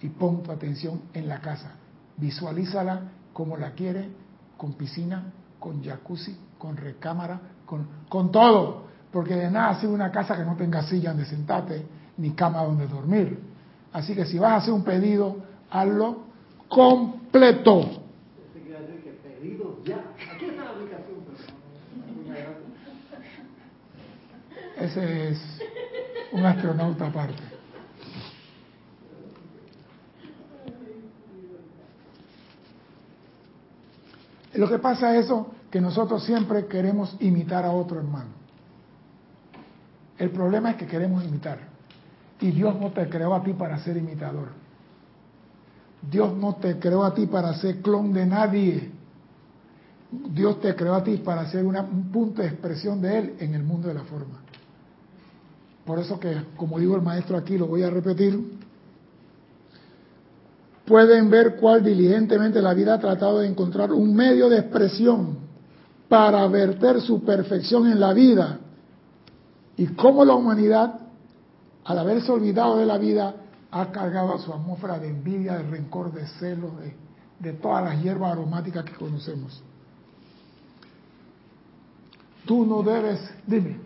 Y 0.00 0.08
pon 0.08 0.42
tu 0.42 0.52
atención 0.52 1.02
en 1.12 1.28
la 1.28 1.40
casa. 1.40 1.72
Visualízala 2.16 3.02
como 3.32 3.56
la 3.56 3.72
quiere, 3.72 4.10
con 4.56 4.74
piscina, 4.74 5.32
con 5.60 5.82
jacuzzi, 5.82 6.36
con 6.58 6.76
recámara, 6.76 7.40
con, 7.64 7.86
con 8.08 8.32
todo. 8.32 8.88
Porque 9.12 9.36
de 9.36 9.50
nada 9.50 9.78
sirve 9.78 9.94
una 9.94 10.10
casa 10.10 10.36
que 10.36 10.44
no 10.44 10.56
tenga 10.56 10.82
silla 10.82 11.10
donde 11.10 11.26
sentarte, 11.26 11.86
ni 12.16 12.30
cama 12.32 12.64
donde 12.64 12.88
dormir. 12.88 13.38
Así 13.92 14.14
que 14.14 14.24
si 14.24 14.38
vas 14.38 14.52
a 14.52 14.56
hacer 14.56 14.72
un 14.72 14.82
pedido, 14.82 15.36
hazlo 15.70 16.24
completo. 16.68 18.00
Ese 24.80 25.28
es 25.28 25.38
un 26.32 26.44
astronauta 26.46 27.06
aparte. 27.06 27.49
Lo 34.54 34.68
que 34.68 34.78
pasa 34.78 35.14
es 35.16 35.26
eso, 35.26 35.48
que 35.70 35.80
nosotros 35.80 36.24
siempre 36.24 36.66
queremos 36.66 37.16
imitar 37.20 37.64
a 37.64 37.70
otro 37.70 37.98
hermano. 37.98 38.30
El 40.18 40.30
problema 40.30 40.72
es 40.72 40.76
que 40.76 40.86
queremos 40.86 41.24
imitar. 41.24 41.58
Y 42.40 42.50
Dios 42.50 42.78
no 42.78 42.90
te 42.90 43.08
creó 43.08 43.34
a 43.34 43.42
ti 43.42 43.52
para 43.52 43.78
ser 43.78 43.96
imitador. 43.96 44.48
Dios 46.10 46.36
no 46.36 46.56
te 46.56 46.78
creó 46.78 47.04
a 47.04 47.14
ti 47.14 47.26
para 47.26 47.54
ser 47.54 47.80
clon 47.80 48.12
de 48.12 48.26
nadie. 48.26 48.90
Dios 50.10 50.60
te 50.60 50.74
creó 50.74 50.94
a 50.94 51.04
ti 51.04 51.18
para 51.18 51.46
ser 51.50 51.64
una- 51.64 51.82
un 51.82 52.10
punto 52.10 52.42
de 52.42 52.48
expresión 52.48 53.00
de 53.00 53.18
Él 53.18 53.36
en 53.38 53.54
el 53.54 53.62
mundo 53.62 53.88
de 53.88 53.94
la 53.94 54.02
forma. 54.02 54.40
Por 55.84 55.98
eso 55.98 56.18
que, 56.18 56.36
como 56.56 56.78
digo 56.78 56.96
el 56.96 57.02
maestro 57.02 57.36
aquí, 57.36 57.56
lo 57.56 57.66
voy 57.66 57.82
a 57.82 57.90
repetir, 57.90 58.59
pueden 60.90 61.30
ver 61.30 61.54
cuál 61.54 61.84
diligentemente 61.84 62.60
la 62.60 62.74
vida 62.74 62.94
ha 62.94 62.98
tratado 62.98 63.38
de 63.38 63.46
encontrar 63.46 63.92
un 63.92 64.12
medio 64.12 64.48
de 64.48 64.58
expresión 64.58 65.38
para 66.08 66.44
verter 66.48 67.00
su 67.00 67.22
perfección 67.22 67.86
en 67.86 68.00
la 68.00 68.12
vida 68.12 68.58
y 69.76 69.86
cómo 69.86 70.24
la 70.24 70.34
humanidad, 70.34 70.98
al 71.84 71.96
haberse 71.96 72.32
olvidado 72.32 72.76
de 72.76 72.86
la 72.86 72.98
vida, 72.98 73.36
ha 73.70 73.92
cargado 73.92 74.34
a 74.34 74.38
su 74.40 74.52
atmósfera 74.52 74.98
de 74.98 75.10
envidia, 75.10 75.58
de 75.58 75.70
rencor, 75.70 76.12
de 76.12 76.26
celo, 76.26 76.72
de, 76.80 76.96
de 77.38 77.52
todas 77.56 77.84
las 77.84 78.02
hierbas 78.02 78.32
aromáticas 78.32 78.84
que 78.84 78.94
conocemos. 78.94 79.62
Tú 82.44 82.66
no 82.66 82.82
debes, 82.82 83.20
dime, 83.46 83.78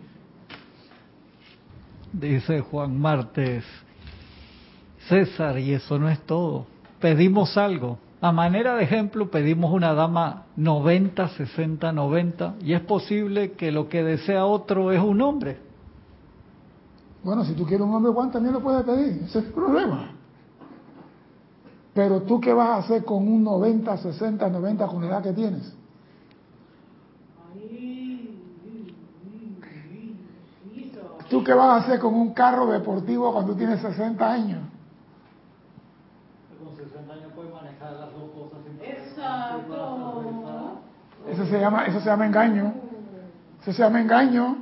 Dice 2.11 2.61
Juan 2.61 2.97
Martes, 2.97 3.63
César, 5.07 5.59
y 5.59 5.73
eso 5.73 5.99
no 5.99 6.09
es 6.09 6.19
todo. 6.21 6.65
Pedimos 7.05 7.55
algo. 7.55 7.99
A 8.19 8.31
manera 8.31 8.73
de 8.73 8.83
ejemplo, 8.83 9.29
pedimos 9.29 9.71
una 9.71 9.93
dama 9.93 10.45
90, 10.55 11.27
60, 11.27 11.91
90, 11.91 12.55
y 12.61 12.73
es 12.73 12.81
posible 12.81 13.51
que 13.51 13.71
lo 13.71 13.89
que 13.89 14.01
desea 14.01 14.47
otro 14.47 14.91
es 14.91 14.99
un 14.99 15.21
hombre. 15.21 15.59
Bueno, 17.23 17.45
si 17.45 17.53
tú 17.53 17.63
quieres 17.63 17.85
un 17.85 17.93
hombre 17.93 18.11
Juan, 18.11 18.31
también 18.31 18.55
lo 18.55 18.59
puedes 18.59 18.83
pedir, 18.83 19.21
ese 19.23 19.37
es 19.37 19.45
el 19.45 19.53
problema. 19.53 20.13
Pero 21.93 22.23
tú 22.23 22.41
qué 22.41 22.51
vas 22.53 22.69
a 22.69 22.75
hacer 22.77 23.05
con 23.05 23.27
un 23.27 23.43
90, 23.43 23.97
60, 23.97 24.49
90 24.49 24.87
con 24.87 25.01
la 25.01 25.07
edad 25.07 25.21
que 25.21 25.33
tienes? 25.33 25.75
¿Tú 31.29 31.43
qué 31.43 31.53
vas 31.53 31.67
a 31.67 31.75
hacer 31.85 31.99
con 31.99 32.15
un 32.15 32.33
carro 32.33 32.65
deportivo 32.65 33.31
cuando 33.31 33.55
tienes 33.55 33.79
60 33.81 34.27
años? 34.27 34.74
Con 36.75 36.83
60 36.83 37.13
años 37.13 37.31
puede 37.33 37.49
manejar 37.51 37.93
las 37.93 38.11
dos 38.11 38.31
cosas 38.31 38.59
Exacto. 38.81 40.81
Eso 41.29 41.45
se 41.45 41.59
llama, 41.59 41.85
eso 41.85 41.99
se 41.99 42.05
llama 42.05 42.25
engaño. 42.25 42.73
Eso 43.61 43.71
se 43.71 43.81
llama 43.81 44.01
engaño. 44.01 44.57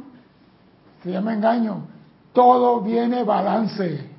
Se 1.01 1.11
llama 1.11 1.33
engaño. 1.33 1.87
Todo 2.33 2.81
viene 2.81 3.23
balance. 3.23 4.09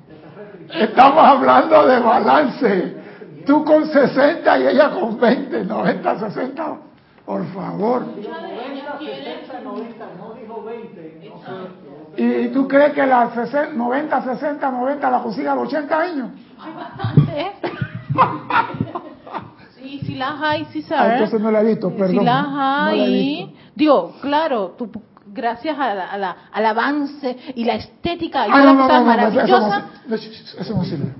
Estamos 0.73 1.23
hablando 1.23 1.87
de 1.87 1.99
balance. 1.99 2.97
Tú 3.45 3.63
con 3.63 3.87
60 3.87 4.59
y 4.59 4.67
ella 4.67 4.91
con 4.91 5.19
20, 5.19 5.63
90, 5.63 6.19
60. 6.19 6.77
Por 7.25 7.45
favor. 7.53 8.01
90, 8.01 8.99
60, 8.99 9.61
90, 9.61 10.05
no 10.17 10.33
dijo 10.33 10.63
20. 10.63 11.29
No 11.29 11.39
sé. 11.39 11.85
¿Y 12.17 12.47
tú 12.49 12.67
crees 12.67 12.93
que 12.93 13.05
la 13.05 13.33
60, 13.33 13.73
90, 13.73 14.21
60, 14.21 14.71
90 14.71 15.11
la 15.11 15.21
consiga 15.21 15.51
a 15.51 15.55
los 15.55 15.67
80 15.67 15.99
años? 15.99 16.29
Hay 16.59 16.73
bastante. 16.73 17.51
Sí, 19.75 19.99
si 20.05 20.15
las 20.15 20.41
hay, 20.41 20.65
sí 20.71 20.81
Ah, 20.85 20.89
sabes. 20.89 21.13
entonces 21.13 21.41
no 21.41 21.51
la 21.51 21.61
he 21.61 21.65
visto, 21.65 21.89
perdón. 21.91 22.09
si 22.19 22.25
las 22.25 22.47
no 22.49 22.55
la 22.57 22.87
hay, 22.87 23.55
digo, 23.75 24.13
claro, 24.21 24.73
tú, 24.77 24.89
gracias 25.27 25.77
a 25.77 25.93
la- 25.93 26.09
a 26.11 26.17
la- 26.17 26.35
al 26.51 26.65
avance 26.65 27.37
y 27.55 27.65
la 27.65 27.75
estética 27.75 28.47
y 28.47 28.51
Ah, 28.51 28.53
toda 28.53 28.59
no, 28.61 28.65
la 28.65 28.73
no, 28.73 28.81
cosa 28.87 28.99
no, 28.99 29.05
no, 29.05 29.11
eso 29.43 29.59
no, 29.59 30.75
no, 30.75 30.77
no 30.77 30.85
sirve. 30.85 31.13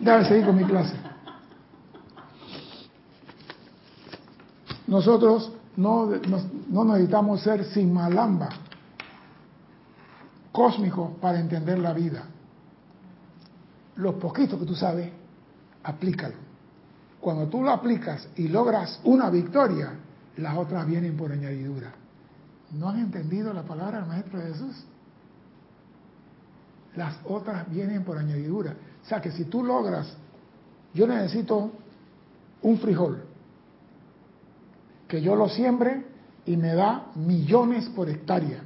Déjame 0.00 0.24
seguir 0.24 0.46
con 0.46 0.56
mi 0.56 0.64
clase. 0.64 0.96
Nosotros 4.86 5.52
no, 5.76 6.10
no 6.70 6.84
necesitamos 6.84 7.40
ser 7.40 7.64
sin 7.64 7.92
malamba 7.92 8.48
cósmicos 10.52 11.10
para 11.20 11.40
entender 11.40 11.78
la 11.78 11.92
vida. 11.92 12.24
Los 13.96 14.14
poquitos 14.16 14.58
que 14.58 14.66
tú 14.66 14.74
sabes, 14.74 15.10
aplícalo. 15.84 16.34
Cuando 17.20 17.46
tú 17.46 17.62
lo 17.62 17.70
aplicas 17.70 18.28
y 18.36 18.48
logras 18.48 19.00
una 19.04 19.30
victoria, 19.30 19.92
las 20.36 20.56
otras 20.56 20.86
vienen 20.86 21.16
por 21.16 21.30
añadidura. 21.30 21.92
¿No 22.72 22.88
han 22.88 22.98
entendido 22.98 23.52
la 23.52 23.62
palabra 23.62 24.00
del 24.00 24.08
Maestro 24.08 24.40
Jesús? 24.40 24.84
Las 26.96 27.16
otras 27.24 27.70
vienen 27.70 28.04
por 28.04 28.18
añadidura. 28.18 28.74
O 29.02 29.08
sea 29.08 29.20
que 29.20 29.30
si 29.30 29.44
tú 29.44 29.62
logras, 29.62 30.16
yo 30.92 31.06
necesito 31.06 31.70
un 32.62 32.78
frijol, 32.78 33.22
que 35.08 35.20
yo 35.20 35.36
lo 35.36 35.48
siembre 35.48 36.04
y 36.46 36.56
me 36.56 36.74
da 36.74 37.06
millones 37.14 37.88
por 37.90 38.08
hectárea 38.08 38.62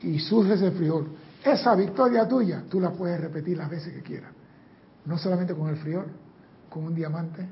y 0.00 0.18
surge 0.18 0.54
ese 0.54 0.70
frijol. 0.72 1.08
Esa 1.44 1.74
victoria 1.74 2.28
tuya, 2.28 2.64
tú 2.68 2.80
la 2.80 2.90
puedes 2.90 3.20
repetir 3.20 3.58
las 3.58 3.68
veces 3.68 3.92
que 3.92 4.02
quieras. 4.02 4.32
No 5.04 5.18
solamente 5.18 5.54
con 5.54 5.68
el 5.68 5.76
frijol, 5.76 6.06
con 6.72 6.84
un 6.84 6.94
diamante, 6.94 7.46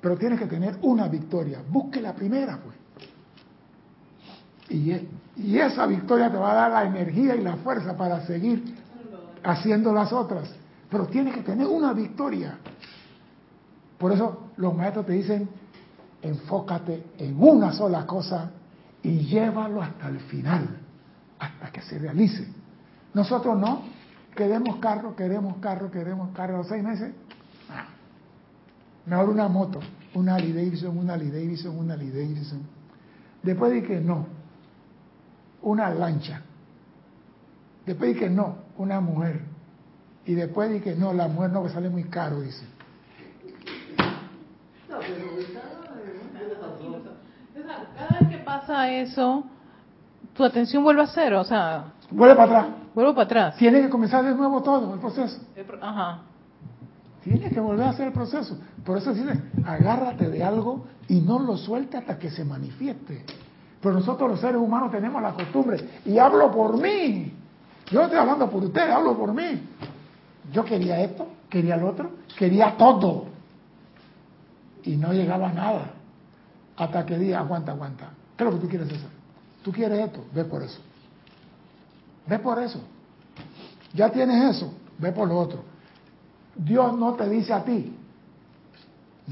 pero 0.00 0.16
tienes 0.16 0.38
que 0.38 0.46
tener 0.46 0.78
una 0.82 1.06
victoria. 1.08 1.60
Busque 1.68 2.00
la 2.00 2.12
primera, 2.12 2.58
pues. 2.58 2.76
Y, 4.68 4.90
e- 4.90 5.08
y 5.36 5.58
esa 5.58 5.86
victoria 5.86 6.30
te 6.30 6.36
va 6.36 6.52
a 6.52 6.54
dar 6.54 6.70
la 6.72 6.84
energía 6.84 7.36
y 7.36 7.42
la 7.42 7.56
fuerza 7.56 7.96
para 7.96 8.26
seguir 8.26 8.74
haciendo 9.44 9.92
las 9.92 10.12
otras. 10.12 10.50
Pero 10.90 11.06
tienes 11.06 11.34
que 11.34 11.42
tener 11.42 11.66
una 11.66 11.92
victoria. 11.92 12.58
Por 13.98 14.12
eso 14.12 14.48
los 14.56 14.74
maestros 14.74 15.06
te 15.06 15.12
dicen, 15.12 15.48
enfócate 16.20 17.04
en 17.18 17.40
una 17.40 17.72
sola 17.72 18.04
cosa 18.06 18.50
y 19.02 19.18
llévalo 19.20 19.82
hasta 19.82 20.08
el 20.08 20.20
final, 20.20 20.68
hasta 21.38 21.70
que 21.70 21.80
se 21.82 21.98
realice. 21.98 22.46
Nosotros 23.14 23.58
no, 23.58 23.82
queremos 24.34 24.76
carro, 24.76 25.14
queremos 25.14 25.58
carro, 25.58 25.90
queremos 25.90 26.30
carro 26.34 26.64
seis 26.64 26.82
meses. 26.82 27.12
Mejor 29.06 29.28
una 29.30 29.48
moto, 29.48 29.80
una 30.14 30.34
Harley 30.36 30.52
Davidson, 30.52 30.96
una 30.96 31.14
Harley 31.14 31.30
Davidson, 31.30 31.76
una 31.76 31.94
Harley 31.94 32.10
Davidson. 32.10 32.62
Después 33.42 33.72
de 33.72 33.82
que 33.82 34.00
no, 34.00 34.26
una 35.62 35.90
lancha. 35.90 36.42
Después 37.84 38.14
de 38.14 38.20
que 38.20 38.30
no, 38.30 38.56
una 38.78 39.00
mujer. 39.00 39.40
Y 40.24 40.34
después 40.34 40.70
de 40.70 40.80
que 40.80 40.94
no, 40.94 41.12
la 41.12 41.26
mujer 41.26 41.50
no, 41.50 41.64
que 41.64 41.70
sale 41.70 41.88
muy 41.90 42.04
caro, 42.04 42.40
dice. 42.40 42.64
Cada 47.96 48.18
vez 48.20 48.28
que 48.28 48.38
pasa 48.38 48.90
eso, 48.90 49.44
tu 50.34 50.44
atención 50.44 50.82
vuelve 50.82 51.02
a 51.02 51.06
cero, 51.06 51.40
o 51.40 51.44
sea, 51.44 51.84
Vuelve 52.10 52.34
para 52.36 52.60
atrás. 52.60 52.74
vuelvo 52.94 53.14
para 53.14 53.24
atrás. 53.24 53.56
Tiene 53.56 53.80
que 53.82 53.88
comenzar 53.90 54.24
de 54.24 54.34
nuevo 54.34 54.62
todo 54.62 54.94
el 54.94 55.00
proceso. 55.00 55.40
Ajá. 55.80 56.18
Tienes 57.24 57.52
que 57.52 57.60
volver 57.60 57.86
a 57.86 57.90
hacer 57.90 58.08
el 58.08 58.12
proceso. 58.12 58.58
Por 58.84 58.98
eso 58.98 59.14
dice, 59.14 59.40
agárrate 59.64 60.28
de 60.28 60.42
algo 60.42 60.86
y 61.08 61.20
no 61.20 61.38
lo 61.38 61.56
suelte 61.56 61.96
hasta 61.96 62.18
que 62.18 62.30
se 62.30 62.44
manifieste. 62.44 63.24
Pero 63.80 63.94
nosotros 63.94 64.30
los 64.30 64.40
seres 64.40 64.56
humanos 64.56 64.90
tenemos 64.90 65.20
la 65.20 65.32
costumbre, 65.32 66.00
y 66.04 66.18
hablo 66.18 66.50
por 66.50 66.80
mí. 66.80 67.32
Yo 67.90 67.98
no 67.98 68.04
estoy 68.04 68.18
hablando 68.18 68.48
por 68.48 68.64
ustedes, 68.64 68.90
hablo 68.90 69.16
por 69.16 69.34
mí. 69.34 69.60
Yo 70.52 70.64
quería 70.64 71.00
esto, 71.00 71.28
quería 71.48 71.76
lo 71.76 71.90
otro, 71.90 72.10
quería 72.38 72.76
todo. 72.76 73.26
Y 74.84 74.96
no 74.96 75.12
llegaba 75.12 75.50
a 75.50 75.52
nada. 75.52 75.90
Hasta 76.76 77.04
que 77.06 77.18
dije, 77.18 77.34
aguanta, 77.34 77.72
aguanta. 77.72 78.10
¿Qué 78.36 78.44
es 78.44 78.50
lo 78.50 78.56
que 78.56 78.62
tú 78.62 78.68
quieres 78.68 78.88
hacer? 78.88 79.10
Tú 79.62 79.72
quieres 79.72 79.98
esto, 80.06 80.24
ve 80.34 80.44
por 80.44 80.62
eso. 80.62 80.80
Ve 82.26 82.38
por 82.38 82.60
eso. 82.60 82.80
Ya 83.94 84.10
tienes 84.10 84.56
eso, 84.56 84.72
ve 84.98 85.12
por 85.12 85.28
lo 85.28 85.38
otro. 85.38 85.62
Dios 86.56 86.96
no 86.98 87.14
te 87.14 87.28
dice 87.28 87.52
a 87.52 87.62
ti, 87.64 87.96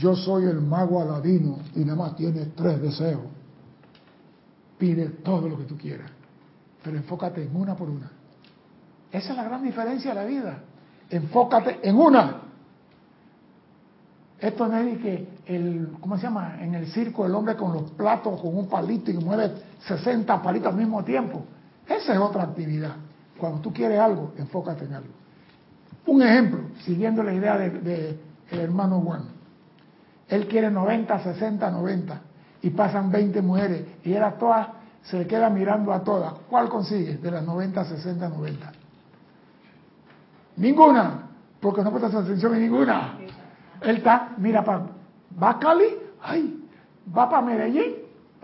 yo 0.01 0.16
soy 0.16 0.44
el 0.44 0.62
mago 0.62 1.03
aladino 1.03 1.59
y 1.76 1.80
nada 1.80 1.96
más 1.96 2.16
tienes 2.16 2.55
tres 2.55 2.80
deseos. 2.80 3.20
Pide 4.78 5.07
todo 5.22 5.46
lo 5.46 5.59
que 5.59 5.64
tú 5.64 5.76
quieras, 5.76 6.11
pero 6.82 6.96
enfócate 6.96 7.42
en 7.42 7.55
una 7.55 7.76
por 7.76 7.90
una. 7.90 8.11
Esa 9.12 9.30
es 9.30 9.36
la 9.36 9.44
gran 9.44 9.62
diferencia 9.62 10.14
de 10.14 10.20
la 10.20 10.24
vida. 10.24 10.59
Enfócate 11.11 11.80
en 11.82 11.96
una. 11.96 12.42
Esto 14.38 14.68
no 14.68 14.78
es 14.78 14.86
de 14.86 14.98
que 14.98 15.28
el, 15.44 15.96
¿cómo 16.01 16.16
se 16.16 16.22
llama? 16.22 16.57
En 16.62 16.74
el 16.74 16.86
circo 16.86 17.26
el 17.26 17.34
hombre 17.34 17.57
con 17.57 17.74
los 17.74 17.90
platos, 17.90 18.40
con 18.40 18.57
un 18.57 18.68
palito 18.68 19.11
y 19.11 19.18
mueve 19.18 19.53
60 19.86 20.42
palitos 20.42 20.72
al 20.72 20.78
mismo 20.78 21.05
tiempo. 21.05 21.44
Esa 21.86 22.14
es 22.14 22.18
otra 22.18 22.44
actividad. 22.44 22.96
Cuando 23.36 23.61
tú 23.61 23.70
quieres 23.70 24.01
algo, 24.01 24.32
enfócate 24.38 24.86
en 24.86 24.94
algo. 24.94 25.12
Un 26.07 26.22
ejemplo, 26.22 26.61
siguiendo 26.84 27.22
la 27.22 27.34
idea 27.34 27.59
del 27.59 27.84
de, 27.84 28.18
hermano 28.51 29.01
Juan. 29.01 29.39
Él 30.31 30.47
quiere 30.47 30.70
90, 30.70 31.22
60, 31.22 31.70
90 31.70 32.20
y 32.62 32.70
pasan 32.70 33.11
20 33.11 33.43
mujeres 33.43 33.85
y 34.05 34.12
él 34.12 34.22
a 34.22 34.33
todas 34.33 34.68
se 35.03 35.18
le 35.18 35.26
queda 35.26 35.51
mirando 35.51 35.93
a 35.93 36.05
todas. 36.05 36.33
¿Cuál 36.49 36.68
consigue 36.68 37.16
de 37.16 37.31
las 37.31 37.43
90, 37.43 37.85
60, 37.85 38.28
90? 38.28 38.72
Ninguna, 40.57 41.22
porque 41.61 41.83
no 41.83 41.91
prestas 41.91 42.14
atención 42.14 42.55
en 42.55 42.62
ninguna. 42.62 43.18
Él 43.81 43.97
está, 43.97 44.31
mira, 44.37 44.62
para, 44.62 44.83
va 45.43 45.51
a 45.51 45.59
Cali, 45.59 45.97
ay, 46.22 46.64
va 47.16 47.28
para 47.28 47.43
Medellín, 47.43 47.95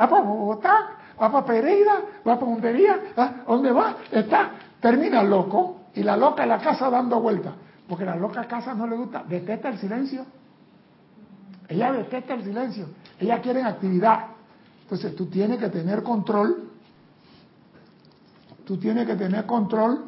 va 0.01 0.09
para 0.09 0.23
Bogotá, 0.23 0.77
va 1.21 1.31
para 1.31 1.47
Pereira, 1.47 1.95
va 2.27 2.35
para 2.35 2.47
Montería, 2.51 3.01
¿ah? 3.17 3.33
¿dónde 3.47 3.71
va? 3.71 3.97
Está, 4.11 4.51
termina 4.81 5.23
loco 5.23 5.83
y 5.95 6.03
la 6.03 6.17
loca 6.17 6.43
en 6.43 6.49
la 6.49 6.59
casa 6.59 6.91
dando 6.91 7.21
vueltas, 7.21 7.53
porque 7.87 8.05
la 8.05 8.17
loca 8.17 8.45
casa 8.45 8.75
no 8.75 8.87
le 8.87 8.97
gusta, 8.97 9.23
detesta 9.29 9.69
el 9.69 9.79
silencio. 9.79 10.25
Ella 11.69 11.93
detesta 11.93 12.35
el 12.35 12.45
silencio, 12.45 12.89
ella 13.19 13.41
quiere 13.41 13.63
actividad. 13.63 14.27
Entonces 14.83 15.17
tú 15.17 15.27
tienes 15.27 15.59
que 15.59 15.69
tener 15.69 16.03
control, 16.03 16.71
tú 18.65 18.77
tienes 18.77 19.07
que 19.07 19.17
tener 19.17 19.47
control 19.47 20.05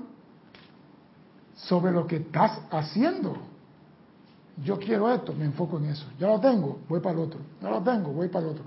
sobre 1.57 1.93
lo 1.93 2.07
que 2.07 2.17
estás 2.17 2.61
haciendo. 2.71 3.37
Yo 4.65 4.79
quiero 4.79 5.13
esto, 5.13 5.33
me 5.33 5.45
enfoco 5.45 5.79
en 5.79 5.87
eso. 5.87 6.07
Ya 6.19 6.29
lo 6.29 6.41
tengo, 6.41 6.81
voy 6.89 7.01
para 7.01 7.15
el 7.15 7.25
otro. 7.25 7.41
Ya 7.61 7.71
lo 7.71 7.83
tengo, 7.83 8.13
voy 8.13 8.29
para 8.29 8.47
el 8.47 8.53
otro. 8.53 8.65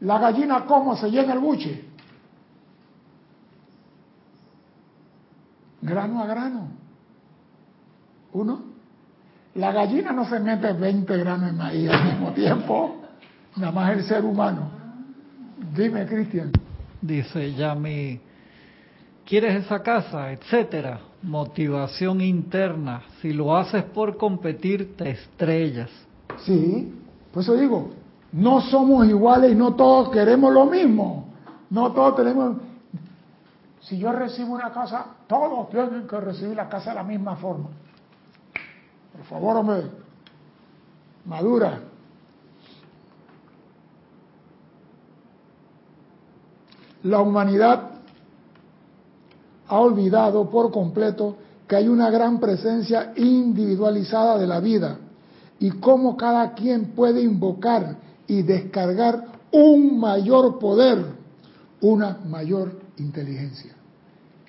La 0.00 0.18
gallina, 0.18 0.64
¿cómo 0.66 0.96
se 0.96 1.10
llena 1.10 1.34
el 1.34 1.40
buche? 1.40 1.84
Grano 5.82 6.22
a 6.22 6.26
grano. 6.26 6.68
Uno. 8.32 8.69
La 9.54 9.72
gallina 9.72 10.12
no 10.12 10.24
se 10.28 10.38
mete 10.38 10.72
20 10.72 11.16
granos 11.16 11.50
de 11.50 11.56
maíz 11.56 11.90
al 11.90 12.04
mismo 12.04 12.32
tiempo. 12.32 12.96
Nada 13.56 13.72
más 13.72 13.92
el 13.96 14.04
ser 14.04 14.24
humano. 14.24 14.70
Dime, 15.74 16.06
Cristian. 16.06 16.52
Dice 17.02 17.52
Yami, 17.54 18.20
¿quieres 19.24 19.64
esa 19.64 19.82
casa? 19.82 20.30
Etcétera. 20.32 21.00
Motivación 21.22 22.20
interna. 22.20 23.02
Si 23.20 23.32
lo 23.32 23.56
haces 23.56 23.82
por 23.84 24.16
competir, 24.16 24.96
te 24.96 25.10
estrellas. 25.10 25.90
Sí, 26.44 26.94
por 27.32 27.42
eso 27.42 27.54
digo, 27.54 27.90
no 28.32 28.60
somos 28.60 29.06
iguales 29.08 29.52
y 29.52 29.54
no 29.56 29.74
todos 29.74 30.10
queremos 30.10 30.52
lo 30.52 30.66
mismo. 30.66 31.26
No 31.70 31.92
todos 31.92 32.16
tenemos... 32.16 32.56
Si 33.80 33.98
yo 33.98 34.12
recibo 34.12 34.54
una 34.54 34.70
casa, 34.70 35.06
todos 35.26 35.70
tienen 35.70 36.06
que 36.06 36.20
recibir 36.20 36.54
la 36.54 36.68
casa 36.68 36.90
de 36.90 36.96
la 36.96 37.02
misma 37.02 37.36
forma. 37.36 37.70
Por 39.12 39.24
favor, 39.24 39.56
hombre, 39.56 39.82
madura. 41.24 41.80
La 47.02 47.20
humanidad 47.20 47.90
ha 49.68 49.78
olvidado 49.78 50.50
por 50.50 50.70
completo 50.70 51.36
que 51.66 51.76
hay 51.76 51.88
una 51.88 52.10
gran 52.10 52.40
presencia 52.40 53.12
individualizada 53.16 54.36
de 54.38 54.46
la 54.46 54.60
vida 54.60 54.98
y 55.60 55.70
cómo 55.70 56.16
cada 56.16 56.52
quien 56.54 56.86
puede 56.92 57.22
invocar 57.22 57.96
y 58.26 58.42
descargar 58.42 59.24
un 59.52 59.98
mayor 59.98 60.58
poder, 60.58 61.04
una 61.80 62.18
mayor 62.26 62.72
inteligencia. 62.98 63.72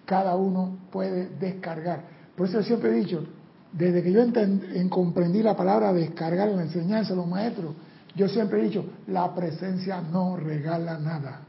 Cada 0.05 0.35
uno 0.35 0.77
puede 0.91 1.29
descargar. 1.39 2.05
Por 2.35 2.47
eso 2.47 2.63
siempre 2.63 2.89
he 2.89 3.01
dicho, 3.01 3.23
desde 3.71 4.03
que 4.03 4.11
yo 4.11 4.21
en 4.21 4.89
comprendí 4.89 5.41
la 5.41 5.55
palabra 5.55 5.93
descargar 5.93 6.49
en 6.49 6.57
la 6.57 6.63
enseñanza 6.63 7.11
de 7.11 7.15
los 7.15 7.27
maestros, 7.27 7.73
yo 8.15 8.27
siempre 8.27 8.59
he 8.59 8.63
dicho, 8.63 8.85
la 9.07 9.33
presencia 9.33 10.01
no 10.01 10.35
regala 10.35 10.99
nada. 10.99 11.41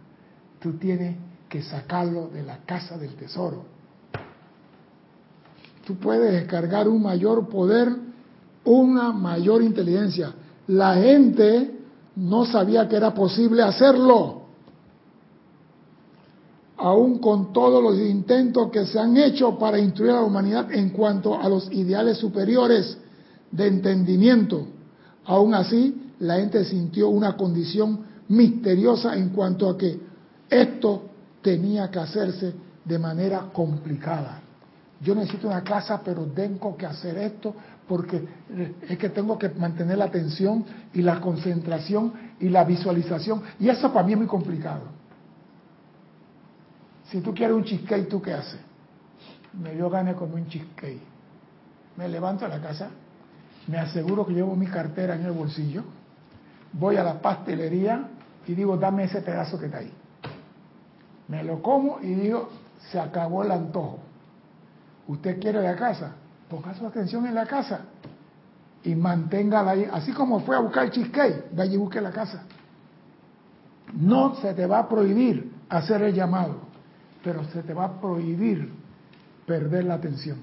Tú 0.61 0.75
tienes 0.75 1.17
que 1.49 1.63
sacarlo 1.63 2.29
de 2.29 2.43
la 2.43 2.59
casa 2.59 2.97
del 2.97 3.15
tesoro. 3.15 3.65
Tú 5.85 5.97
puedes 5.97 6.33
descargar 6.33 6.89
un 6.89 7.03
mayor 7.03 7.49
poder, 7.49 7.89
una 8.65 9.13
mayor 9.13 9.63
inteligencia. 9.63 10.33
La 10.69 10.95
gente 10.95 11.79
no 12.15 12.45
sabía 12.45 12.89
que 12.89 12.97
era 12.97 13.13
posible 13.13 13.63
hacerlo. 13.63 14.42
Aún 16.83 17.21
con 17.21 17.53
todos 17.53 17.81
los 17.81 17.97
intentos 17.97 18.69
que 18.73 18.85
se 18.87 18.99
han 18.99 19.17
hecho 19.17 19.57
para 19.57 19.79
instruir 19.79 20.11
a 20.11 20.15
la 20.17 20.23
humanidad 20.23 20.73
en 20.73 20.91
cuanto 20.91 21.41
a 21.41 21.49
los 21.49 21.71
ideales 21.71 22.19
superiores 22.19 22.99
de 23.53 23.69
entendimiento, 23.69 24.67
aún 25.25 25.55
así 25.55 26.11
la 26.19 26.39
gente 26.39 26.65
sintió 26.65 27.09
una 27.09 27.37
condición 27.37 28.01
misteriosa 28.27 29.15
en 29.15 29.29
cuanto 29.29 29.71
a 29.71 29.79
que 29.79 29.97
esto 30.51 31.05
tenía 31.41 31.89
que 31.89 32.01
hacerse 32.01 32.53
de 32.85 32.99
manera 32.99 33.51
complicada. 33.53 34.41
Yo 35.01 35.15
necesito 35.15 35.47
una 35.47 35.63
casa, 35.63 36.01
pero 36.05 36.25
tengo 36.35 36.77
que 36.77 36.87
hacer 36.87 37.17
esto 37.17 37.55
porque 37.87 38.27
es 38.89 38.99
que 38.99 39.09
tengo 39.11 39.39
que 39.39 39.51
mantener 39.51 39.99
la 39.99 40.07
atención 40.07 40.65
y 40.93 41.03
la 41.03 41.21
concentración 41.21 42.13
y 42.41 42.49
la 42.49 42.65
visualización. 42.65 43.41
Y 43.61 43.69
eso 43.69 43.93
para 43.93 44.05
mí 44.05 44.15
es 44.15 44.19
muy 44.19 44.27
complicado. 44.27 45.02
Si 47.13 47.21
tú 47.21 47.35
quieres 47.35 47.55
un 47.55 47.63
cheesecake, 47.63 48.09
¿tú 48.09 48.23
qué 48.23 48.33
haces? 48.33 48.59
Me 49.53 49.75
dio 49.75 49.91
ganas 49.91 50.17
con 50.17 50.33
un 50.33 50.47
cheesecake. 50.47 51.03
Me 51.99 52.09
levanto 52.09 52.47
a 52.47 52.49
la 52.49 52.59
casa, 52.59 52.89
me 53.69 53.77
aseguro 53.77 54.27
que 54.27 54.33
llevo 54.33 54.57
mi 54.57 54.67
cartera 54.67 55.15
en 55.15 55.27
el 55.27 55.33
bolsillo, 55.33 55.85
voy 56.73 56.97
a 56.97 57.05
la 57.05 57.21
pastelería 57.21 58.09
y 58.47 58.55
digo, 58.55 58.79
dame 58.79 59.05
ese 59.05 59.21
pedazo 59.21 59.59
que 59.59 59.67
está 59.67 59.79
ahí. 59.79 59.93
Me 61.29 61.45
lo 61.45 61.61
como 61.61 62.01
y 62.01 62.15
digo, 62.15 62.49
se 62.91 62.99
acabó 62.99 63.45
el 63.45 63.51
antojo. 63.51 63.99
¿Usted 65.07 65.39
quiere 65.39 65.61
la 65.61 65.77
casa? 65.77 66.13
Ponga 66.49 66.73
su 66.75 66.87
atención 66.87 67.27
en 67.27 67.35
la 67.35 67.45
casa 67.45 67.81
y 68.85 68.95
manténgala 68.95 69.73
ahí. 69.73 69.87
Así 69.93 70.13
como 70.13 70.41
fue 70.41 70.57
a 70.57 70.61
buscar 70.61 70.85
el 70.87 70.93
cheesecake, 70.93 71.55
vaya 71.55 71.75
y 71.75 71.77
busque 71.77 72.01
la 72.01 72.11
casa. 72.11 72.45
No 73.93 74.35
se 74.37 74.55
te 74.55 74.65
va 74.65 74.79
a 74.79 74.89
prohibir 74.89 75.53
hacer 75.69 76.01
el 76.01 76.15
llamado, 76.15 76.72
pero 77.23 77.45
se 77.45 77.63
te 77.63 77.75
va 77.75 77.85
a 77.85 78.01
prohibir 78.01 78.73
perder 79.47 79.85
la 79.85 79.95
atención. 79.95 80.39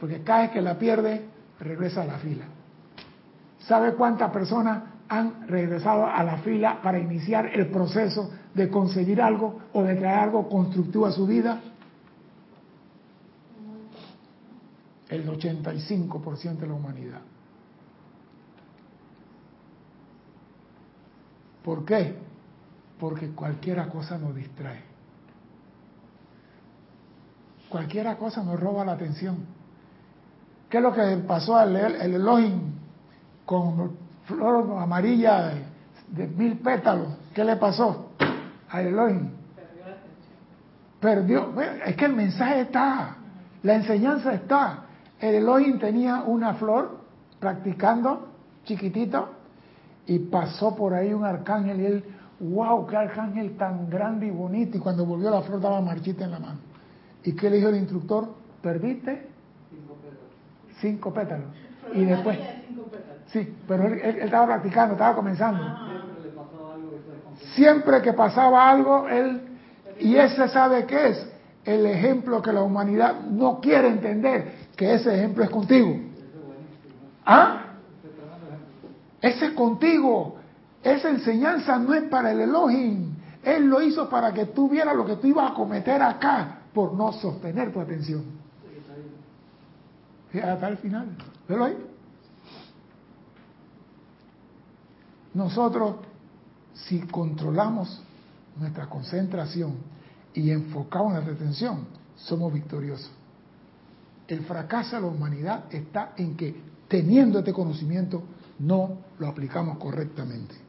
Porque 0.00 0.22
cada 0.22 0.42
vez 0.42 0.50
que 0.50 0.62
la 0.62 0.78
pierde, 0.78 1.24
regresa 1.60 2.02
a 2.02 2.06
la 2.06 2.18
fila. 2.18 2.44
¿Sabe 3.60 3.94
cuántas 3.94 4.30
personas 4.30 4.82
han 5.08 5.46
regresado 5.48 6.06
a 6.06 6.22
la 6.22 6.38
fila 6.38 6.80
para 6.82 6.98
iniciar 6.98 7.46
el 7.46 7.68
proceso 7.68 8.30
de 8.54 8.68
conseguir 8.68 9.20
algo 9.20 9.60
o 9.72 9.82
de 9.82 9.94
traer 9.94 10.18
algo 10.18 10.48
constructivo 10.48 11.06
a 11.06 11.12
su 11.12 11.26
vida? 11.26 11.60
el 15.14 15.28
85% 15.28 16.58
de 16.58 16.66
la 16.66 16.74
humanidad. 16.74 17.20
¿Por 21.62 21.84
qué? 21.84 22.14
Porque 22.98 23.30
cualquiera 23.30 23.88
cosa 23.88 24.18
nos 24.18 24.34
distrae. 24.34 24.93
Cualquiera 27.74 28.14
cosa 28.14 28.40
nos 28.44 28.60
roba 28.60 28.84
la 28.84 28.92
atención. 28.92 29.36
¿Qué 30.70 30.76
es 30.76 30.82
lo 30.84 30.92
que 30.92 31.16
pasó 31.26 31.56
al 31.56 31.74
el 31.74 32.14
Elohim 32.14 32.72
con 33.44 33.96
flor 34.26 34.78
amarilla 34.78 35.54
de, 36.06 36.28
mil 36.28 36.58
pétalos? 36.58 37.08
¿Qué 37.34 37.42
le 37.42 37.56
pasó 37.56 38.10
al 38.70 38.86
Elohim? 38.86 39.28
Perdió 41.00 41.52
Perdió. 41.52 41.62
Es 41.84 41.96
que 41.96 42.04
el 42.04 42.12
mensaje 42.12 42.60
está, 42.60 43.16
la 43.64 43.74
enseñanza 43.74 44.34
está. 44.34 44.84
El 45.18 45.34
Elohim 45.34 45.80
tenía 45.80 46.22
una 46.22 46.54
flor 46.54 47.00
practicando, 47.40 48.28
chiquitito, 48.62 49.30
y 50.06 50.20
pasó 50.20 50.76
por 50.76 50.94
ahí 50.94 51.12
un 51.12 51.24
arcángel 51.24 51.80
y 51.80 51.86
él, 51.86 52.04
wow, 52.38 52.86
qué 52.86 52.98
arcángel 52.98 53.56
tan 53.56 53.90
grande 53.90 54.28
y 54.28 54.30
bonito. 54.30 54.76
Y 54.76 54.80
cuando 54.80 55.04
volvió 55.04 55.28
la 55.28 55.42
flor 55.42 55.60
daba 55.60 55.80
marchita 55.80 56.24
en 56.24 56.30
la 56.30 56.38
mano. 56.38 56.73
¿Y 57.24 57.32
qué 57.32 57.50
le 57.50 57.56
dijo 57.56 57.70
el 57.70 57.76
instructor? 57.76 58.28
¿Perdiste? 58.62 59.26
Cinco 59.70 59.94
pétalos. 59.96 60.76
Cinco 60.80 61.14
pétalos. 61.14 61.46
Y 61.94 62.04
después... 62.04 62.38
Sí, 63.28 63.56
pero 63.66 63.86
él, 63.86 64.18
estaba 64.20 64.46
practicando, 64.46 64.92
estaba 64.94 65.16
comenzando. 65.16 65.62
Siempre 67.54 68.02
que 68.02 68.12
pasaba 68.12 68.70
algo, 68.70 69.08
él... 69.08 69.40
Y 69.98 70.16
ese 70.16 70.48
sabe 70.48 70.86
qué 70.86 71.08
es 71.08 71.26
el 71.64 71.86
ejemplo 71.86 72.42
que 72.42 72.52
la 72.52 72.62
humanidad 72.62 73.20
no 73.22 73.60
quiere 73.60 73.88
entender 73.88 74.52
que 74.76 74.94
ese 74.94 75.14
ejemplo 75.14 75.44
es 75.44 75.50
contigo. 75.50 75.96
¿Ah? 77.24 77.60
Ese 79.22 79.46
es 79.46 79.52
contigo. 79.52 80.36
Esa 80.82 81.08
enseñanza 81.08 81.78
no 81.78 81.94
es 81.94 82.02
para 82.04 82.32
el 82.32 82.40
Elohim. 82.40 83.14
Él 83.42 83.66
lo 83.66 83.80
hizo 83.80 84.10
para 84.10 84.32
que 84.34 84.46
tú 84.46 84.68
vieras 84.68 84.94
lo 84.94 85.06
que 85.06 85.16
tú 85.16 85.28
ibas 85.28 85.52
a 85.52 85.54
cometer 85.54 86.02
acá. 86.02 86.58
Por 86.74 86.92
no 86.92 87.12
sostener 87.12 87.72
tu 87.72 87.80
atención. 87.80 88.24
Hasta 90.34 90.68
el 90.68 90.76
final. 90.78 91.16
¿Velo 91.48 91.64
ahí? 91.64 91.76
Nosotros, 95.32 95.96
si 96.74 97.00
controlamos 97.00 98.02
nuestra 98.58 98.88
concentración 98.88 99.76
y 100.34 100.50
enfocamos 100.50 101.12
nuestra 101.12 101.34
atención, 101.34 101.86
somos 102.16 102.52
victoriosos. 102.52 103.10
El 104.26 104.44
fracaso 104.44 104.96
de 104.96 105.02
la 105.02 105.08
humanidad 105.08 105.64
está 105.72 106.14
en 106.16 106.36
que, 106.36 106.60
teniendo 106.88 107.38
este 107.38 107.52
conocimiento, 107.52 108.22
no 108.58 108.98
lo 109.18 109.28
aplicamos 109.28 109.78
correctamente. 109.78 110.63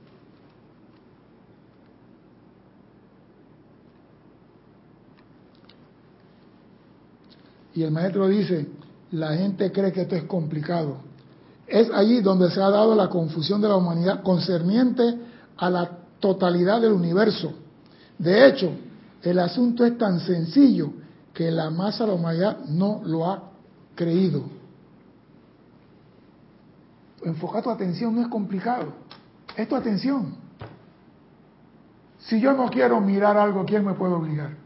Y 7.76 7.84
el 7.84 7.91
maestro 7.91 8.28
dice, 8.28 8.67
la 9.11 9.36
gente 9.36 9.71
cree 9.71 9.91
que 9.91 10.01
esto 10.01 10.15
es 10.15 10.23
complicado. 10.23 10.97
Es 11.67 11.91
allí 11.93 12.21
donde 12.21 12.49
se 12.49 12.61
ha 12.61 12.69
dado 12.69 12.95
la 12.95 13.09
confusión 13.09 13.61
de 13.61 13.67
la 13.67 13.76
humanidad 13.76 14.23
concerniente 14.23 15.03
a 15.57 15.69
la 15.69 15.91
totalidad 16.19 16.82
del 16.82 16.93
universo. 16.93 17.53
De 18.17 18.47
hecho, 18.47 18.71
el 19.21 19.39
asunto 19.39 19.86
es 19.86 19.97
tan 19.97 20.21
sencillo 20.21 20.93
que 21.34 21.51
la 21.51 21.69
masa 21.69 22.05
de 22.05 22.11
la 22.11 22.15
humanidad 22.15 22.59
no 22.65 23.01
lo 23.03 23.30
ha 23.30 23.43
creído. 23.93 24.43
Enfocar 27.23 27.61
tu 27.61 27.71
atención 27.71 28.15
no 28.15 28.21
es 28.21 28.28
complicado, 28.30 28.93
es 29.57 29.67
tu 29.67 29.76
atención. 29.76 30.36
Si 32.19 32.39
yo 32.39 32.53
no 32.53 32.69
quiero 32.69 33.01
mirar 33.01 33.36
algo, 33.36 33.65
¿quién 33.65 33.84
me 33.84 33.93
puede 33.93 34.13
obligar? 34.13 34.64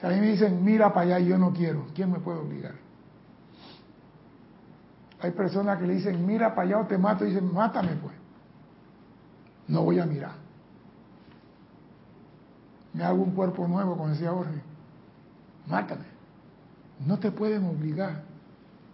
Si 0.00 0.06
a 0.06 0.08
mí 0.08 0.16
me 0.20 0.28
dicen, 0.28 0.64
mira 0.64 0.94
para 0.94 1.16
allá 1.16 1.20
y 1.20 1.28
yo 1.28 1.36
no 1.36 1.52
quiero, 1.52 1.84
¿quién 1.94 2.10
me 2.10 2.20
puede 2.20 2.38
obligar? 2.38 2.74
Hay 5.20 5.32
personas 5.32 5.78
que 5.78 5.86
le 5.86 5.94
dicen, 5.96 6.26
mira 6.26 6.54
para 6.54 6.68
allá 6.68 6.78
o 6.78 6.86
te 6.86 6.96
mato, 6.96 7.26
y 7.26 7.28
dicen, 7.28 7.52
mátame 7.52 7.96
pues. 7.96 8.14
No 9.68 9.82
voy 9.82 9.98
a 9.98 10.06
mirar. 10.06 10.32
Me 12.94 13.04
hago 13.04 13.22
un 13.22 13.32
cuerpo 13.32 13.68
nuevo, 13.68 13.94
como 13.96 14.08
decía 14.08 14.30
Jorge. 14.30 14.62
Mátame. 15.66 16.06
No 17.06 17.18
te 17.18 17.30
pueden 17.30 17.66
obligar. 17.66 18.22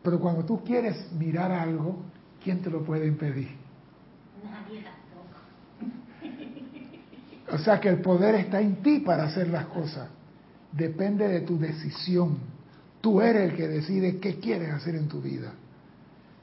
Pero 0.03 0.19
cuando 0.19 0.45
tú 0.45 0.65
quieres 0.65 1.13
mirar 1.13 1.53
algo, 1.53 2.01
¿quién 2.43 2.61
te 2.63 2.69
lo 2.69 2.83
puede 2.85 3.07
impedir? 3.07 3.57
Nadie 4.45 4.83
tampoco. 4.83 5.37
O 7.55 7.59
sea 7.59 7.81
que 7.81 7.89
el 7.89 8.01
poder 8.03 8.35
está 8.35 8.61
en 8.61 8.83
ti 8.83 8.99
para 8.99 9.25
hacer 9.25 9.49
las 9.49 9.67
cosas. 9.67 10.09
Depende 10.77 11.27
de 11.29 11.41
tu 11.41 11.59
decisión. 11.59 12.39
Tú 13.01 13.21
eres 13.21 13.51
el 13.51 13.57
que 13.57 13.69
decide 13.69 14.19
qué 14.19 14.39
quieres 14.39 14.73
hacer 14.73 14.95
en 14.97 15.09
tu 15.09 15.21
vida. 15.21 15.53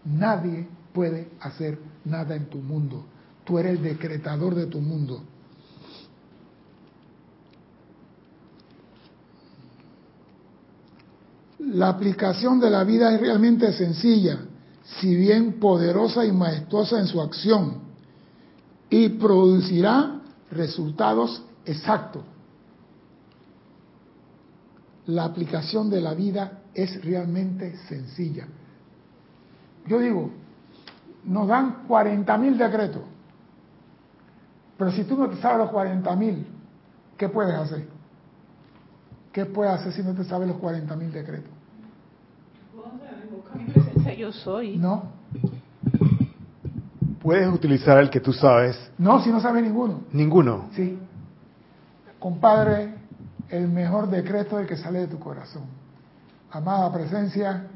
Nadie 0.06 0.68
puede 0.92 1.30
hacer 1.40 1.78
nada 2.06 2.36
en 2.36 2.46
tu 2.46 2.58
mundo. 2.58 3.06
Tú 3.44 3.60
eres 3.60 3.78
el 3.78 3.84
decretador 3.84 4.56
de 4.56 4.66
tu 4.66 4.80
mundo. 4.80 5.24
La 11.60 11.90
aplicación 11.90 12.60
de 12.60 12.70
la 12.70 12.84
vida 12.84 13.14
es 13.14 13.22
realmente 13.22 13.72
sencilla, 13.74 14.40
si 14.84 15.16
bien 15.16 15.60
poderosa 15.60 16.26
y 16.26 16.32
majestuosa 16.32 17.00
en 17.00 17.08
su 17.08 17.22
acción, 17.22 17.82
y 18.90 19.10
producirá 19.10 20.22
resultados 20.52 21.42
exactos. 21.66 22.24
La 25.08 25.26
aplicación 25.26 25.90
de 25.90 26.00
la 26.02 26.14
vida 26.14 26.60
es 26.74 27.04
realmente 27.04 27.76
sencilla. 27.90 28.48
Yo 29.86 30.00
digo, 30.00 30.32
nos 31.26 31.48
dan 31.48 31.84
40 31.88 32.38
mil 32.38 32.58
decretos, 32.58 33.02
pero 34.78 34.92
si 34.92 35.04
tú 35.04 35.18
no 35.18 35.30
te 35.30 35.38
sabes 35.38 35.58
los 35.60 35.70
40 35.72 36.16
mil, 36.16 36.46
¿qué 37.18 37.28
puedes 37.30 37.54
hacer? 37.54 37.88
¿Qué 39.32 39.46
puedes 39.46 39.74
hacer 39.74 39.92
si 39.94 40.04
no 40.04 40.14
te 40.14 40.24
sabes 40.24 40.48
los 40.48 40.58
40 40.58 40.96
mil 40.96 41.12
decretos? 41.12 41.52
Mi 43.56 43.66
presencia 43.66 44.14
yo 44.14 44.32
soy. 44.32 44.78
No, 44.78 45.12
Puedes 47.22 47.48
utilizar 47.48 48.00
el 48.00 48.10
que 48.10 48.20
tú 48.20 48.34
sabes. 48.34 48.78
no, 48.98 49.22
si 49.24 49.30
no 49.30 49.40
sabes 49.40 49.64
ninguno. 49.64 50.02
Ninguno. 50.12 50.66
Sí. 50.76 50.98
Compadre, 52.20 52.94
el 53.54 53.68
mejor 53.68 54.10
decreto 54.10 54.58
es 54.58 54.64
el 54.64 54.68
que 54.68 54.78
sale 54.78 55.02
de 55.02 55.08
tu 55.08 55.20
corazón. 55.20 55.64
Amada 56.50 56.92
presencia, 56.92 57.68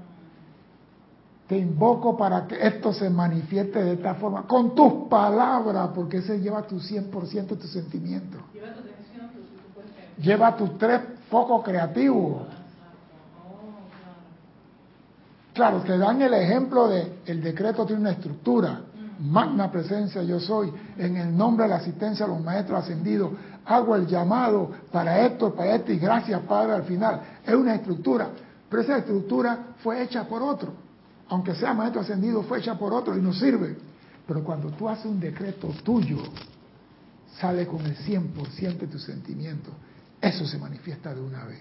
te 1.47 1.55
invoco 1.55 2.17
para 2.17 2.47
que 2.47 2.67
esto 2.67 2.91
se 2.91 3.11
manifieste 3.11 3.84
de 3.84 3.93
esta 3.93 4.15
forma, 4.15 4.47
con 4.47 4.73
tus 4.73 5.07
palabras, 5.07 5.89
porque 5.93 6.17
ese 6.17 6.39
lleva 6.39 6.63
tu 6.63 6.80
100% 6.80 7.47
de 7.47 7.55
tu 7.57 7.67
sentimiento. 7.67 8.39
Lleva 8.53 8.73
tu 8.73 8.80
atención. 8.80 9.30
Lleva 10.19 10.57
tus 10.57 10.78
tres 10.80 11.01
focos 11.30 11.63
creativos. 11.63 12.41
Oh, 12.41 12.47
Claro, 15.53 15.84
claro. 15.84 15.84
te 15.84 15.97
dan 15.99 16.21
el 16.23 16.34
ejemplo 16.34 16.88
de 16.88 17.19
el 17.28 17.41
decreto 17.41 17.86
tiene 17.86 18.01
una 18.01 18.11
estructura. 18.11 18.82
Magna 19.19 19.71
presencia 19.71 20.21
yo 20.23 20.39
soy. 20.39 20.71
En 20.97 21.17
el 21.17 21.36
nombre 21.36 21.65
de 21.65 21.69
la 21.69 21.78
asistencia 21.78 22.25
a 22.25 22.30
los 22.30 22.41
maestros 22.41 22.84
ascendidos, 22.84 23.32
hago 23.68 23.95
el 23.95 24.07
llamado 24.07 24.72
para 24.91 25.26
esto, 25.26 25.53
para 25.53 25.76
esto 25.76 25.91
y 25.91 25.99
gracias 25.99 26.41
Padre 26.41 26.74
al 26.74 26.84
final. 26.84 27.22
Es 27.45 27.53
una 27.53 27.76
estructura, 27.76 28.30
pero 28.70 28.82
esa 28.82 28.97
estructura 28.97 29.76
fue 29.84 30.01
hecha 30.01 30.24
por 30.24 30.41
otro. 30.41 30.74
Aunque 31.30 31.53
sea 31.55 31.74
maestro 31.74 32.01
ascendido, 32.01 32.43
fue 32.43 32.59
hecha 32.59 32.78
por 32.78 32.93
otro 32.93 33.18
y 33.18 33.22
nos 33.22 33.38
sirve. 33.38 33.78
Pero 34.26 34.43
cuando 34.43 34.70
tú 34.72 34.88
haces 34.88 35.05
un 35.05 35.20
decreto 35.20 35.68
tuyo, 35.84 36.18
sale 37.39 37.68
con 37.68 37.86
el 37.86 37.97
100% 37.97 38.78
de 38.78 38.88
tu 38.88 38.99
sentimiento. 38.99 39.72
Eso 40.22 40.45
se 40.45 40.57
manifiesta 40.57 41.13
de 41.13 41.22
una 41.22 41.43
vez. 41.45 41.59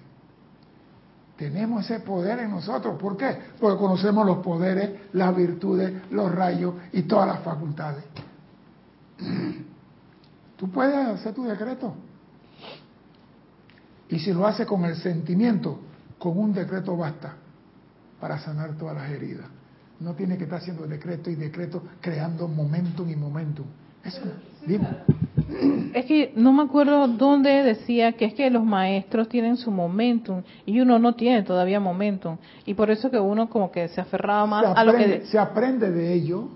Tenemos 1.37 1.85
ese 1.85 2.01
poder 2.01 2.39
en 2.39 2.51
nosotros. 2.51 2.99
¿Por 2.99 3.17
qué? 3.17 3.37
Porque 3.61 3.79
conocemos 3.79 4.25
los 4.25 4.39
poderes, 4.39 4.91
las 5.13 5.37
virtudes, 5.37 6.11
los 6.11 6.33
rayos 6.33 6.75
y 6.93 7.03
todas 7.03 7.27
las 7.27 7.41
facultades. 7.41 8.05
Tú 10.57 10.71
puedes 10.71 10.95
hacer 10.95 11.35
tu 11.35 11.45
decreto. 11.45 11.95
Y 14.09 14.19
si 14.19 14.33
lo 14.33 14.47
haces 14.47 14.67
con 14.67 14.85
el 14.85 14.97
sentimiento, 14.97 15.81
con 16.19 16.39
un 16.39 16.53
decreto 16.53 16.97
basta 16.97 17.35
para 18.21 18.39
sanar 18.39 18.77
todas 18.77 18.97
las 18.97 19.11
heridas. 19.11 19.47
No 20.01 20.15
tiene 20.15 20.37
que 20.37 20.45
estar 20.45 20.61
haciendo 20.61 20.87
decreto 20.87 21.31
y 21.31 21.35
decreto, 21.35 21.83
creando 22.01 22.49
momentum 22.49 23.09
y 23.09 23.17
momentum. 23.17 23.67
Eso, 24.05 24.21
dime. 24.67 24.87
Es 25.95 26.05
que 26.05 26.33
no 26.37 26.53
me 26.53 26.63
acuerdo 26.63 27.09
dónde 27.09 27.51
decía 27.63 28.13
que 28.13 28.27
es 28.27 28.35
que 28.35 28.51
los 28.51 28.65
maestros 28.65 29.29
tienen 29.29 29.57
su 29.57 29.71
momentum 29.71 30.43
y 30.65 30.81
uno 30.81 30.99
no 30.99 31.15
tiene 31.15 31.43
todavía 31.43 31.81
momentum. 31.81 32.37
Y 32.65 32.75
por 32.75 32.91
eso 32.91 33.11
que 33.11 33.19
uno 33.19 33.49
como 33.49 33.71
que 33.71 33.89
se 33.89 34.01
aferraba 34.01 34.47
más 34.47 34.63
se 34.63 34.81
a 34.81 34.85
lo 34.85 34.91
aprende, 34.93 35.21
que... 35.21 35.27
se 35.27 35.39
aprende 35.39 35.91
de 35.91 36.13
ello 36.13 36.49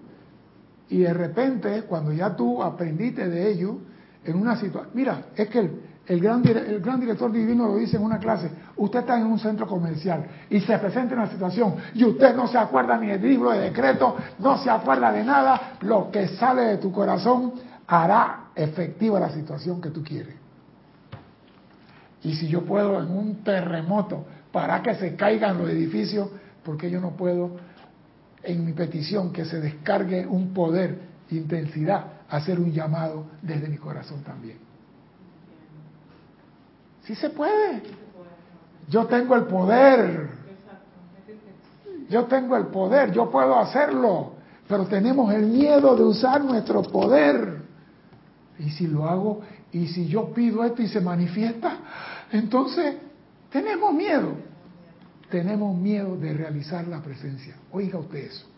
y 0.88 0.98
de 0.98 1.14
repente 1.14 1.82
cuando 1.82 2.12
ya 2.12 2.36
tú 2.36 2.62
aprendiste 2.62 3.28
de 3.28 3.51
ello 3.51 3.78
en 4.24 4.36
una 4.36 4.56
situación 4.56 4.90
mira 4.94 5.26
es 5.34 5.48
que 5.48 5.58
el, 5.58 5.80
el 6.06 6.20
gran 6.20 6.46
el 6.46 6.80
gran 6.80 7.00
director 7.00 7.30
divino 7.30 7.66
lo 7.66 7.76
dice 7.76 7.96
en 7.96 8.02
una 8.02 8.18
clase 8.18 8.50
usted 8.76 9.00
está 9.00 9.18
en 9.18 9.26
un 9.26 9.38
centro 9.38 9.66
comercial 9.66 10.26
y 10.48 10.60
se 10.60 10.78
presenta 10.78 11.14
en 11.14 11.20
una 11.20 11.30
situación 11.30 11.74
y 11.94 12.04
usted 12.04 12.34
no 12.34 12.46
se 12.48 12.58
acuerda 12.58 12.96
ni 12.98 13.08
del 13.08 13.22
libro 13.22 13.50
de 13.50 13.60
decreto 13.60 14.16
no 14.38 14.58
se 14.58 14.70
acuerda 14.70 15.12
de 15.12 15.24
nada 15.24 15.78
lo 15.80 16.10
que 16.10 16.28
sale 16.28 16.62
de 16.62 16.76
tu 16.78 16.92
corazón 16.92 17.52
hará 17.90 18.50
efectiva 18.54 19.18
la 19.18 19.30
situación 19.30 19.80
que 19.80 19.90
tú 19.90 20.02
quieres. 20.04 20.36
Y 22.22 22.34
si 22.34 22.48
yo 22.48 22.64
puedo 22.64 23.02
en 23.02 23.10
un 23.10 23.42
terremoto 23.42 24.26
para 24.52 24.82
que 24.82 24.94
se 24.94 25.16
caigan 25.16 25.58
los 25.58 25.68
edificios, 25.70 26.28
¿por 26.64 26.76
qué 26.76 26.90
yo 26.90 27.00
no 27.00 27.16
puedo 27.16 27.56
en 28.42 28.64
mi 28.64 28.72
petición 28.72 29.32
que 29.32 29.44
se 29.44 29.60
descargue 29.60 30.26
un 30.26 30.54
poder, 30.54 31.00
intensidad, 31.30 32.04
hacer 32.30 32.58
un 32.58 32.72
llamado 32.72 33.26
desde 33.42 33.68
mi 33.68 33.76
corazón 33.76 34.22
también? 34.22 34.58
Sí 37.04 37.14
se 37.14 37.30
puede. 37.30 37.82
Yo 38.88 39.06
tengo 39.06 39.34
el 39.34 39.44
poder. 39.44 40.40
Yo 42.08 42.24
tengo 42.24 42.56
el 42.56 42.66
poder, 42.66 43.12
yo 43.12 43.30
puedo 43.30 43.56
hacerlo, 43.56 44.32
pero 44.66 44.86
tenemos 44.86 45.32
el 45.32 45.46
miedo 45.46 45.94
de 45.94 46.02
usar 46.02 46.44
nuestro 46.44 46.82
poder. 46.82 47.62
Y 48.58 48.70
si 48.70 48.88
lo 48.88 49.08
hago, 49.08 49.42
y 49.72 49.86
si 49.86 50.08
yo 50.08 50.34
pido 50.34 50.64
esto 50.64 50.82
y 50.82 50.88
se 50.88 51.00
manifiesta, 51.00 51.78
entonces 52.32 52.96
tenemos 53.50 53.94
miedo. 53.94 54.32
Tenemos 55.30 55.76
miedo 55.76 56.16
de 56.16 56.34
realizar 56.34 56.86
la 56.88 57.00
presencia. 57.00 57.54
Oiga 57.70 58.00
usted 58.00 58.18
eso. 58.18 58.49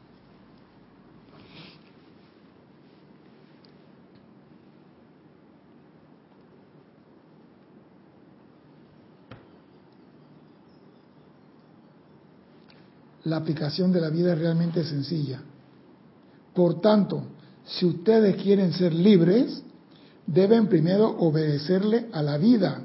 La 13.24 13.36
aplicación 13.36 13.92
de 13.92 14.00
la 14.00 14.10
vida 14.10 14.32
es 14.32 14.38
realmente 14.38 14.84
sencilla. 14.84 15.40
Por 16.54 16.80
tanto, 16.80 17.22
si 17.64 17.86
ustedes 17.86 18.36
quieren 18.42 18.72
ser 18.72 18.92
libres, 18.92 19.62
deben 20.26 20.68
primero 20.68 21.08
obedecerle 21.08 22.08
a 22.12 22.22
la 22.22 22.36
vida, 22.36 22.82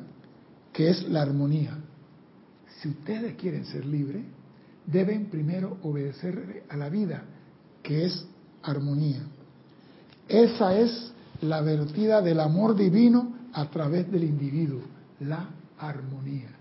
que 0.72 0.90
es 0.90 1.08
la 1.10 1.24
armonía. 1.24 1.78
Si 2.82 2.90
ustedes 2.90 3.36
quieren 3.36 3.66
ser 3.66 3.86
libres, 3.86 4.24
deben 4.86 5.26
primero 5.26 5.78
obedecerle 5.84 6.64
a 6.70 6.78
la 6.78 6.90
vida, 6.90 7.24
que 7.82 8.06
es 8.06 8.26
armonía. 8.64 9.22
Esa 10.28 10.78
es 10.78 11.12
la 11.42 11.62
vertida 11.62 12.22
del 12.22 12.40
amor 12.40 12.76
divino 12.76 13.34
a 13.54 13.70
través 13.70 14.12
del 14.12 14.24
individuo, 14.24 14.82
la 15.20 15.50
armonía. 15.80 16.57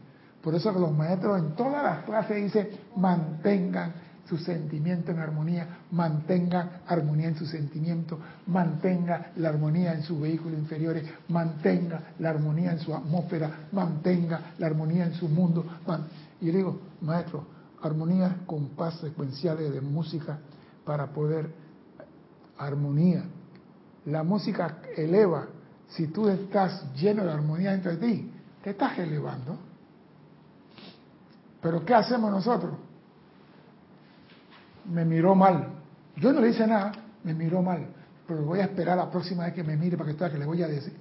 Por 0.47 0.55
eso 0.55 0.73
que 0.73 0.79
los 0.79 0.93
maestros 0.97 1.41
en 1.41 1.57
todas 1.57 1.83
las 1.83 2.05
clases 2.05 2.37
dicen, 2.37 2.69
mantengan 2.95 3.95
su 4.29 4.37
sentimiento 4.39 5.11
en 5.11 5.19
armonía, 5.19 5.79
mantengan 5.91 6.83
armonía 6.87 7.31
en 7.31 7.35
su 7.35 7.47
sentimiento, 7.47 8.21
mantenga 8.47 9.33
la 9.39 9.49
armonía 9.49 9.93
en 9.95 10.05
sus 10.05 10.21
vehículos 10.21 10.57
inferiores, 10.57 11.03
mantenga 11.31 12.01
la 12.21 12.31
armonía 12.31 12.71
en 12.71 12.79
su 12.79 12.95
atmósfera, 12.95 13.67
mantenga 13.73 14.53
la 14.59 14.69
armonía 14.69 15.07
en 15.07 15.15
su 15.15 15.29
mundo. 15.29 15.67
Y 16.41 16.53
digo, 16.53 16.79
maestro, 17.01 17.45
armonía 17.83 18.37
con 18.47 18.69
paz 18.69 19.01
secuenciales 19.01 19.73
de 19.73 19.81
música 19.81 20.39
para 20.85 21.09
poder 21.09 21.51
armonía. 22.57 23.25
La 24.05 24.23
música 24.23 24.79
eleva. 24.97 25.49
Si 25.89 26.07
tú 26.07 26.29
estás 26.29 26.95
lleno 26.95 27.25
de 27.25 27.33
armonía 27.33 27.73
dentro 27.73 27.97
de 27.97 27.97
ti, 27.97 28.33
te 28.63 28.71
estás 28.71 28.97
elevando. 29.01 29.66
Pero 31.67 31.85
¿qué 31.85 31.95
hacemos 31.95 32.31
nosotros? 32.31 32.75
Me 34.89 35.05
miró 35.05 35.35
mal. 35.35 35.67
Yo 36.15 36.33
no 36.33 36.41
le 36.41 36.51
hice 36.51 36.65
nada, 36.65 36.93
me 37.25 37.35
miró 37.35 37.61
mal. 37.61 37.89
Pero 38.25 38.43
voy 38.43 38.61
a 38.61 38.67
esperar 38.67 38.97
la 38.97 39.11
próxima 39.11 39.47
vez 39.47 39.55
que 39.55 39.65
me 39.65 39.77
mire 39.77 39.97
para 39.97 40.15
que 40.15 40.31
que 40.31 40.39
le 40.39 40.47
voy 40.47 40.63
a 40.63 40.69
decir. 40.69 40.97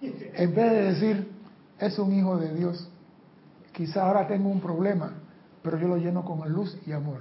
En 0.00 0.54
vez 0.54 0.70
de 0.70 0.82
decir, 0.84 1.32
es 1.78 1.98
un 1.98 2.14
hijo 2.14 2.38
de 2.38 2.54
Dios, 2.54 2.88
quizá 3.72 4.06
ahora 4.06 4.26
tengo 4.26 4.48
un 4.48 4.58
problema, 4.58 5.12
pero 5.60 5.78
yo 5.78 5.86
lo 5.86 5.98
lleno 5.98 6.24
con 6.24 6.50
luz 6.50 6.78
y 6.86 6.92
amor. 6.92 7.20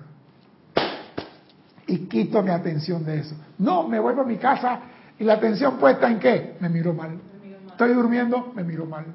Y 1.87 1.97
quito 2.07 2.41
mi 2.43 2.51
atención 2.51 3.03
de 3.03 3.19
eso. 3.19 3.35
No, 3.57 3.89
me 3.89 3.99
vuelvo 3.99 4.21
a 4.21 4.25
mi 4.25 4.37
casa 4.37 4.79
y 5.19 5.25
la 5.25 5.33
atención 5.33 5.75
puesta 5.79 6.09
en 6.09 6.17
qué? 6.17 6.55
Me 6.61 6.69
miro 6.69 6.93
mal. 6.93 7.19
Estoy 7.67 7.93
durmiendo, 7.93 8.53
me 8.55 8.63
miro 8.63 8.85
mal. 8.85 9.07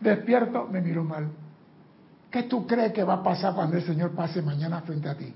Despierto, 0.00 0.66
me 0.66 0.80
miro 0.80 1.04
mal. 1.04 1.28
¿Qué 2.32 2.44
tú 2.44 2.66
crees 2.66 2.94
que 2.94 3.04
va 3.04 3.14
a 3.14 3.22
pasar 3.22 3.54
cuando 3.54 3.76
el 3.76 3.84
Señor 3.84 4.12
pase 4.12 4.40
mañana 4.40 4.80
frente 4.80 5.06
a 5.06 5.14
ti? 5.14 5.34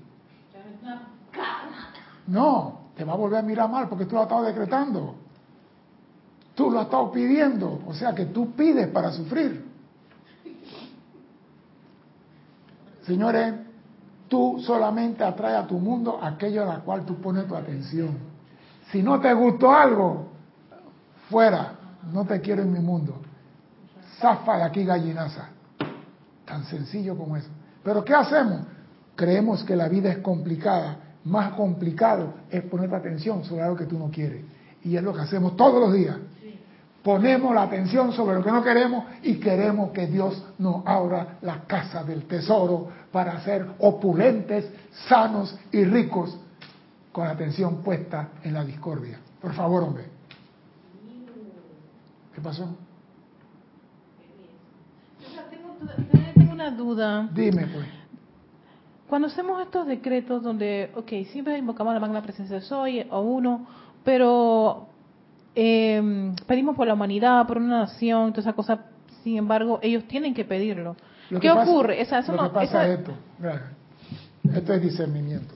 No, 2.25 2.79
te 2.95 3.03
va 3.03 3.13
a 3.13 3.15
volver 3.15 3.39
a 3.39 3.43
mirar 3.43 3.69
mal 3.69 3.87
porque 3.87 4.05
tú 4.05 4.15
lo 4.15 4.21
has 4.21 4.25
estado 4.25 4.43
decretando. 4.43 5.15
Tú 6.55 6.71
lo 6.71 6.79
has 6.79 6.85
estado 6.85 7.11
pidiendo. 7.11 7.83
O 7.85 7.93
sea 7.93 8.15
que 8.15 8.25
tú 8.25 8.51
pides 8.53 8.87
para 8.87 9.11
sufrir. 9.11 9.63
Señores, 13.05 13.53
tú 14.27 14.59
solamente 14.65 15.23
atraes 15.23 15.57
a 15.57 15.67
tu 15.67 15.77
mundo 15.77 16.19
aquello 16.19 16.63
a 16.63 16.65
la 16.65 16.79
cual 16.79 17.05
tú 17.05 17.21
pones 17.21 17.47
tu 17.47 17.55
atención. 17.55 18.17
Si 18.91 19.03
no 19.03 19.19
te 19.21 19.31
gustó 19.35 19.71
algo, 19.71 20.29
fuera, 21.29 21.73
no 22.11 22.25
te 22.25 22.41
quiero 22.41 22.63
en 22.63 22.73
mi 22.73 22.79
mundo. 22.79 23.21
Zafa 24.19 24.57
de 24.57 24.63
aquí 24.63 24.83
gallinaza. 24.83 25.56
Tan 26.47 26.63
sencillo 26.63 27.17
como 27.17 27.35
eso. 27.35 27.49
Pero 27.83 28.05
¿qué 28.05 28.13
hacemos? 28.13 28.61
Creemos 29.15 29.63
que 29.65 29.75
la 29.75 29.89
vida 29.89 30.09
es 30.09 30.19
complicada. 30.19 30.97
Más 31.25 31.53
complicado 31.53 32.35
es 32.49 32.63
poner 32.63 32.93
atención 32.95 33.43
sobre 33.43 33.63
algo 33.63 33.75
que 33.75 33.85
tú 33.85 33.99
no 33.99 34.09
quieres. 34.09 34.45
Y 34.83 34.95
es 34.95 35.03
lo 35.03 35.13
que 35.13 35.21
hacemos 35.21 35.57
todos 35.57 35.81
los 35.81 35.93
días. 35.93 36.15
Ponemos 37.03 37.53
la 37.53 37.63
atención 37.63 38.13
sobre 38.13 38.35
lo 38.35 38.43
que 38.43 38.51
no 38.51 38.63
queremos 38.63 39.03
y 39.23 39.35
queremos 39.35 39.91
que 39.91 40.07
Dios 40.07 40.41
nos 40.57 40.85
abra 40.85 41.37
la 41.41 41.63
casa 41.65 42.03
del 42.03 42.25
tesoro 42.25 42.87
para 43.11 43.41
ser 43.41 43.65
opulentes, 43.79 44.69
sanos 45.07 45.57
y 45.71 45.83
ricos 45.83 46.37
con 47.11 47.25
la 47.25 47.31
atención 47.31 47.81
puesta 47.81 48.29
en 48.43 48.53
la 48.53 48.63
discordia. 48.63 49.19
Por 49.41 49.53
favor, 49.53 49.83
hombre. 49.83 50.05
¿Qué 52.33 52.41
pasó? 52.41 52.75
Una 56.67 56.75
duda. 56.75 57.29
Dime, 57.33 57.65
pues. 57.67 57.85
Cuando 59.07 59.29
hacemos 59.29 59.61
estos 59.61 59.87
decretos 59.87 60.43
donde, 60.43 60.91
ok, 60.95 61.25
siempre 61.31 61.57
invocamos 61.57 61.93
la 61.93 61.99
magna 61.99 62.21
presencia 62.21 62.57
de 62.57 62.61
Soy 62.61 63.07
o 63.09 63.21
uno, 63.21 63.65
pero 64.03 64.87
eh, 65.55 66.33
pedimos 66.45 66.75
por 66.75 66.87
la 66.87 66.93
humanidad, 66.93 67.47
por 67.47 67.57
una 67.57 67.81
nación, 67.81 68.31
toda 68.31 68.41
esa 68.41 68.53
cosa, 68.53 68.85
sin 69.23 69.37
embargo, 69.37 69.79
ellos 69.81 70.03
tienen 70.09 70.33
que 70.33 70.43
pedirlo. 70.43 70.97
¿Qué 71.39 71.49
ocurre? 71.49 72.01
Esa, 72.01 72.19
eso 72.19 72.33
lo 72.33 72.43
que 72.43 72.49
pasa 72.49 72.85
es 72.85 72.99
esto, 72.99 73.13
esto 74.53 74.73
es 74.73 74.81
discernimiento. 74.81 75.55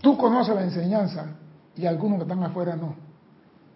Tú 0.00 0.16
conoces 0.16 0.54
la 0.54 0.64
enseñanza 0.64 1.34
y 1.76 1.84
algunos 1.84 2.18
que 2.18 2.22
están 2.22 2.42
afuera 2.42 2.76
no. 2.76 2.94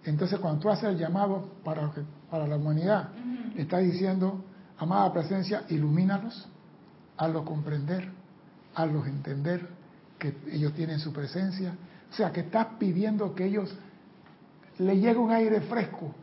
Entonces, 0.04 0.38
cuando 0.38 0.60
tú 0.60 0.70
haces 0.70 0.90
el 0.90 0.98
llamado 0.98 1.44
para, 1.62 1.90
para 2.30 2.46
la 2.46 2.56
humanidad, 2.56 3.08
le 3.54 3.62
estás 3.62 3.82
diciendo, 3.82 4.42
amada 4.78 5.12
presencia, 5.12 5.64
ilumínalos, 5.68 6.48
hazlos 7.16 7.44
comprender, 7.44 8.08
hazlos 8.74 9.06
entender 9.06 9.68
que 10.18 10.34
ellos 10.50 10.72
tienen 10.74 10.98
su 10.98 11.12
presencia. 11.12 11.74
O 12.10 12.14
sea, 12.14 12.32
que 12.32 12.40
estás 12.40 12.66
pidiendo 12.78 13.34
que 13.34 13.46
ellos 13.46 13.74
le 14.78 14.96
llegue 14.98 15.18
un 15.18 15.30
aire 15.30 15.60
fresco 15.62 16.14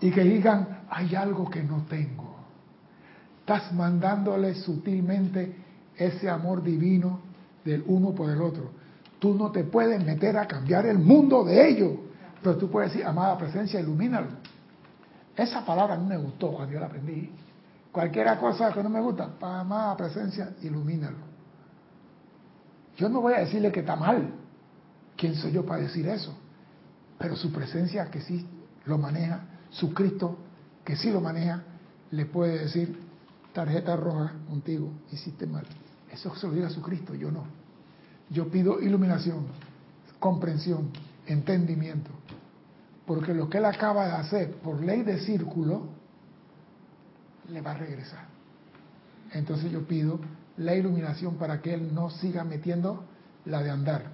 y 0.00 0.10
que 0.10 0.22
digan, 0.22 0.80
hay 0.90 1.14
algo 1.14 1.48
que 1.48 1.62
no 1.62 1.82
tengo. 1.88 2.36
Estás 3.40 3.72
mandándole 3.72 4.54
sutilmente 4.54 5.56
ese 5.96 6.28
amor 6.28 6.62
divino 6.62 7.20
del 7.64 7.82
uno 7.86 8.12
por 8.12 8.30
el 8.30 8.40
otro. 8.42 8.70
Tú 9.18 9.34
no 9.34 9.50
te 9.50 9.64
puedes 9.64 10.04
meter 10.04 10.36
a 10.36 10.46
cambiar 10.46 10.86
el 10.86 10.98
mundo 10.98 11.44
de 11.44 11.68
ellos, 11.68 11.92
pero 12.42 12.56
tú 12.56 12.70
puedes 12.70 12.92
decir, 12.92 13.06
amada 13.06 13.38
presencia, 13.38 13.80
ilumínalo. 13.80 14.28
Esa 15.36 15.64
palabra 15.64 15.94
a 15.94 15.98
mí 15.98 16.06
me 16.06 16.16
gustó 16.16 16.52
cuando 16.52 16.74
yo 16.74 16.80
la 16.80 16.86
aprendí. 16.86 17.30
Cualquiera 17.96 18.38
cosa 18.38 18.74
que 18.74 18.82
no 18.82 18.90
me 18.90 19.00
gusta, 19.00 19.30
amada 19.40 19.96
presencia, 19.96 20.54
ilumínalo. 20.60 21.16
Yo 22.98 23.08
no 23.08 23.22
voy 23.22 23.32
a 23.32 23.38
decirle 23.38 23.72
que 23.72 23.80
está 23.80 23.96
mal. 23.96 24.34
¿Quién 25.16 25.34
soy 25.34 25.52
yo 25.52 25.64
para 25.64 25.80
decir 25.80 26.06
eso? 26.06 26.36
Pero 27.16 27.36
su 27.36 27.50
presencia 27.50 28.10
que 28.10 28.20
sí 28.20 28.46
lo 28.84 28.98
maneja, 28.98 29.46
su 29.70 29.94
Cristo 29.94 30.36
que 30.84 30.94
sí 30.94 31.10
lo 31.10 31.22
maneja, 31.22 31.62
le 32.10 32.26
puede 32.26 32.58
decir, 32.58 33.00
tarjeta 33.54 33.96
roja 33.96 34.34
contigo, 34.46 34.92
hiciste 35.10 35.46
mal. 35.46 35.64
Eso 36.12 36.34
se 36.36 36.48
lo 36.48 36.52
diga 36.52 36.68
su 36.68 36.82
Cristo, 36.82 37.14
yo 37.14 37.30
no. 37.30 37.44
Yo 38.28 38.50
pido 38.50 38.78
iluminación, 38.78 39.46
comprensión, 40.18 40.90
entendimiento. 41.26 42.10
Porque 43.06 43.32
lo 43.32 43.48
que 43.48 43.56
él 43.56 43.64
acaba 43.64 44.04
de 44.04 44.12
hacer 44.12 44.56
por 44.56 44.82
ley 44.82 45.02
de 45.02 45.18
círculo, 45.20 45.95
le 47.50 47.60
va 47.60 47.72
a 47.72 47.74
regresar. 47.74 48.24
Entonces 49.32 49.70
yo 49.70 49.86
pido 49.86 50.20
la 50.56 50.74
iluminación 50.74 51.36
para 51.36 51.60
que 51.60 51.74
él 51.74 51.94
no 51.94 52.10
siga 52.10 52.44
metiendo 52.44 53.04
la 53.44 53.62
de 53.62 53.70
andar. 53.70 54.04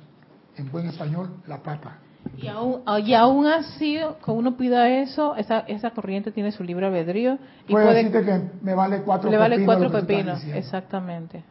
En 0.56 0.70
buen 0.70 0.86
español, 0.86 1.30
la 1.46 1.62
pata. 1.62 1.98
Y 2.36 2.46
aún, 2.46 2.82
y 3.04 3.14
aún 3.14 3.46
así, 3.46 3.98
cuando 4.24 4.40
uno 4.40 4.56
pida 4.56 4.88
eso, 4.88 5.34
esa, 5.36 5.60
esa 5.60 5.90
corriente 5.90 6.30
tiene 6.30 6.52
su 6.52 6.62
libre 6.62 6.86
albedrío. 6.86 7.38
Y 7.66 7.72
puede, 7.72 7.94
decirte 7.94 8.24
que 8.24 8.50
me 8.62 8.74
vale 8.74 9.02
cuatro 9.02 9.30
le 9.30 9.38
vale 9.38 9.64
cuatro 9.64 9.90
pepinos, 9.90 10.42
exactamente. 10.44 11.42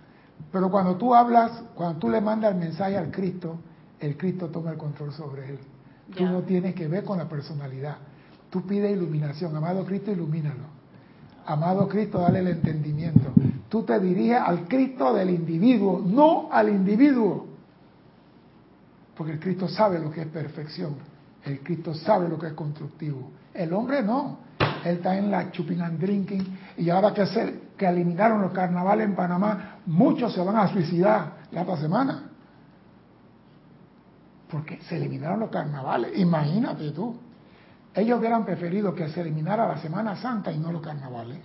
Pero 0.52 0.70
cuando 0.70 0.96
tú 0.96 1.14
hablas, 1.14 1.64
cuando 1.76 2.00
tú 2.00 2.10
le 2.10 2.22
mandas 2.22 2.54
el 2.54 2.60
mensaje 2.60 2.98
al 2.98 3.12
Cristo, 3.12 3.60
el 4.00 4.18
Cristo 4.18 4.48
toma 4.48 4.72
el 4.72 4.78
control 4.78 5.12
sobre 5.14 5.50
él. 5.50 5.60
Tú 6.16 6.26
no 6.26 6.42
tienes 6.42 6.76
que 6.76 6.88
ver 6.88 7.04
con 7.04 7.18
la 7.18 7.28
personalidad. 7.28 7.98
Tú 8.50 8.66
pides 8.66 8.92
iluminación. 8.92 9.56
Amado 9.56 9.86
Cristo, 9.86 10.12
ilumínalo. 10.12 10.81
Amado 11.46 11.88
Cristo, 11.88 12.20
dale 12.20 12.39
el 12.39 12.48
entendimiento. 12.48 13.32
Tú 13.70 13.84
te 13.84 14.00
diriges 14.00 14.39
al 14.39 14.68
Cristo 14.68 15.14
del 15.14 15.30
individuo, 15.30 16.02
no 16.06 16.50
al 16.52 16.70
individuo. 16.70 17.48
Porque 19.16 19.34
el 19.34 19.39
Cristo 19.39 19.68
sabe 19.68 20.00
lo 20.00 20.12
que 20.12 20.22
es 20.22 20.28
perfección. 20.28 20.96
El 21.44 21.62
Cristo 21.62 21.94
sabe 21.94 22.30
lo 22.30 22.38
que 22.38 22.48
es 22.48 22.54
constructivo. 22.54 23.32
El 23.54 23.74
hombre 23.74 24.04
no. 24.04 24.39
Él 24.84 24.98
está 24.98 25.18
en 25.18 25.32
la 25.32 25.52
chuping 25.52 25.82
and 25.82 26.00
drinking. 26.00 26.58
Y 26.78 26.89
ahora 26.89 27.14
que, 27.14 27.26
se, 27.26 27.62
que 27.78 27.88
eliminaron 27.88 28.42
los 28.42 28.52
carnavales 28.52 29.08
en 29.08 29.16
Panamá, 29.16 29.80
muchos 29.86 30.34
se 30.34 30.42
van 30.42 30.58
a 30.58 30.68
suicidar 30.68 31.34
la 31.52 31.64
otra 31.64 31.78
semana. 31.78 32.30
Porque 34.50 34.80
se 34.82 34.98
eliminaron 34.98 35.39
los 35.39 35.50
carnavales. 35.50 36.18
Imagínate 36.18 36.92
tú. 36.92 37.16
Ellos 37.94 38.20
hubieran 38.20 38.46
preferido 38.46 38.96
que 38.96 39.10
se 39.10 39.22
eliminara 39.22 39.68
la 39.68 39.78
Semana 39.78 40.16
Santa 40.16 40.52
y 40.52 40.60
no 40.60 40.72
los 40.72 40.82
carnavales. 40.82 41.39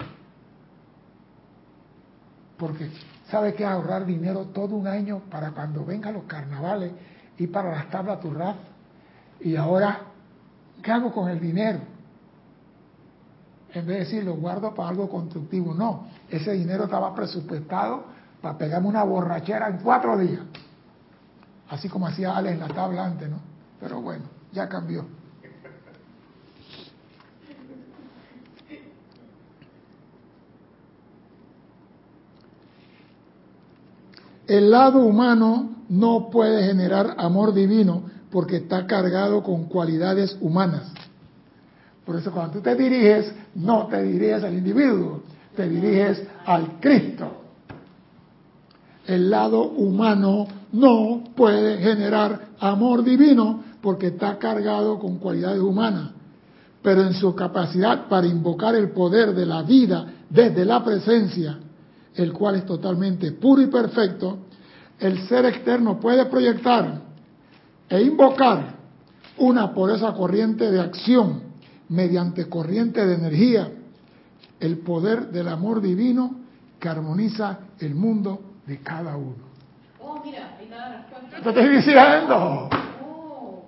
Porque 2.57 2.91
sabe 3.31 3.55
que 3.55 3.65
ahorrar 3.65 4.07
dinero 4.07 4.47
todo 4.47 4.77
un 4.77 4.87
año 4.87 5.23
para 5.31 5.51
cuando 5.51 5.85
vengan 5.85 6.15
los 6.15 6.25
carnavales 6.25 6.93
y 7.37 7.49
para 7.49 7.73
las 7.73 7.91
tablas 7.91 8.21
turras. 8.21 8.57
Y 9.41 9.57
ahora, 9.57 10.01
¿qué 10.83 10.93
hago 10.93 11.13
con 11.13 11.29
el 11.29 11.41
dinero? 11.41 11.81
En 13.75 13.87
vez 13.87 13.99
de 13.99 14.05
decir, 14.05 14.25
lo 14.25 14.37
guardo 14.37 14.73
para 14.73 14.89
algo 14.91 15.11
constructivo. 15.11 15.75
No, 15.75 16.07
ese 16.31 16.53
dinero 16.53 16.85
estaba 16.85 17.15
presupuestado 17.15 18.05
para 18.41 18.57
pegarme 18.57 18.89
una 18.89 19.03
borrachera 19.03 19.69
en 19.69 19.79
cuatro 19.79 20.17
días. 20.17 20.43
Así 21.69 21.89
como 21.89 22.07
hacía 22.07 22.37
Alex 22.37 22.55
en 22.55 22.61
la 22.61 22.69
tabla 22.69 23.05
antes, 23.05 23.29
¿no? 23.29 23.39
Pero 23.81 24.01
bueno, 24.01 24.25
ya 24.53 24.69
cambió. 24.69 25.05
El 34.47 34.71
lado 34.71 35.01
humano 35.01 35.71
no 35.89 36.31
puede 36.31 36.67
generar 36.67 37.15
amor 37.19 37.53
divino 37.53 38.03
porque 38.31 38.57
está 38.57 38.87
cargado 38.87 39.43
con 39.43 39.65
cualidades 39.65 40.37
humanas. 40.41 40.93
Por 42.05 42.17
eso 42.17 42.31
cuando 42.31 42.55
tú 42.55 42.61
te 42.61 42.75
diriges, 42.77 43.33
no 43.57 43.87
te 43.89 44.03
diriges 44.03 44.45
al 44.45 44.55
individuo, 44.55 45.23
te 45.57 45.69
diriges 45.69 46.23
al 46.45 46.79
Cristo. 46.81 47.29
El 49.07 49.31
lado 49.31 49.63
humano 49.71 50.47
no 50.73 51.25
puede 51.35 51.79
generar 51.79 52.49
amor 52.61 53.03
divino 53.03 53.65
porque 53.81 54.09
está 54.09 54.39
cargado 54.39 54.99
con 54.99 55.19
cualidades 55.19 55.61
humanas, 55.61 56.11
pero 56.83 57.03
en 57.03 57.15
su 57.15 57.35
capacidad 57.35 58.09
para 58.09 58.27
invocar 58.27 58.75
el 58.75 58.91
poder 58.91 59.35
de 59.35 59.47
la 59.47 59.63
vida 59.63 60.07
desde 60.29 60.65
la 60.65 60.85
presencia, 60.85 61.59
el 62.17 62.33
cual 62.33 62.57
es 62.57 62.67
totalmente 62.67 63.33
puro 63.33 63.63
y 63.63 63.67
perfecto, 63.67 64.39
el 64.99 65.29
ser 65.29 65.45
externo 65.47 66.01
puede 66.01 66.25
proyectar 66.27 67.01
e 67.89 68.03
invocar 68.03 68.77
una 69.39 69.73
por 69.75 69.91
esa 69.91 70.13
corriente 70.15 70.71
de 70.71 70.81
acción 70.81 71.43
mediante 71.89 72.49
corriente 72.49 73.05
de 73.05 73.15
energía, 73.15 73.71
el 74.59 74.79
poder 74.79 75.31
del 75.31 75.49
amor 75.49 75.81
divino 75.81 76.37
que 76.81 76.89
armoniza 76.89 77.59
el 77.79 77.95
mundo 77.95 78.41
de 78.67 78.79
cada 78.81 79.17
uno. 79.17 79.47
Oh, 80.01 80.21
mira, 80.25 80.57
ahí 80.59 80.65
está 80.65 80.77
la 80.77 80.97
respuesta. 80.97 81.43
Te 81.43 81.49
estoy 81.49 81.77
diciendo, 81.77 82.69
Oh, 83.05 83.65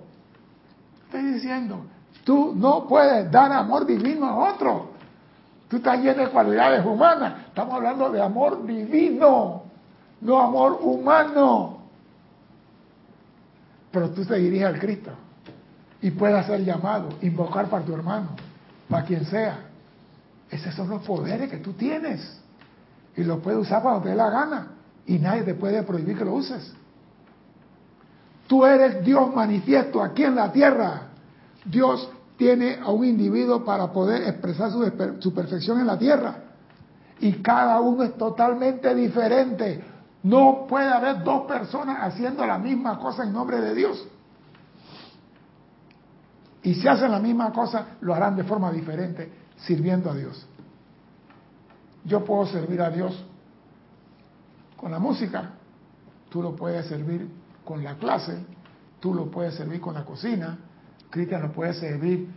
estoy 1.05 1.33
diciendo, 1.33 1.85
tú 2.23 2.53
no 2.55 2.87
puedes 2.87 3.31
dar 3.31 3.51
amor 3.51 3.85
divino 3.85 4.25
a 4.25 4.53
otro. 4.53 4.88
Tú 5.69 5.77
estás 5.77 6.01
lleno 6.01 6.23
de 6.23 6.29
cualidades 6.29 6.83
humanas. 6.83 7.45
Estamos 7.47 7.75
hablando 7.75 8.09
de 8.09 8.21
amor 8.21 8.65
divino, 8.65 9.63
no 10.19 10.39
amor 10.39 10.79
humano. 10.81 11.77
Pero 13.91 14.09
tú 14.09 14.25
te 14.25 14.35
diriges 14.35 14.65
al 14.65 14.79
Cristo 14.79 15.11
y 16.01 16.11
puedes 16.11 16.37
hacer 16.37 16.63
llamado, 16.63 17.09
invocar 17.21 17.67
para 17.67 17.85
tu 17.85 17.93
hermano, 17.93 18.29
para 18.89 19.05
quien 19.05 19.25
sea. 19.25 19.59
Esos 20.49 20.73
son 20.73 20.89
los 20.89 21.03
poderes 21.03 21.49
que 21.51 21.57
tú 21.57 21.73
tienes 21.73 22.41
y 23.15 23.23
los 23.23 23.39
puedes 23.39 23.59
usar 23.59 23.83
cuando 23.83 24.01
te 24.01 24.09
dé 24.09 24.15
la 24.15 24.29
gana 24.31 24.67
y 25.05 25.19
nadie 25.19 25.43
te 25.43 25.53
puede 25.53 25.83
prohibir 25.83 26.17
que 26.17 26.25
lo 26.25 26.33
uses. 26.33 26.73
Tú 28.47 28.65
eres 28.65 29.05
Dios 29.05 29.33
manifiesto 29.35 30.01
aquí 30.01 30.23
en 30.23 30.33
la 30.33 30.51
tierra. 30.51 31.01
Dios 31.63 32.09
tiene 32.39 32.79
a 32.81 32.89
un 32.89 33.03
individuo 33.03 33.65
para 33.65 33.91
poder 33.91 34.23
expresar 34.23 34.71
su, 34.71 35.33
perfección 35.33 35.81
en 35.81 35.87
la 35.87 35.99
tierra. 35.99 36.35
Y 37.19 37.33
cada 37.41 37.81
uno 37.81 38.03
es 38.03 38.17
totalmente 38.17 38.95
diferente. 38.95 39.83
No 40.23 40.65
puede 40.65 40.87
haber 40.87 41.21
dos 41.21 41.45
personas 41.45 41.97
haciendo 41.99 42.45
la 42.45 42.57
misma 42.57 42.97
cosa 42.97 43.23
en 43.23 43.33
nombre 43.33 43.59
de 43.59 43.75
Dios. 43.75 44.07
Y 46.63 46.75
si 46.75 46.87
hacen 46.87 47.11
la 47.11 47.19
misma 47.19 47.51
cosa, 47.51 47.97
lo 47.99 48.15
harán 48.15 48.37
de 48.37 48.45
forma 48.45 48.71
diferente, 48.71 49.29
sirviendo 49.57 50.09
a 50.09 50.15
Dios. 50.15 50.47
Yo 52.05 52.23
puedo 52.23 52.45
servir 52.45 52.81
a 52.81 52.89
Dios 52.89 53.21
con 54.77 54.91
la 54.91 54.99
música, 54.99 55.55
tú 56.29 56.41
lo 56.41 56.55
puedes 56.55 56.85
servir 56.85 57.29
con 57.65 57.83
la 57.83 57.95
clase, 57.95 58.45
tú 59.01 59.13
lo 59.13 59.29
puedes 59.29 59.55
servir 59.55 59.81
con 59.81 59.93
la 59.93 60.05
cocina, 60.05 60.57
Cristian 61.09 61.41
lo 61.41 61.51
puede 61.51 61.73
servir 61.73 62.27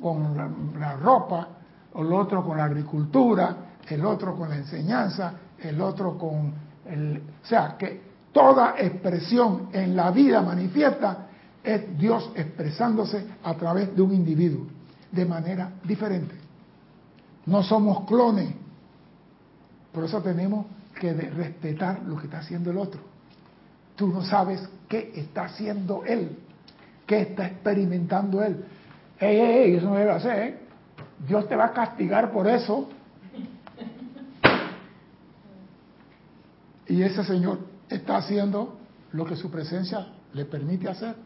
con 0.00 0.36
la, 0.36 0.48
la 0.78 0.96
ropa, 0.96 1.48
el 1.94 2.12
otro 2.12 2.44
con 2.44 2.56
la 2.56 2.64
agricultura, 2.64 3.56
el 3.88 4.04
otro 4.04 4.36
con 4.36 4.48
la 4.48 4.56
enseñanza, 4.56 5.32
el 5.58 5.80
otro 5.80 6.18
con 6.18 6.52
el... 6.86 7.22
O 7.42 7.46
sea, 7.46 7.76
que 7.78 8.00
toda 8.32 8.74
expresión 8.78 9.70
en 9.72 9.96
la 9.96 10.10
vida 10.10 10.42
manifiesta 10.42 11.26
es 11.62 11.98
Dios 11.98 12.30
expresándose 12.34 13.26
a 13.42 13.54
través 13.54 13.94
de 13.94 14.02
un 14.02 14.14
individuo, 14.14 14.66
de 15.10 15.24
manera 15.24 15.72
diferente. 15.84 16.34
No 17.46 17.62
somos 17.62 18.06
clones. 18.06 18.54
Por 19.92 20.04
eso 20.04 20.20
tenemos 20.20 20.66
que 21.00 21.12
respetar 21.12 22.02
lo 22.02 22.16
que 22.16 22.26
está 22.26 22.38
haciendo 22.38 22.70
el 22.70 22.78
otro. 22.78 23.00
Tú 23.96 24.08
no 24.08 24.22
sabes 24.22 24.68
qué 24.88 25.12
está 25.14 25.44
haciendo 25.44 26.04
él, 26.04 26.38
qué 27.06 27.22
está 27.22 27.46
experimentando 27.46 28.42
él. 28.42 28.64
Ey, 29.18 29.36
ey, 29.38 29.56
ey, 29.58 29.74
eso 29.76 29.88
no 29.88 29.96
debe 29.96 30.10
hacer, 30.10 30.38
¿eh? 30.38 30.58
Dios 31.26 31.48
te 31.48 31.56
va 31.56 31.66
a 31.66 31.72
castigar 31.72 32.32
por 32.32 32.46
eso. 32.46 32.88
Y 36.88 37.02
ese 37.02 37.24
Señor 37.24 37.60
está 37.88 38.18
haciendo 38.18 38.78
lo 39.12 39.24
que 39.24 39.36
su 39.36 39.50
presencia 39.50 40.08
le 40.32 40.44
permite 40.44 40.88
hacer. 40.88 41.16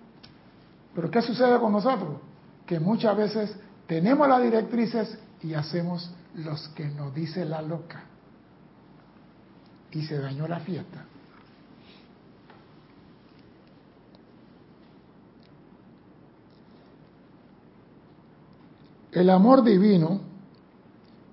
Pero 0.94 1.10
¿qué 1.10 1.20
sucede 1.22 1.58
con 1.58 1.72
nosotros? 1.72 2.20
Que 2.66 2.78
muchas 2.78 3.16
veces 3.16 3.56
tenemos 3.86 4.28
las 4.28 4.42
directrices 4.42 5.18
y 5.42 5.54
hacemos 5.54 6.10
los 6.34 6.68
que 6.68 6.86
nos 6.86 7.14
dice 7.14 7.44
la 7.44 7.62
loca. 7.62 8.04
Y 9.90 10.02
se 10.02 10.18
dañó 10.18 10.46
la 10.46 10.60
fiesta. 10.60 11.04
El 19.12 19.30
amor 19.30 19.64
divino 19.64 20.20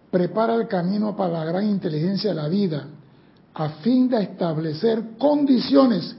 prepara 0.10 0.56
el 0.56 0.68
camino 0.68 1.16
para 1.16 1.34
la 1.34 1.46
gran 1.46 1.66
inteligencia 1.66 2.32
de 2.32 2.36
la 2.36 2.48
vida 2.48 2.88
a 3.54 3.70
fin 3.82 4.10
de 4.10 4.22
establecer 4.24 5.18
condiciones 5.18 6.16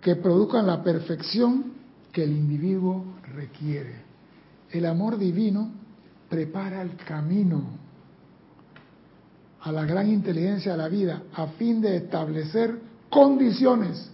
que 0.00 0.16
produzcan 0.16 0.66
la 0.66 0.82
perfección 0.82 1.72
que 2.12 2.24
el 2.24 2.32
individuo 2.32 3.04
requiere. 3.34 4.02
El 4.70 4.86
amor 4.86 5.18
divino 5.18 5.70
prepara 6.28 6.82
el 6.82 6.96
camino 6.96 7.62
a 9.60 9.72
la 9.72 9.84
gran 9.84 10.10
inteligencia 10.10 10.72
de 10.72 10.78
la 10.78 10.88
vida 10.88 11.22
a 11.34 11.46
fin 11.48 11.80
de 11.80 11.96
establecer 11.96 12.78
condiciones 13.08 14.10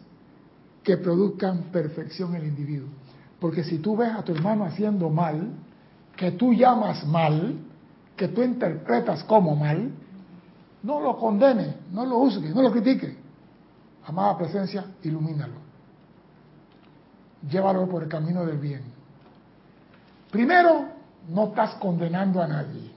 que 0.83 0.97
produzcan 0.97 1.65
perfección 1.73 2.35
en 2.35 2.43
el 2.43 2.49
individuo. 2.49 2.89
Porque 3.41 3.65
si 3.65 3.79
tú 3.79 3.97
ves 3.97 4.13
a 4.13 4.23
tu 4.23 4.33
hermano 4.33 4.65
haciendo 4.65 5.11
mal, 5.11 5.51
que 6.21 6.33
tú 6.33 6.53
llamas 6.53 7.07
mal, 7.07 7.55
que 8.15 8.29
tú 8.29 8.43
interpretas 8.43 9.25
como 9.25 9.57
mal, 9.57 9.91
no 10.83 11.01
lo 11.01 11.17
condene, 11.17 11.77
no 11.93 12.05
lo 12.05 12.19
juzgue, 12.19 12.51
no 12.51 12.61
lo 12.61 12.71
critique. 12.71 13.17
Amada 14.05 14.37
presencia, 14.37 14.85
ilumínalo. 15.03 15.55
Llévalo 17.49 17.89
por 17.89 18.03
el 18.03 18.11
camino 18.11 18.45
del 18.45 18.59
bien. 18.59 18.83
Primero, 20.31 20.89
no 21.31 21.45
estás 21.45 21.77
condenando 21.77 22.43
a 22.43 22.47
nadie, 22.47 22.91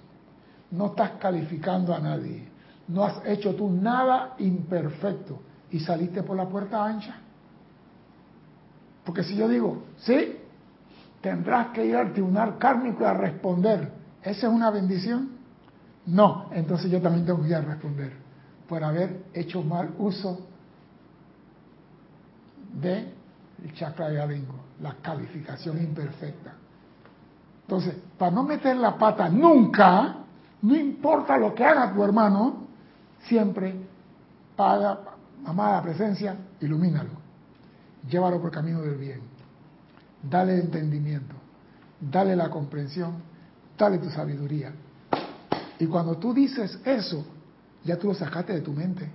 no 0.72 0.88
estás 0.88 1.12
calificando 1.12 1.96
a 1.96 2.00
nadie, 2.00 2.46
no 2.90 3.06
has 3.06 3.26
hecho 3.26 3.56
tú 3.56 3.70
nada 3.70 4.36
imperfecto 4.40 5.40
y 5.72 5.80
saliste 5.80 6.24
por 6.24 6.36
la 6.36 6.50
puerta 6.50 6.84
ancha. 6.84 7.16
Porque 9.06 9.24
si 9.24 9.38
yo 9.38 9.48
digo, 9.48 9.84
sí, 10.00 10.40
tendrás 11.24 11.68
que 11.68 11.86
ir 11.86 11.96
al 11.96 12.12
tribunal 12.12 12.58
kármico 12.58 13.06
a 13.06 13.14
responder. 13.14 13.90
¿Esa 14.22 14.48
es 14.48 14.54
una 14.54 14.70
bendición? 14.70 15.30
No, 16.06 16.50
entonces 16.52 16.92
yo 16.92 17.02
también 17.02 17.26
tengo 17.26 17.42
que 17.42 17.48
ir 17.48 17.56
a 17.56 17.62
responder 17.62 18.12
por 18.68 18.84
haber 18.84 19.24
hecho 19.34 19.64
mal 19.64 19.92
uso 19.98 20.46
de 22.74 23.14
el 23.64 23.74
chakra 23.74 24.10
de 24.10 24.22
Alingo, 24.22 24.56
la 24.82 24.96
calificación 24.96 25.78
imperfecta. 25.78 26.56
Entonces, 27.62 27.96
para 28.18 28.32
no 28.32 28.44
meter 28.44 28.76
la 28.76 28.98
pata 28.98 29.30
nunca, 29.30 30.18
no 30.62 30.76
importa 30.76 31.38
lo 31.38 31.56
que 31.56 31.64
haga 31.64 31.94
tu 31.94 32.04
hermano, 32.04 32.68
siempre 33.28 33.74
paga, 34.58 35.00
amada 35.46 35.82
presencia, 35.82 36.36
ilumínalo, 36.60 37.12
llévalo 38.10 38.40
por 38.40 38.50
el 38.50 38.56
camino 38.56 38.82
del 38.82 38.98
bien 38.98 39.33
dale 40.30 40.60
entendimiento, 40.60 41.36
dale 42.00 42.36
la 42.36 42.50
comprensión, 42.50 43.16
dale 43.78 43.98
tu 43.98 44.10
sabiduría. 44.10 44.72
Y 45.80 45.86
cuando 45.86 46.18
tú 46.18 46.34
dices 46.34 46.80
eso, 46.86 47.26
ya 47.84 47.98
tú 47.98 48.08
lo 48.08 48.14
sacaste 48.14 48.54
de 48.54 48.62
tu 48.62 48.72
mente. 48.72 49.10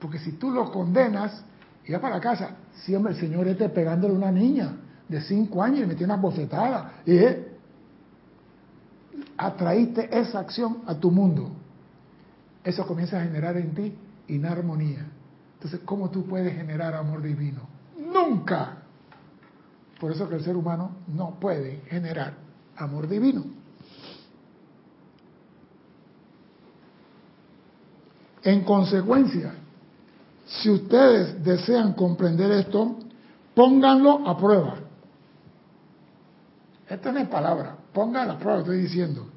Porque 0.00 0.18
si 0.18 0.32
tú 0.32 0.50
lo 0.50 0.70
condenas 0.72 1.44
y 1.86 1.92
vas 1.92 2.00
para 2.00 2.20
casa, 2.20 2.56
si 2.74 2.94
hombre, 2.94 3.12
el 3.12 3.20
Señor 3.20 3.46
esté 3.46 3.68
pegándole 3.68 4.14
a 4.14 4.16
una 4.16 4.32
niña 4.32 4.76
de 5.08 5.20
cinco 5.20 5.62
años 5.62 5.80
y 5.80 5.86
me 5.86 5.94
tiene 5.94 6.12
una 6.12 6.20
bofetada. 6.20 6.94
Y 7.06 7.16
eh, 7.16 7.58
atraíste 9.36 10.08
esa 10.18 10.40
acción 10.40 10.78
a 10.86 10.94
tu 10.94 11.10
mundo. 11.10 11.50
Eso 12.64 12.86
comienza 12.86 13.20
a 13.20 13.24
generar 13.24 13.56
en 13.56 13.74
ti 13.74 13.94
inarmonía. 14.28 15.06
Entonces, 15.54 15.80
¿cómo 15.84 16.10
tú 16.10 16.26
puedes 16.26 16.54
generar 16.54 16.94
amor 16.94 17.22
divino? 17.22 17.60
Nunca. 17.98 18.81
Por 20.02 20.10
eso 20.10 20.28
que 20.28 20.34
el 20.34 20.42
ser 20.42 20.56
humano 20.56 20.96
no 21.14 21.38
puede 21.38 21.82
generar 21.88 22.34
amor 22.76 23.08
divino. 23.08 23.44
En 28.42 28.64
consecuencia, 28.64 29.54
si 30.44 30.70
ustedes 30.70 31.44
desean 31.44 31.92
comprender 31.92 32.50
esto, 32.50 32.96
pónganlo 33.54 34.28
a 34.28 34.36
prueba. 34.36 34.74
Esta 36.88 37.12
no 37.12 37.20
es 37.20 37.28
palabra, 37.28 37.76
pónganlo 37.92 38.32
a 38.32 38.38
prueba, 38.40 38.58
estoy 38.58 38.78
diciendo. 38.78 39.28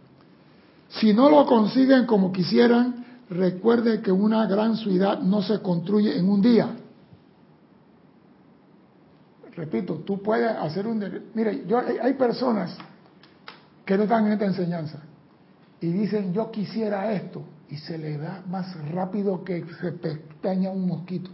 Si 0.90 1.14
no 1.14 1.30
lo 1.30 1.46
consiguen 1.46 2.08
como 2.08 2.32
quisieran, 2.32 3.06
recuerde 3.30 4.02
que 4.02 4.12
una 4.12 4.48
gran 4.48 4.78
ciudad 4.78 5.20
no 5.20 5.44
se 5.44 5.62
construye 5.62 6.18
en 6.18 6.28
un 6.28 6.42
día. 6.42 6.76
Repito, 9.56 9.96
tú 10.00 10.22
puedes 10.22 10.52
hacer 10.52 10.86
un... 10.86 11.30
Mire, 11.34 11.66
yo, 11.66 11.80
hay 11.80 12.14
personas 12.14 12.78
que 13.86 13.98
no 13.98 14.04
están 14.04 14.26
en 14.28 14.34
esta 14.34 14.46
enseñanza 14.46 15.00
y 15.80 15.88
dicen, 15.88 16.34
yo 16.34 16.52
quisiera 16.52 17.12
esto, 17.14 17.44
y 17.70 17.78
se 17.78 17.98
le 17.98 18.18
da 18.18 18.44
más 18.48 18.76
rápido 18.92 19.44
que 19.44 19.66
se 19.82 19.92
pestaña 19.94 20.70
un 20.70 20.88
mosquito. 20.88 21.32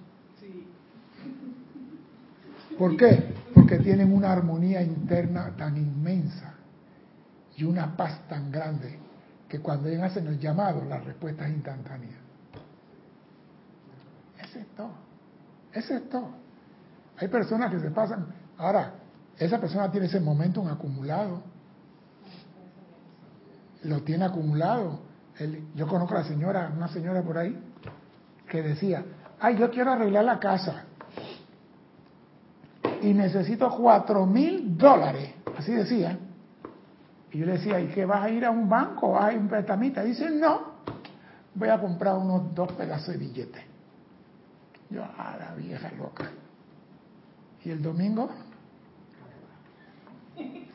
¿Por 2.77 2.97
qué? 2.97 3.33
Porque 3.53 3.79
tienen 3.79 4.13
una 4.13 4.31
armonía 4.31 4.81
interna 4.81 5.55
tan 5.57 5.77
inmensa 5.77 6.55
y 7.55 7.63
una 7.63 7.95
paz 7.95 8.27
tan 8.27 8.51
grande 8.51 8.97
que 9.47 9.59
cuando 9.59 9.89
ellos 9.89 10.03
hacen 10.03 10.27
el 10.27 10.39
llamado, 10.39 10.83
la 10.85 10.99
respuesta 10.99 11.45
es 11.47 11.53
instantánea. 11.53 12.17
Ese 14.41 14.61
es 14.61 14.67
todo. 14.75 14.93
Ese 15.73 15.95
es 15.97 16.09
todo. 16.09 16.40
Hay 17.17 17.27
personas 17.27 17.71
que 17.71 17.79
se 17.79 17.91
pasan. 17.91 18.27
Ahora, 18.57 18.93
esa 19.37 19.59
persona 19.59 19.91
tiene 19.91 20.07
ese 20.07 20.19
momento 20.19 20.67
acumulado. 20.67 21.43
Lo 23.83 24.01
tiene 24.03 24.25
acumulado 24.25 25.11
yo 25.75 25.87
conozco 25.87 26.15
a 26.15 26.19
la 26.19 26.23
señora, 26.25 26.71
una 26.75 26.87
señora 26.87 27.21
por 27.21 27.37
ahí, 27.37 27.57
que 28.47 28.61
decía, 28.61 29.03
ay, 29.39 29.57
yo 29.57 29.71
quiero 29.71 29.91
arreglar 29.91 30.25
la 30.25 30.39
casa 30.39 30.83
y 33.01 33.13
necesito 33.13 33.69
cuatro 33.75 34.25
mil 34.25 34.77
dólares, 34.77 35.33
así 35.57 35.73
decía. 35.73 36.17
Y 37.31 37.39
yo 37.39 37.45
le 37.45 37.53
decía, 37.53 37.79
¿y 37.79 37.87
qué 37.87 38.05
vas 38.05 38.23
a 38.23 38.29
ir 38.29 38.45
a 38.45 38.51
un 38.51 38.67
banco? 38.67 39.13
¿Vas 39.13 39.25
a 39.25 39.31
ir 39.31 39.39
a 39.39 39.41
un 39.41 39.47
prestamista? 39.47 40.03
Dice, 40.03 40.29
no, 40.29 40.73
voy 41.55 41.69
a 41.69 41.79
comprar 41.79 42.17
unos 42.17 42.53
dos 42.53 42.71
pedazos 42.73 43.13
de 43.13 43.17
billetes. 43.17 43.63
Yo, 44.89 45.03
a 45.03 45.37
la 45.37 45.55
vieja 45.55 45.89
loca. 45.97 46.29
¿Y 47.63 47.69
el 47.69 47.81
domingo? 47.81 48.29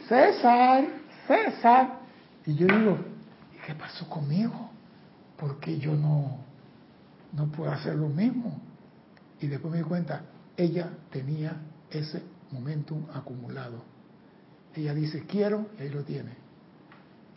César, 0.09 0.85
César. 1.27 2.01
Y 2.47 2.55
yo 2.55 2.67
digo, 2.67 2.99
¿qué 3.67 3.75
pasó 3.75 4.09
conmigo? 4.09 4.71
Porque 5.37 5.79
yo 5.79 5.95
no, 5.95 6.39
no 7.33 7.47
puedo 7.49 7.71
hacer 7.73 7.97
lo 7.97 8.09
mismo? 8.09 8.61
Y 9.41 9.49
después 9.49 9.73
me 9.73 9.79
di 9.79 9.85
cuenta, 9.85 10.23
ella 10.57 10.91
tenía 11.11 11.57
ese 11.91 12.23
momentum 12.53 13.05
acumulado. 13.13 13.83
Ella 14.75 14.95
dice, 14.95 15.25
quiero, 15.27 15.67
y 15.79 15.83
ahí 15.83 15.91
lo 15.91 16.05
tiene. 16.05 16.33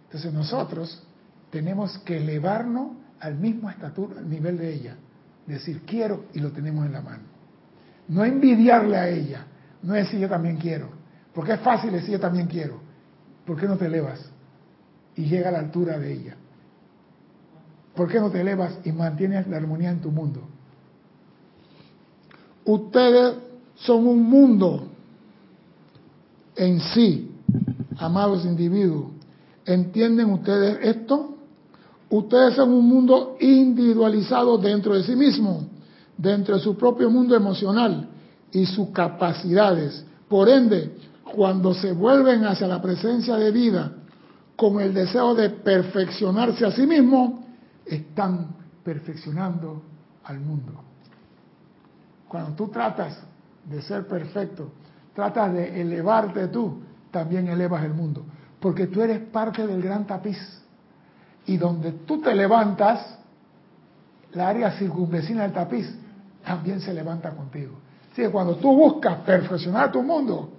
Entonces 0.05 0.31
nosotros 0.31 1.03
tenemos 1.49 1.97
que 1.99 2.17
elevarnos 2.17 2.91
al 3.19 3.35
mismo 3.35 3.69
estatura, 3.69 4.19
al 4.19 4.29
nivel 4.29 4.57
de 4.57 4.73
ella. 4.73 4.95
Decir, 5.47 5.81
quiero, 5.85 6.25
y 6.33 6.39
lo 6.39 6.51
tenemos 6.51 6.85
en 6.85 6.93
la 6.93 7.01
mano. 7.01 7.38
No 8.09 8.25
envidiarle 8.25 8.97
a 8.97 9.07
ella, 9.07 9.45
no 9.81 9.95
es 9.95 10.05
decir 10.05 10.19
yo 10.19 10.27
también 10.27 10.57
quiero. 10.57 10.89
Porque 11.33 11.53
es 11.53 11.61
fácil 11.61 11.91
decir 11.91 12.11
yo 12.11 12.19
también 12.19 12.47
quiero. 12.47 12.81
¿Por 13.45 13.57
qué 13.57 13.67
no 13.67 13.77
te 13.77 13.85
elevas? 13.85 14.29
y 15.19 15.25
llega 15.25 15.49
a 15.49 15.51
la 15.51 15.59
altura 15.59 15.99
de 15.99 16.13
ella? 16.13 16.37
¿Por 17.93 18.07
qué 18.07 18.21
no 18.21 18.29
te 18.29 18.39
elevas 18.39 18.79
y 18.85 18.91
mantienes 18.93 19.47
la 19.47 19.57
armonía 19.57 19.91
en 19.91 19.99
tu 19.99 20.11
mundo? 20.11 20.41
Ustedes 22.63 23.35
son 23.75 24.07
un 24.07 24.23
mundo 24.23 24.87
en 26.55 26.79
sí, 26.79 27.31
amados 27.97 28.45
individuos. 28.45 29.11
¿Entienden 29.65 30.31
ustedes 30.31 30.77
esto? 30.83 31.35
Ustedes 32.09 32.55
son 32.55 32.71
un 32.71 32.87
mundo 32.87 33.35
individualizado 33.41 34.57
dentro 34.57 34.93
de 34.93 35.03
sí 35.03 35.17
mismo, 35.17 35.67
dentro 36.19 36.55
de 36.55 36.61
su 36.61 36.75
propio 36.77 37.09
mundo 37.09 37.33
emocional 37.33 38.09
y 38.51 38.65
sus 38.65 38.89
capacidades. 38.89 40.05
Por 40.27 40.49
ende, 40.49 40.97
cuando 41.23 41.73
se 41.73 41.93
vuelven 41.93 42.45
hacia 42.45 42.67
la 42.67 42.81
presencia 42.81 43.35
de 43.37 43.51
vida 43.51 43.93
con 44.55 44.81
el 44.81 44.93
deseo 44.93 45.33
de 45.33 45.49
perfeccionarse 45.49 46.65
a 46.65 46.71
sí 46.71 46.85
mismo, 46.85 47.45
están 47.85 48.53
perfeccionando 48.83 49.81
al 50.25 50.41
mundo. 50.41 50.73
Cuando 52.27 52.51
tú 52.51 52.67
tratas 52.67 53.17
de 53.63 53.81
ser 53.81 54.05
perfecto, 54.05 54.73
tratas 55.15 55.53
de 55.53 55.81
elevarte 55.81 56.49
tú, 56.49 56.81
también 57.11 57.47
elevas 57.47 57.85
el 57.85 57.93
mundo, 57.93 58.25
porque 58.59 58.87
tú 58.87 59.01
eres 59.01 59.21
parte 59.21 59.65
del 59.65 59.81
gran 59.81 60.05
tapiz. 60.05 60.37
Y 61.45 61.55
donde 61.55 61.93
tú 61.93 62.21
te 62.21 62.35
levantas, 62.35 63.17
la 64.33 64.49
área 64.49 64.71
circunvecina 64.71 65.43
del 65.43 65.53
tapiz 65.53 65.89
también 66.49 66.81
se 66.81 66.91
levanta 66.91 67.29
contigo. 67.29 67.75
Así 68.11 68.23
que 68.23 68.29
cuando 68.31 68.55
tú 68.55 68.75
buscas 68.75 69.17
perfeccionar 69.19 69.91
tu 69.91 70.01
mundo, 70.01 70.49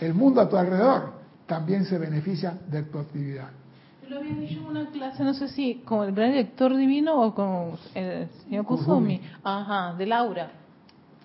el 0.00 0.12
mundo 0.12 0.40
a 0.40 0.48
tu 0.48 0.56
alrededor 0.56 1.12
también 1.46 1.84
se 1.84 1.98
beneficia 1.98 2.58
de 2.68 2.82
tu 2.82 2.98
actividad. 2.98 3.48
Yo 4.02 4.08
lo 4.08 4.16
había 4.18 4.34
dicho 4.34 4.58
en 4.58 4.66
una 4.66 4.90
clase, 4.90 5.22
no 5.22 5.32
sé 5.32 5.46
si 5.46 5.76
con 5.84 6.08
el 6.08 6.16
gran 6.16 6.32
director 6.32 6.76
divino 6.76 7.14
o 7.14 7.32
con 7.32 7.78
el 7.94 8.28
señor 8.42 8.64
Kusumi. 8.64 9.20
Ajá, 9.44 9.94
de 9.94 10.06
Laura. 10.06 10.50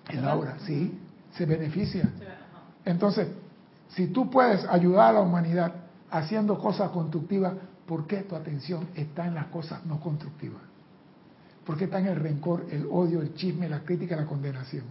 El 0.08 0.22
Laura, 0.22 0.56
sí, 0.60 0.96
se 1.32 1.44
beneficia. 1.44 2.08
Entonces, 2.84 3.26
si 3.88 4.06
tú 4.06 4.30
puedes 4.30 4.64
ayudar 4.66 5.08
a 5.08 5.12
la 5.14 5.20
humanidad 5.22 5.72
haciendo 6.12 6.60
cosas 6.60 6.90
constructivas, 6.90 7.54
¿por 7.86 8.06
qué 8.06 8.18
tu 8.18 8.36
atención 8.36 8.86
está 8.94 9.26
en 9.26 9.34
las 9.34 9.46
cosas 9.46 9.84
no 9.84 9.98
constructivas? 9.98 10.62
¿Por 11.66 11.76
qué 11.76 11.84
está 11.84 11.98
en 11.98 12.06
el 12.06 12.16
rencor, 12.16 12.66
el 12.70 12.86
odio, 12.90 13.20
el 13.20 13.34
chisme, 13.34 13.68
la 13.68 13.80
crítica, 13.80 14.14
la 14.14 14.24
condenación? 14.24 14.84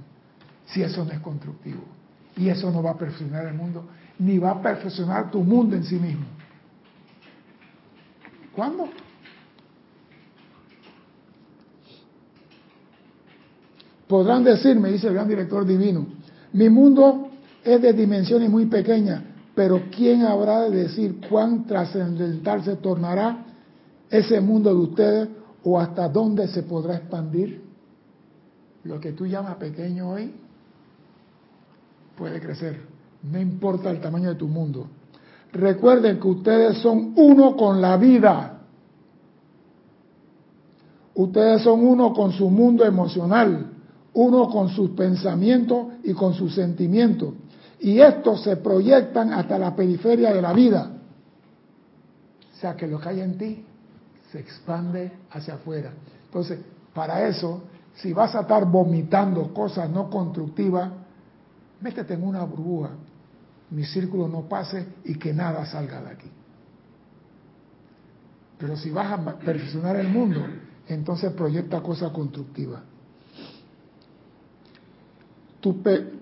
Si 0.65 0.81
eso 0.83 1.05
no 1.05 1.11
es 1.11 1.19
constructivo. 1.19 1.83
Y 2.35 2.49
eso 2.49 2.69
no 2.69 2.83
va 2.83 2.91
a 2.91 2.97
perfeccionar 2.97 3.45
el 3.47 3.53
mundo 3.53 3.87
ni 4.19 4.37
va 4.37 4.51
a 4.51 4.61
perfeccionar 4.61 5.31
tu 5.31 5.43
mundo 5.43 5.75
en 5.75 5.83
sí 5.83 5.95
mismo. 5.95 6.25
¿Cuándo? 8.53 8.89
Podrán 14.07 14.43
decirme, 14.43 14.91
dice 14.91 15.07
el 15.07 15.15
gran 15.15 15.27
director 15.27 15.65
divino, 15.65 16.05
mi 16.53 16.69
mundo 16.69 17.31
es 17.63 17.81
de 17.81 17.91
dimensiones 17.91 18.49
muy 18.49 18.67
pequeñas, 18.67 19.23
pero 19.55 19.83
¿quién 19.93 20.21
habrá 20.21 20.61
de 20.69 20.83
decir 20.83 21.19
cuán 21.27 21.65
trascendental 21.65 22.63
se 22.63 22.75
tornará 22.77 23.45
ese 24.09 24.39
mundo 24.39 24.69
de 24.69 24.79
ustedes 24.79 25.29
o 25.65 25.79
hasta 25.79 26.07
dónde 26.07 26.47
se 26.47 26.63
podrá 26.63 26.95
expandir? 26.95 27.61
Lo 28.85 28.99
que 28.99 29.11
tú 29.11 29.25
llamas 29.25 29.55
pequeño 29.55 30.11
hoy 30.11 30.33
puede 32.15 32.39
crecer 32.39 32.95
no 33.31 33.39
importa 33.39 33.89
el 33.89 33.99
tamaño 33.99 34.29
de 34.29 34.35
tu 34.35 34.47
mundo. 34.47 34.87
Recuerden 35.51 36.19
que 36.19 36.27
ustedes 36.27 36.77
son 36.79 37.13
uno 37.15 37.55
con 37.55 37.81
la 37.81 37.97
vida. 37.97 38.59
Ustedes 41.15 41.61
son 41.61 41.85
uno 41.85 42.13
con 42.13 42.33
su 42.33 42.49
mundo 42.49 42.83
emocional, 42.83 43.71
uno 44.13 44.49
con 44.49 44.69
sus 44.69 44.91
pensamientos 44.91 45.87
y 46.03 46.13
con 46.13 46.33
sus 46.33 46.53
sentimientos. 46.53 47.33
Y 47.79 47.99
estos 47.99 48.43
se 48.43 48.57
proyectan 48.57 49.33
hasta 49.33 49.57
la 49.57 49.75
periferia 49.75 50.33
de 50.33 50.41
la 50.41 50.53
vida. 50.53 50.91
O 52.53 52.57
sea 52.59 52.75
que 52.75 52.87
lo 52.87 52.99
que 52.99 53.09
hay 53.09 53.21
en 53.21 53.37
ti 53.37 53.65
se 54.35 54.41
expande 54.41 55.11
hacia 55.31 55.53
afuera. 55.53 55.93
Entonces, 56.25 56.59
para 56.93 57.25
eso, 57.25 57.63
si 57.95 58.11
vas 58.11 58.35
a 58.35 58.41
estar 58.41 58.65
vomitando 58.65 59.53
cosas 59.53 59.89
no 59.89 60.09
constructivas, 60.09 60.91
métete 61.79 62.15
en 62.15 62.23
una 62.23 62.43
burbuja 62.43 62.89
mi 63.71 63.83
círculo 63.83 64.27
no 64.27 64.47
pase 64.47 64.85
y 65.05 65.15
que 65.15 65.33
nada 65.33 65.65
salga 65.65 66.01
de 66.01 66.09
aquí. 66.09 66.29
Pero 68.59 68.77
si 68.77 68.91
vas 68.91 69.11
a 69.11 69.37
perfeccionar 69.37 69.95
el 69.95 70.07
mundo, 70.07 70.45
entonces 70.87 71.31
proyecta 71.31 71.81
cosas 71.81 72.11
constructivas. 72.11 72.81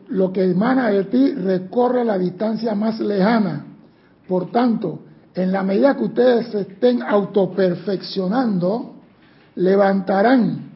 lo 0.07 0.31
que 0.31 0.43
emana 0.43 0.87
de 0.89 1.03
ti 1.05 1.33
recorre 1.33 2.05
la 2.05 2.17
distancia 2.17 2.73
más 2.75 2.99
lejana. 3.01 3.65
Por 4.25 4.51
tanto, 4.51 5.02
en 5.35 5.51
la 5.51 5.63
medida 5.63 5.95
que 5.95 6.03
ustedes 6.03 6.47
se 6.47 6.61
estén 6.61 7.01
autoperfeccionando, 7.01 8.95
levantarán 9.55 10.71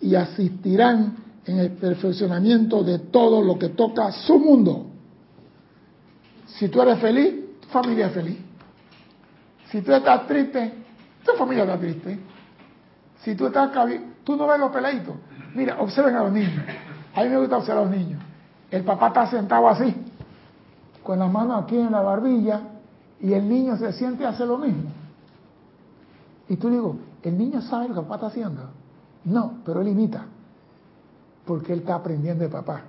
y 0.00 0.14
asistirán 0.14 1.16
en 1.44 1.58
el 1.58 1.72
perfeccionamiento 1.72 2.82
de 2.82 2.98
todo 2.98 3.42
lo 3.42 3.58
que 3.58 3.70
toca 3.70 4.12
su 4.12 4.38
mundo. 4.38 4.86
Si 6.46 6.68
tú 6.68 6.80
eres 6.82 6.98
feliz, 6.98 7.60
tu 7.60 7.68
familia 7.68 8.06
es 8.06 8.12
feliz. 8.12 8.38
Si 9.70 9.82
tú 9.82 9.92
estás 9.92 10.26
triste, 10.26 10.72
tu 11.24 11.32
familia 11.32 11.64
está 11.64 11.78
triste. 11.78 12.18
Si 13.22 13.34
tú 13.34 13.46
estás 13.46 13.70
tú 14.24 14.36
no 14.36 14.46
ves 14.46 14.58
los 14.58 14.70
peleitos. 14.70 15.14
Mira, 15.54 15.80
observen 15.80 16.16
a 16.16 16.22
los 16.24 16.32
niños. 16.32 16.64
A 17.14 17.22
mí 17.22 17.28
me 17.28 17.38
gusta 17.38 17.58
observar 17.58 17.82
a 17.82 17.86
los 17.86 17.96
niños. 17.96 18.22
El 18.70 18.84
papá 18.84 19.08
está 19.08 19.26
sentado 19.26 19.68
así, 19.68 19.94
con 21.02 21.18
la 21.18 21.26
mano 21.26 21.56
aquí 21.56 21.76
en 21.76 21.90
la 21.90 22.00
barbilla, 22.00 22.60
y 23.20 23.32
el 23.32 23.48
niño 23.48 23.76
se 23.76 23.92
siente 23.92 24.22
y 24.22 24.26
hace 24.26 24.46
lo 24.46 24.58
mismo. 24.58 24.90
Y 26.48 26.56
tú 26.56 26.70
digo, 26.70 26.96
¿el 27.22 27.36
niño 27.36 27.60
sabe 27.62 27.88
lo 27.88 27.94
que 27.94 28.00
papá 28.02 28.14
está 28.16 28.26
haciendo? 28.28 28.70
No, 29.24 29.58
pero 29.64 29.80
él 29.80 29.88
imita, 29.88 30.26
porque 31.44 31.72
él 31.72 31.80
está 31.80 31.96
aprendiendo 31.96 32.44
de 32.44 32.50
papá. 32.50 32.82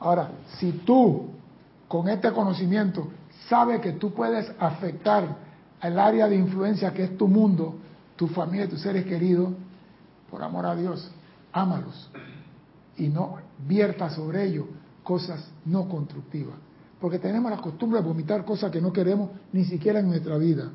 Ahora, 0.00 0.30
si 0.58 0.72
tú, 0.72 1.28
con 1.88 2.08
este 2.08 2.32
conocimiento, 2.32 3.08
sabes 3.48 3.80
que 3.80 3.92
tú 3.92 4.12
puedes 4.12 4.52
afectar 4.58 5.36
al 5.80 5.98
área 5.98 6.28
de 6.28 6.36
influencia 6.36 6.92
que 6.92 7.04
es 7.04 7.16
tu 7.16 7.28
mundo, 7.28 7.76
tu 8.16 8.26
familia 8.28 8.68
tus 8.68 8.80
seres 8.80 9.04
queridos, 9.04 9.50
por 10.30 10.42
amor 10.42 10.66
a 10.66 10.74
Dios, 10.74 11.10
ámalos 11.52 12.10
y 12.96 13.08
no 13.08 13.36
vierta 13.66 14.10
sobre 14.10 14.44
ellos 14.44 14.66
cosas 15.02 15.48
no 15.64 15.88
constructivas. 15.88 16.56
Porque 17.00 17.18
tenemos 17.18 17.50
la 17.50 17.58
costumbre 17.58 18.00
de 18.00 18.06
vomitar 18.06 18.44
cosas 18.44 18.70
que 18.70 18.80
no 18.80 18.92
queremos 18.92 19.30
ni 19.52 19.64
siquiera 19.64 20.00
en 20.00 20.08
nuestra 20.08 20.38
vida. 20.38 20.70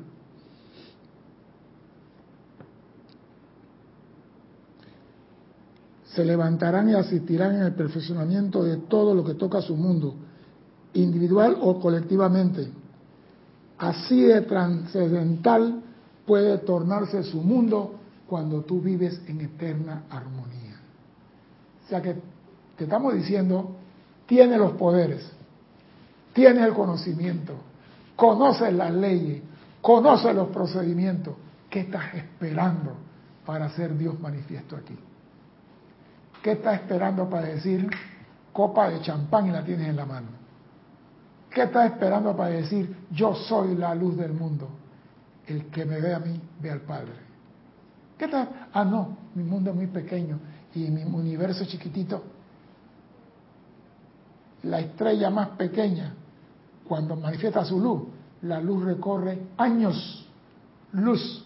Se 6.04 6.24
levantarán 6.24 6.90
y 6.90 6.94
asistirán 6.94 7.56
en 7.56 7.62
el 7.62 7.74
perfeccionamiento 7.74 8.62
de 8.62 8.76
todo 8.76 9.14
lo 9.14 9.24
que 9.24 9.34
toca 9.34 9.62
su 9.62 9.74
mundo, 9.74 10.14
individual 10.94 11.56
o 11.60 11.80
colectivamente. 11.80 12.70
Así 13.78 14.22
de 14.22 14.42
trascendental 14.42 15.82
puede 16.26 16.58
tornarse 16.58 17.22
su 17.24 17.40
mundo 17.40 17.94
cuando 18.28 18.62
tú 18.62 18.80
vives 18.80 19.20
en 19.26 19.40
eterna 19.40 20.04
armonía. 20.08 20.80
O 21.84 21.88
sea 21.88 22.00
que 22.00 22.14
te 22.76 22.84
estamos 22.84 23.14
diciendo, 23.14 23.76
tiene 24.26 24.56
los 24.56 24.72
poderes, 24.72 25.28
tiene 26.32 26.64
el 26.64 26.72
conocimiento, 26.72 27.54
conoce 28.16 28.70
las 28.72 28.92
leyes, 28.92 29.42
conoce 29.80 30.32
los 30.32 30.48
procedimientos. 30.48 31.34
¿Qué 31.68 31.80
estás 31.80 32.14
esperando 32.14 32.96
para 33.44 33.66
hacer 33.66 33.96
Dios 33.96 34.18
manifiesto 34.20 34.76
aquí? 34.76 34.96
¿Qué 36.42 36.52
estás 36.52 36.74
esperando 36.74 37.28
para 37.28 37.46
decir 37.48 37.88
copa 38.52 38.88
de 38.88 39.00
champán 39.00 39.48
y 39.48 39.50
la 39.50 39.64
tienes 39.64 39.88
en 39.88 39.96
la 39.96 40.04
mano? 40.04 40.28
¿Qué 41.50 41.62
estás 41.62 41.92
esperando 41.92 42.36
para 42.36 42.50
decir 42.50 42.94
yo 43.10 43.34
soy 43.34 43.76
la 43.76 43.94
luz 43.94 44.16
del 44.16 44.32
mundo? 44.32 44.68
El 45.46 45.66
que 45.66 45.84
me 45.84 46.00
ve 46.00 46.14
a 46.14 46.18
mí, 46.18 46.40
ve 46.60 46.70
al 46.70 46.80
Padre. 46.80 47.12
¿Qué 48.16 48.28
tal? 48.28 48.68
Ah, 48.72 48.84
no, 48.84 49.16
mi 49.34 49.42
mundo 49.42 49.70
es 49.70 49.76
muy 49.76 49.86
pequeño 49.86 50.38
y 50.74 50.90
mi 50.90 51.02
universo 51.02 51.64
es 51.64 51.68
chiquitito. 51.68 52.22
La 54.62 54.80
estrella 54.80 55.28
más 55.28 55.48
pequeña, 55.50 56.14
cuando 56.92 57.16
manifiesta 57.16 57.64
su 57.64 57.80
luz, 57.80 58.02
la 58.42 58.60
luz 58.60 58.84
recorre 58.84 59.46
años 59.56 60.28
luz 60.92 61.42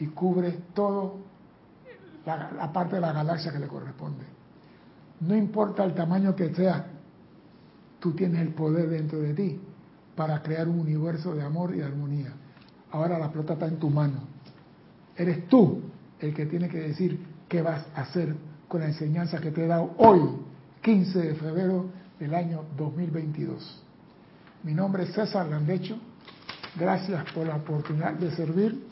y 0.00 0.06
cubre 0.06 0.60
todo 0.72 1.18
la, 2.24 2.52
la 2.52 2.72
parte 2.72 2.94
de 2.94 3.02
la 3.02 3.12
galaxia 3.12 3.52
que 3.52 3.58
le 3.58 3.66
corresponde. 3.66 4.24
No 5.20 5.36
importa 5.36 5.84
el 5.84 5.92
tamaño 5.92 6.34
que 6.34 6.54
sea, 6.54 6.86
tú 8.00 8.12
tienes 8.12 8.40
el 8.40 8.54
poder 8.54 8.88
dentro 8.88 9.18
de 9.18 9.34
ti 9.34 9.60
para 10.16 10.42
crear 10.42 10.66
un 10.66 10.80
universo 10.80 11.34
de 11.34 11.42
amor 11.42 11.74
y 11.74 11.80
de 11.80 11.84
armonía. 11.84 12.32
Ahora 12.92 13.18
la 13.18 13.30
pelota 13.30 13.52
está 13.52 13.66
en 13.66 13.76
tu 13.76 13.90
mano. 13.90 14.20
Eres 15.14 15.48
tú 15.48 15.82
el 16.18 16.32
que 16.32 16.46
tiene 16.46 16.70
que 16.70 16.80
decir 16.80 17.22
qué 17.46 17.60
vas 17.60 17.84
a 17.94 18.00
hacer 18.00 18.34
con 18.68 18.80
la 18.80 18.86
enseñanza 18.86 19.38
que 19.38 19.50
te 19.50 19.64
he 19.64 19.66
dado 19.66 19.90
hoy, 19.98 20.30
15 20.80 21.18
de 21.18 21.34
febrero 21.34 21.90
del 22.18 22.34
año 22.34 22.64
2022. 22.78 23.81
Mi 24.64 24.74
nombre 24.74 25.04
es 25.04 25.12
César 25.12 25.48
Landecho. 25.48 25.96
Gracias 26.76 27.24
por 27.32 27.46
la 27.46 27.56
oportunidad 27.56 28.14
de 28.14 28.30
servir 28.34 28.86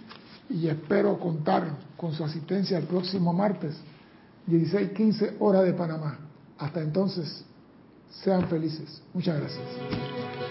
y 0.49 0.67
espero 0.67 1.19
contar 1.19 1.65
con 1.97 2.13
su 2.13 2.25
asistencia 2.25 2.77
el 2.77 2.85
próximo 2.85 3.33
martes, 3.33 3.77
16:15 4.47 5.37
hora 5.39 5.63
de 5.63 5.73
Panamá. 5.73 6.19
Hasta 6.59 6.81
entonces, 6.81 7.45
sean 8.11 8.49
felices. 8.49 9.01
Muchas 9.15 9.39
gracias. 9.39 10.50